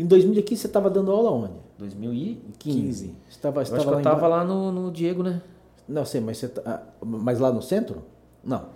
[0.00, 1.54] Em 2015 você estava dando aula onde?
[1.78, 3.14] 2015.
[3.28, 5.42] Você tava, você eu acho que eu tava lá no, no Diego, né?
[5.86, 8.02] Não sei, mas você tá, mas lá no centro?
[8.42, 8.72] Não.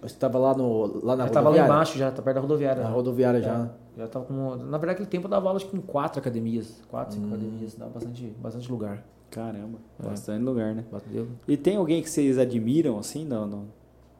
[0.00, 1.26] Você estava lá, no, lá na eu rodoviária?
[1.26, 2.82] Estava lá embaixo já, tá perto da rodoviária.
[2.84, 3.48] Na rodoviária já.
[3.48, 3.52] É.
[3.54, 4.56] Já tava com.
[4.56, 6.82] Na verdade, aquele tempo eu dava aula em quatro academias.
[6.88, 7.34] Quatro, cinco hum.
[7.34, 7.74] academias.
[7.74, 9.04] Dava bastante, bastante lugar.
[9.30, 10.08] Caramba, é.
[10.08, 10.84] bastante lugar, né?
[10.90, 11.28] Bateu.
[11.48, 13.66] E tem alguém que vocês admiram, assim, no, no,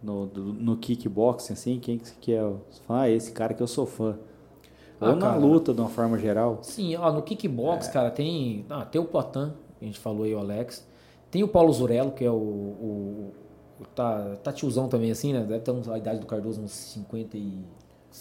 [0.03, 1.79] no, no kickboxing, assim?
[1.79, 2.53] Quem que é?
[2.89, 4.19] Ah, esse cara que eu sou fã.
[5.01, 6.59] Ou ah, na cara, luta, de uma forma geral.
[6.63, 7.93] Sim, ó, no kickbox, é.
[7.93, 8.65] cara, tem.
[8.69, 10.87] Ah, tem o Poitin, que a gente falou aí, o Alex.
[11.31, 13.33] Tem o Paulo Zurello, que é o, o
[13.95, 15.41] tá, tá tiozão também, assim, né?
[15.41, 17.65] Deve ter a idade do Cardoso, uns 50 e...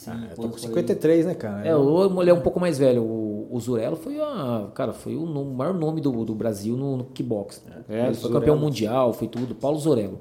[0.07, 1.67] Ah, eu tô com 53, né, cara?
[1.67, 3.03] É, o ele é um pouco mais velho.
[3.03, 6.75] O, o Zurello foi, a, cara, foi o, nome, o maior nome do, do Brasil
[6.75, 7.63] no, no kickbox.
[7.87, 8.39] É, ele foi Zurello.
[8.39, 9.53] campeão mundial, foi tudo.
[9.55, 10.19] Paulo Zurello.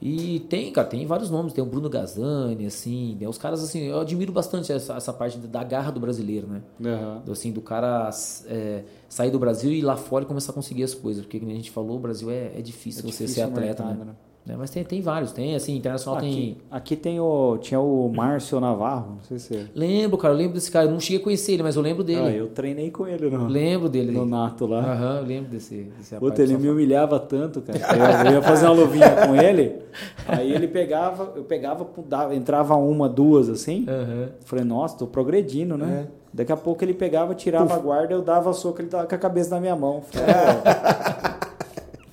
[0.00, 1.52] E tem, cara, tem vários nomes.
[1.52, 3.16] Tem o Bruno Gazani, assim.
[3.20, 3.26] Né?
[3.26, 6.62] Os caras, assim, eu admiro bastante essa, essa parte da garra do brasileiro, né?
[6.78, 7.32] Uhum.
[7.32, 8.10] Assim, do cara
[8.46, 11.24] é, sair do Brasil e ir lá fora e começar a conseguir as coisas.
[11.24, 13.84] Porque, como a gente falou, o Brasil é, é difícil é você difícil ser atleta,
[13.84, 14.04] mercado, né?
[14.04, 14.16] né?
[14.48, 16.56] É, mas tem, tem vários, tem assim, internacional aqui, tem.
[16.70, 17.58] Aqui tem o.
[17.58, 19.66] Tinha o Márcio Navarro, não sei se.
[19.74, 20.86] Lembro, cara, eu lembro desse cara.
[20.86, 22.20] Eu não cheguei a conhecer ele, mas eu lembro dele.
[22.20, 23.48] Ah, eu treinei com ele, não.
[23.48, 24.12] Lembro dele.
[24.12, 24.78] No Nato lá.
[24.78, 28.26] Aham, uhum, eu lembro desse, desse Puta, ele me humilhava tanto, cara.
[28.28, 29.80] Eu, ia fazer uma luvinha com ele,
[30.28, 31.84] aí ele pegava, eu pegava,
[32.32, 33.84] entrava uma, duas assim.
[33.88, 34.28] Uhum.
[34.44, 36.06] Falei, nossa, tô progredindo, né?
[36.06, 36.26] É.
[36.32, 37.74] Daqui a pouco ele pegava, tirava Uf.
[37.74, 40.02] a guarda, eu dava a soco, ele tava com a cabeça na minha mão.
[40.06, 41.45] Falei, é.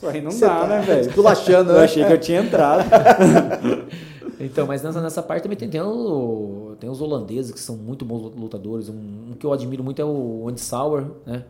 [0.07, 1.09] Aí não Você dá, tá né, velho?
[1.09, 1.79] Esculachando, né?
[1.79, 2.83] Eu achei que eu tinha entrado.
[4.39, 8.03] então, mas nessa, nessa parte também tem, tem, o, tem os holandeses que são muito
[8.03, 8.89] bons lutadores.
[8.89, 11.43] Um, um que eu admiro muito é o Andy Sauer, né?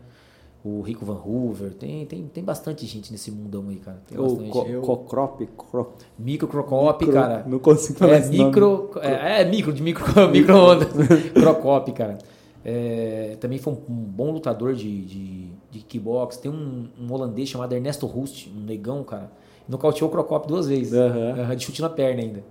[0.64, 1.74] O Rico Van Hoover.
[1.74, 4.02] Tem, tem, tem bastante gente nesse mundão aí, cara.
[4.08, 5.42] Tem o Cocrop.
[5.58, 5.94] Cro...
[6.18, 7.44] Micro Crocop, cara.
[7.46, 10.88] Não consigo falar é, micro, é, é, micro, de micro, micro-ondas.
[11.36, 12.18] Crocop, cara.
[12.64, 16.38] É, também foi um, um bom lutador de, de, de kickbox.
[16.38, 19.32] Tem um, um, holandês chamado Ernesto Rust, um negão, cara.
[19.68, 20.94] Nocauteou o Crocop duas vezes.
[20.94, 21.56] Uhum.
[21.56, 22.44] de chute na perna ainda.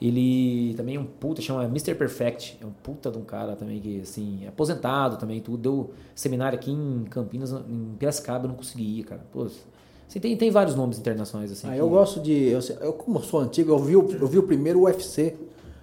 [0.00, 1.94] Ele também é um puta, chama Mr.
[1.94, 2.58] Perfect.
[2.62, 5.58] É um puta de um cara também que, assim, é aposentado também, tudo.
[5.58, 9.22] Deu seminário aqui em Campinas, em Piracicaba, eu não consegui ir, cara.
[9.32, 11.66] Pô, assim, tem, tem vários nomes internacionais, assim.
[11.68, 11.78] Ah, que...
[11.78, 12.32] eu gosto de...
[12.32, 15.34] Eu, eu, como sou antigo, eu vi, eu vi o primeiro UFC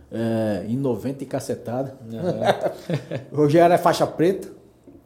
[0.09, 1.97] é, em 90 e cacetada.
[2.05, 2.23] Uhum.
[3.43, 4.47] eu já era faixa preta.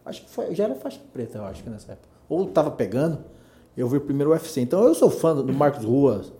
[0.09, 2.09] Acho que foi, já era faixa preta, eu acho que nessa época.
[2.27, 3.19] Ou tava pegando,
[3.77, 4.61] eu vi o primeiro UFC.
[4.61, 6.33] Então eu sou fã do Marcos Ruas,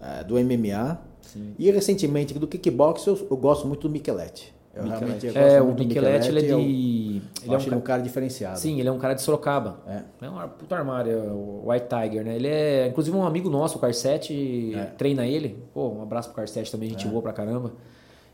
[0.00, 0.98] é, do MMA.
[1.20, 1.54] Sim.
[1.58, 4.54] E recentemente do kickbox eu, eu, gosto muito do Michelete.
[4.74, 6.48] Eu eu é, o Michelete, ele é de.
[6.48, 8.58] Eu, ele é um, cara, um cara diferenciado.
[8.58, 9.80] Sim, ele é um cara de Sorocaba.
[9.86, 10.02] É.
[10.24, 12.36] É um puto armário, o White Tiger, né?
[12.36, 14.84] Ele é, inclusive, um amigo nosso, o Carcete, é.
[14.96, 15.62] treina ele.
[15.74, 17.10] Pô, um abraço pro Carcete também, gente é.
[17.10, 17.72] boa pra caramba.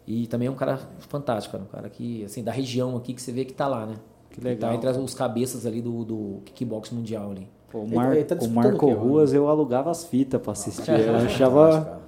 [0.07, 1.65] E também é um cara fantástico, cara.
[1.65, 3.97] Um cara que, assim, da região aqui que você vê que tá lá, né?
[4.37, 4.71] Que legal.
[4.71, 7.49] Tá entre os cabeças ali do, do kickbox mundial ali.
[7.71, 10.91] Pô, o, Mar, tá o Marco Ruas, eu alugava as fitas pra assistir.
[10.91, 12.01] eu achava.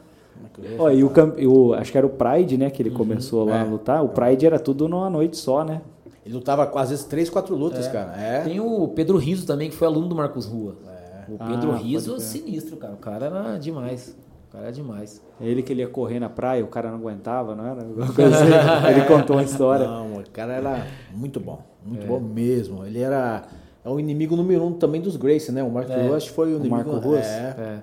[0.79, 1.11] Ó, e o,
[1.51, 2.71] o, acho que era o Pride, né?
[2.71, 3.61] Que ele uhum, começou lá é.
[3.61, 4.05] a lutar.
[4.05, 5.81] O Pride era tudo numa noite só, né?
[6.25, 7.91] Ele lutava quase vezes três, quatro lutas, é.
[7.91, 8.21] cara.
[8.21, 8.43] É.
[8.43, 10.77] Tem o Pedro Riso também, que foi aluno do Marcos Rua.
[10.87, 11.33] É.
[11.33, 12.93] O Pedro ah, Riso é sinistro, cara.
[12.93, 14.15] O cara era demais.
[14.49, 15.23] O cara é demais.
[15.41, 17.83] É ele que ele ia correr na praia, o cara não aguentava, não era?
[17.85, 18.91] Assim.
[18.91, 19.87] ele contou uma história.
[19.87, 21.61] Não, o cara era muito bom.
[21.85, 22.07] Muito é.
[22.07, 22.85] bom mesmo.
[22.85, 23.45] Ele era
[23.85, 25.63] é o inimigo número um também dos Grace, né?
[25.63, 26.09] O Marco é.
[26.09, 26.77] Rush foi o, o inimigo.
[26.77, 27.27] Marco Rush?
[27.27, 27.55] É.
[27.59, 27.83] é.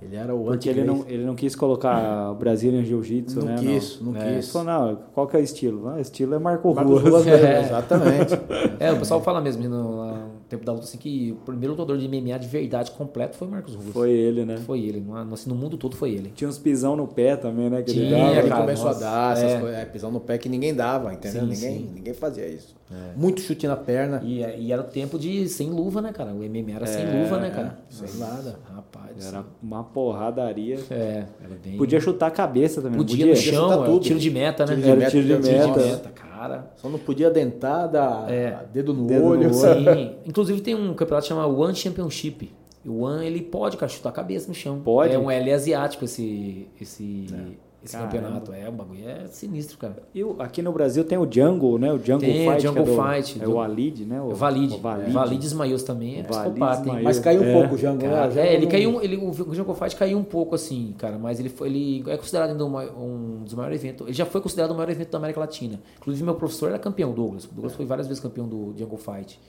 [0.00, 3.54] Ele era o Porque ele não, ele não quis colocar o Brasilian Jiu-Jitsu, né?
[3.54, 4.34] Não quis, não, não é.
[4.34, 4.50] quis.
[4.50, 5.88] Falou, não, qual que é o estilo?
[5.88, 7.04] Ah, o estilo é Marco, Marco Ruas.
[7.04, 7.60] Ruas mesmo, é.
[7.60, 8.34] exatamente.
[8.80, 12.06] é, o pessoal fala mesmo no, tempo da luta, assim, que o primeiro lutador de
[12.06, 13.88] MMA de verdade completo foi o Marcos Ruas.
[13.88, 14.58] Foi ele, né?
[14.58, 15.04] Foi ele.
[15.32, 16.30] Assim, no mundo todo foi ele.
[16.34, 17.82] Tinha uns pisão no pé também, né?
[17.82, 19.60] Que Tinha, ele, dava, ele cara, começou nossa, a dar essas é.
[19.60, 19.78] coisas.
[19.78, 21.42] É, pisão no pé que ninguém dava, entendeu?
[21.42, 21.90] Sim, ninguém, sim.
[21.94, 22.76] ninguém fazia isso.
[22.90, 23.16] É.
[23.16, 24.20] Muito chute na perna.
[24.22, 26.32] E, e, era o tempo de sem luva, né, cara?
[26.32, 27.78] O MMA era é, sem luva, né, cara?
[27.88, 28.58] Sem nada.
[28.74, 29.26] Rapaz.
[29.26, 30.78] Era uma porradaria.
[30.90, 31.24] É.
[31.64, 31.78] Bem...
[31.78, 32.98] Podia chutar a cabeça também.
[32.98, 34.00] Podia, podia no chão, tudo.
[34.00, 34.74] tiro de meta, né?
[34.74, 35.48] Tiro de era meta, tiro de meta.
[35.48, 36.08] Tiro de meta,
[36.42, 36.72] cara.
[36.76, 38.64] Só não podia dentar, dar é.
[38.72, 39.48] dedo no dedo olho.
[39.48, 40.16] No Sim.
[40.26, 42.52] Inclusive tem um campeonato chamado One Championship.
[42.84, 44.80] O One, ele pode, cara, chutar a cabeça no chão.
[44.80, 45.14] Pode?
[45.14, 46.68] É um L asiático esse...
[46.80, 47.26] esse...
[47.32, 48.12] É esse Caramba.
[48.12, 48.52] campeonato.
[48.52, 49.96] É, o bagulho é sinistro, cara.
[50.14, 51.92] E o, aqui no Brasil tem o Jungle, né?
[51.92, 52.62] O Jungle tem, Fight.
[52.62, 53.42] Jungle é do, Fight.
[53.42, 54.20] É o Alid, né?
[54.20, 54.74] O, o Valide.
[54.74, 55.10] O Valide.
[55.10, 55.12] É.
[55.12, 57.00] Valide Ismails também é psicopata, hein?
[57.02, 57.52] Mas caiu um é.
[57.52, 58.08] pouco o Jungle.
[58.08, 58.14] Né?
[58.14, 61.48] Cara, é, ele caiu, ele, o Jungle Fight caiu um pouco assim, cara, mas ele,
[61.48, 64.06] foi, ele é considerado ainda um, um dos maiores eventos.
[64.06, 65.80] Ele já foi considerado o maior evento da América Latina.
[65.98, 67.44] Inclusive, meu professor era campeão, Douglas.
[67.44, 69.40] O Douglas foi várias vezes campeão do Jungle Fight.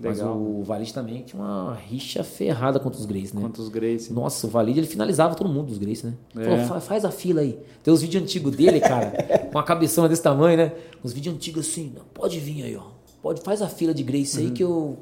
[0.00, 0.34] Legal.
[0.34, 3.42] Mas o Valide também tinha uma rixa ferrada contra os Grace, né?
[3.42, 4.12] Contra os Grace.
[4.12, 6.14] Nossa, o Valide ele finalizava todo mundo dos Grace, né?
[6.36, 6.64] É.
[6.66, 7.58] Falou, faz a fila aí.
[7.82, 9.12] Tem os vídeos antigos dele, cara,
[9.52, 10.72] com a cabeção desse tamanho, né?
[11.04, 12.84] Uns vídeos antigos assim, pode vir aí, ó.
[13.22, 14.54] Pode, faz a fila de Grace aí uhum.
[14.54, 14.98] que eu vou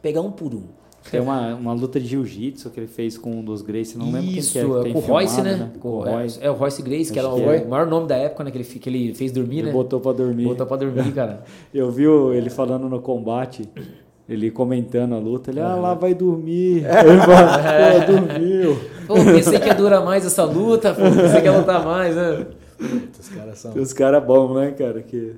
[0.00, 0.64] pegar um por um.
[1.10, 4.30] Tem uma, uma luta de jiu-jitsu que ele fez com um dos Grace, não lembro
[4.30, 4.82] Isso, quem que é.
[4.84, 5.56] Que com o Royce, né?
[5.56, 5.70] né?
[5.78, 6.40] Com o Royce.
[6.40, 7.64] É, é, o Royce Grace, que era o é.
[7.64, 8.50] maior nome da época, né?
[8.50, 9.72] Que ele, que ele fez dormir, ele né?
[9.72, 10.44] botou pra dormir.
[10.44, 11.44] Botou pra dormir, cara.
[11.74, 13.68] Eu vi ele falando no combate
[14.28, 16.78] ele comentando a luta, ele, ah, lá vai dormir.
[16.86, 18.06] Ele fala, é.
[18.06, 18.78] dormiu.
[19.06, 22.46] Pô, pensei que ia durar mais essa luta, pô, pensei que ia lutar mais, né?
[23.20, 23.74] Os caras são.
[23.74, 25.02] Os caras bons, né, cara?
[25.02, 25.34] Que,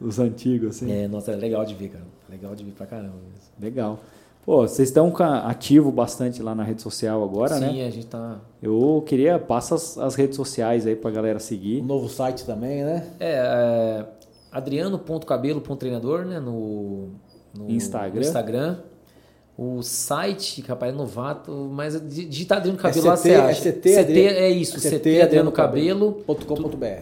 [0.00, 0.92] os antigos, assim.
[0.92, 2.04] É, nossa, é legal de ver, cara.
[2.28, 3.14] Legal de ver pra caramba.
[3.14, 3.48] Mesmo.
[3.60, 3.98] Legal.
[4.44, 5.12] Pô, vocês estão
[5.44, 7.70] ativo bastante lá na rede social agora, Sim, né?
[7.70, 8.40] Sim, a gente tá.
[8.62, 11.82] Eu queria, passa as, as, redes sociais aí pra galera seguir.
[11.82, 13.06] Um novo site também, né?
[13.20, 14.06] É, é
[14.50, 16.40] adriano.cabelo.treinador, né?
[16.40, 17.10] No
[17.56, 18.20] no Instagram.
[18.20, 18.76] No Instagram.
[19.60, 23.68] O site, rapaz, é novato, mas digitar Adriano Cabelo é CT, lá você acha.
[23.68, 27.00] É CT, CT é isso, é CT, Adriano Cabelo.com.br.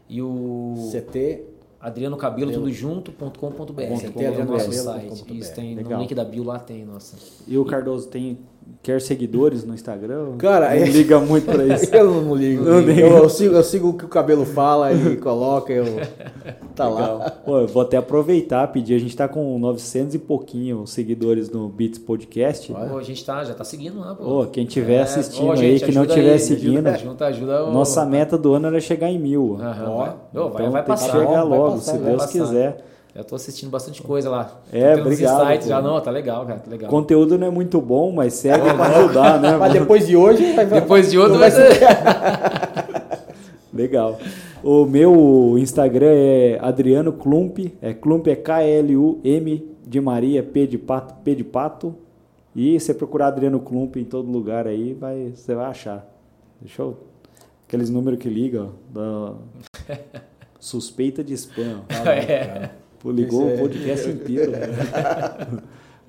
[0.09, 0.75] e o.
[0.91, 1.59] CT.
[1.81, 3.31] Adriano Cabelo, tudo junto.com.br.
[3.31, 5.39] CT é o nosso site.
[5.39, 5.93] Isso tem Legal.
[5.93, 7.17] no link da bio lá tem, nossa.
[7.47, 8.41] E o Cardoso tem
[8.83, 10.37] Quer seguidores no Instagram?
[10.39, 10.85] Cara, não é...
[10.85, 11.95] liga muito pra isso.
[11.95, 12.65] eu não ligo.
[12.65, 13.01] Não ligo.
[13.01, 15.85] Eu, eu, sigo, eu sigo o que o cabelo fala e coloca, eu.
[16.75, 17.19] Tá Legal.
[17.19, 17.31] lá.
[17.31, 18.95] Pô, eu vou até aproveitar, pedir.
[18.95, 22.73] A gente tá com 900 e pouquinho seguidores no Beats Podcast.
[22.73, 24.25] Pô, a gente tá, já tá seguindo lá, pô.
[24.25, 26.87] Pô, quem tiver é, assistindo aí, que não tiver aí, seguindo.
[26.87, 27.73] Ajuda, ajuda o...
[27.73, 29.43] Nossa meta do ano era chegar em mil.
[29.43, 31.13] Uhum, Ó, vai, então vai, vai passar.
[31.13, 32.85] Chegar logo, passar, se Deus quiser.
[33.15, 34.61] Eu tô assistindo bastante coisa lá.
[34.73, 35.49] É, obrigado.
[35.49, 36.91] Sites já não, tá legal, cara, tá legal.
[36.91, 39.57] Conteúdo não é muito bom, mas segue para ajudar, né?
[39.59, 41.81] Mas depois de hoje vai Depois de hoje vai ser.
[43.73, 44.19] legal.
[44.63, 50.43] O meu Instagram é Adriano Klump, é Klump é K L U M de Maria,
[50.43, 51.95] P de pato, P de pato.
[52.55, 56.07] E você procurar Adriano Klump em todo lugar aí, vai, você vai achar.
[56.61, 56.97] Deixa eu
[57.69, 59.35] aqueles números que ligam, da
[60.59, 61.83] suspeita de spam.
[61.87, 62.71] Tá, é.
[63.01, 64.53] Pô, ligou o podcast inteiro.
[64.53, 64.61] Né?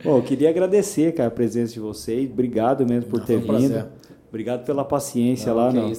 [0.03, 2.30] Bom, eu queria agradecer, cara, a presença de vocês.
[2.30, 3.48] Obrigado mesmo por Não, ter um vindo.
[3.48, 3.86] Prazer.
[4.30, 5.90] Obrigado pela paciência Não, lá no,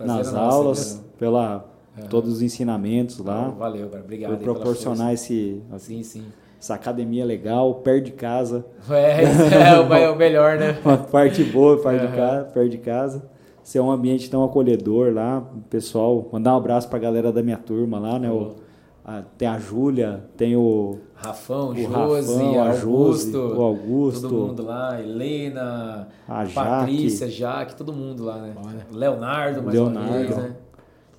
[0.00, 1.64] nas é aulas, pela
[1.96, 2.08] uhum.
[2.08, 3.48] todos os ensinamentos lá.
[3.48, 4.02] Valeu, cara.
[4.02, 4.36] Obrigado.
[4.36, 6.26] Por proporcionar esse, assim, sim, sim.
[6.60, 8.66] essa academia legal, perto de casa.
[8.90, 10.76] É, é, é o melhor, né?
[10.84, 12.10] Uma parte boa, perto, uhum.
[12.10, 13.30] de casa, perto de casa.
[13.62, 16.28] Ser um ambiente tão acolhedor lá, pessoal.
[16.32, 18.30] Mandar um abraço para a galera da minha turma lá, né?
[18.30, 18.56] O,
[19.08, 24.64] a, tem a Júlia, tem o Rafão, o Josi, Rafão, Augusto, o Augusto, todo mundo
[24.64, 28.52] lá, Helena, a Patrícia, Jaque, Jaque todo mundo lá, né?
[28.90, 30.10] Leonardo, mais Leonardo.
[30.10, 30.56] uma vez, né?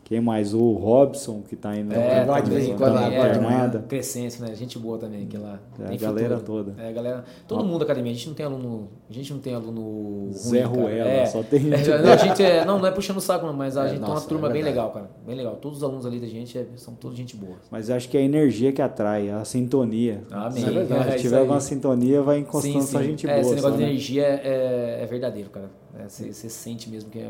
[0.07, 0.53] Quem mais?
[0.53, 4.55] O Robson, que está indo é, vai de vez em quando lá, é, Crescente, né?
[4.55, 5.59] Gente boa também, que lá.
[5.77, 6.73] É, a galera toda.
[6.81, 7.25] É, galera.
[7.45, 8.13] Todo mundo da academia.
[8.13, 8.87] A gente não tem aluno.
[9.09, 10.31] A gente não tem aluno.
[10.31, 11.59] Zé Ruela, é, só tem.
[11.73, 13.89] É, não, a gente é, não, não é puxando o saco, não, mas a é,
[13.89, 15.11] gente nossa, tem uma turma é bem legal, cara.
[15.25, 15.57] Bem legal.
[15.57, 17.57] Todos os alunos ali da gente são todos gente boa.
[17.69, 20.23] Mas acho que é a energia que atrai, a sintonia.
[20.31, 20.63] Amém.
[20.63, 23.03] Se tiver alguma sintonia, vai encostando sim, sim.
[23.03, 23.39] gente boa.
[23.39, 23.89] Esse negócio de né?
[23.89, 25.69] energia é, verdadeiro, cara.
[26.07, 27.29] Você sente mesmo que é.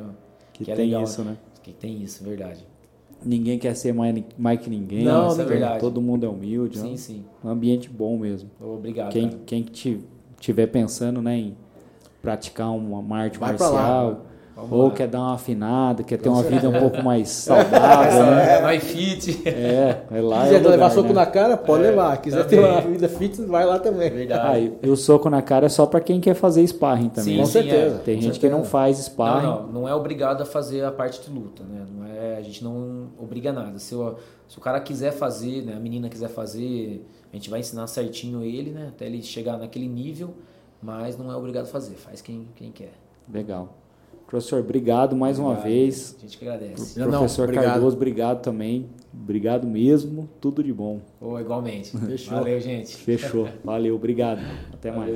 [0.54, 1.38] Que, que tem isso, né?
[1.68, 2.66] Que tem isso, verdade.
[3.26, 5.04] Ninguém quer ser mais, mais que ninguém.
[5.04, 5.82] Não, é verdade.
[5.82, 6.80] Todo mundo é humilde.
[6.80, 7.26] Sim, sim.
[7.44, 8.50] Um ambiente bom mesmo.
[8.58, 9.12] Obrigado.
[9.12, 9.66] Quem, quem
[10.40, 11.58] tiver pensando né, em
[12.22, 14.26] praticar uma, uma arte Vai marcial,
[14.58, 14.92] Vamos ou lá.
[14.92, 18.26] quer dar uma afinada, quer ter uma vida um pouco mais saudável.
[18.26, 18.58] né?
[18.58, 19.48] É, mais fit.
[19.48, 20.42] É, é lá.
[20.42, 21.14] Quiser é lugar, levar soco né?
[21.14, 22.18] na cara, pode é, levar.
[22.18, 22.66] Quiser também.
[22.66, 24.10] ter uma vida fit, vai lá também.
[24.10, 24.74] Verdade.
[24.82, 27.36] Ah, e o soco na cara é só para quem quer fazer sparring também.
[27.36, 27.96] Sim, com certeza.
[27.98, 28.00] É.
[28.00, 28.40] Tem com gente certeza.
[28.40, 29.46] que não faz sparring.
[29.46, 31.86] Não, não, não, é obrigado a fazer a parte de luta, né?
[31.96, 33.78] Não é, a gente não obriga nada.
[33.78, 34.16] Se o,
[34.48, 38.42] se o cara quiser fazer, né, a menina quiser fazer, a gente vai ensinar certinho
[38.44, 38.88] ele, né?
[38.90, 40.34] Até ele chegar naquele nível,
[40.82, 41.94] mas não é obrigado a fazer.
[41.94, 42.94] Faz quem, quem quer.
[43.32, 43.70] Legal.
[44.28, 45.58] Professor, obrigado mais obrigado.
[45.58, 46.16] uma vez.
[46.18, 47.00] A gente que agradece.
[47.00, 47.66] Não, Professor obrigado.
[47.66, 48.86] Cardoso, obrigado também.
[49.14, 50.30] Obrigado mesmo.
[50.42, 51.00] Tudo de bom.
[51.20, 51.98] Oh, igualmente.
[51.98, 52.38] Fechou.
[52.38, 52.96] Valeu, gente.
[52.96, 53.48] Fechou.
[53.64, 54.42] Valeu, obrigado.
[54.74, 55.16] Até Valeu.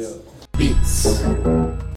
[0.57, 1.81] mais.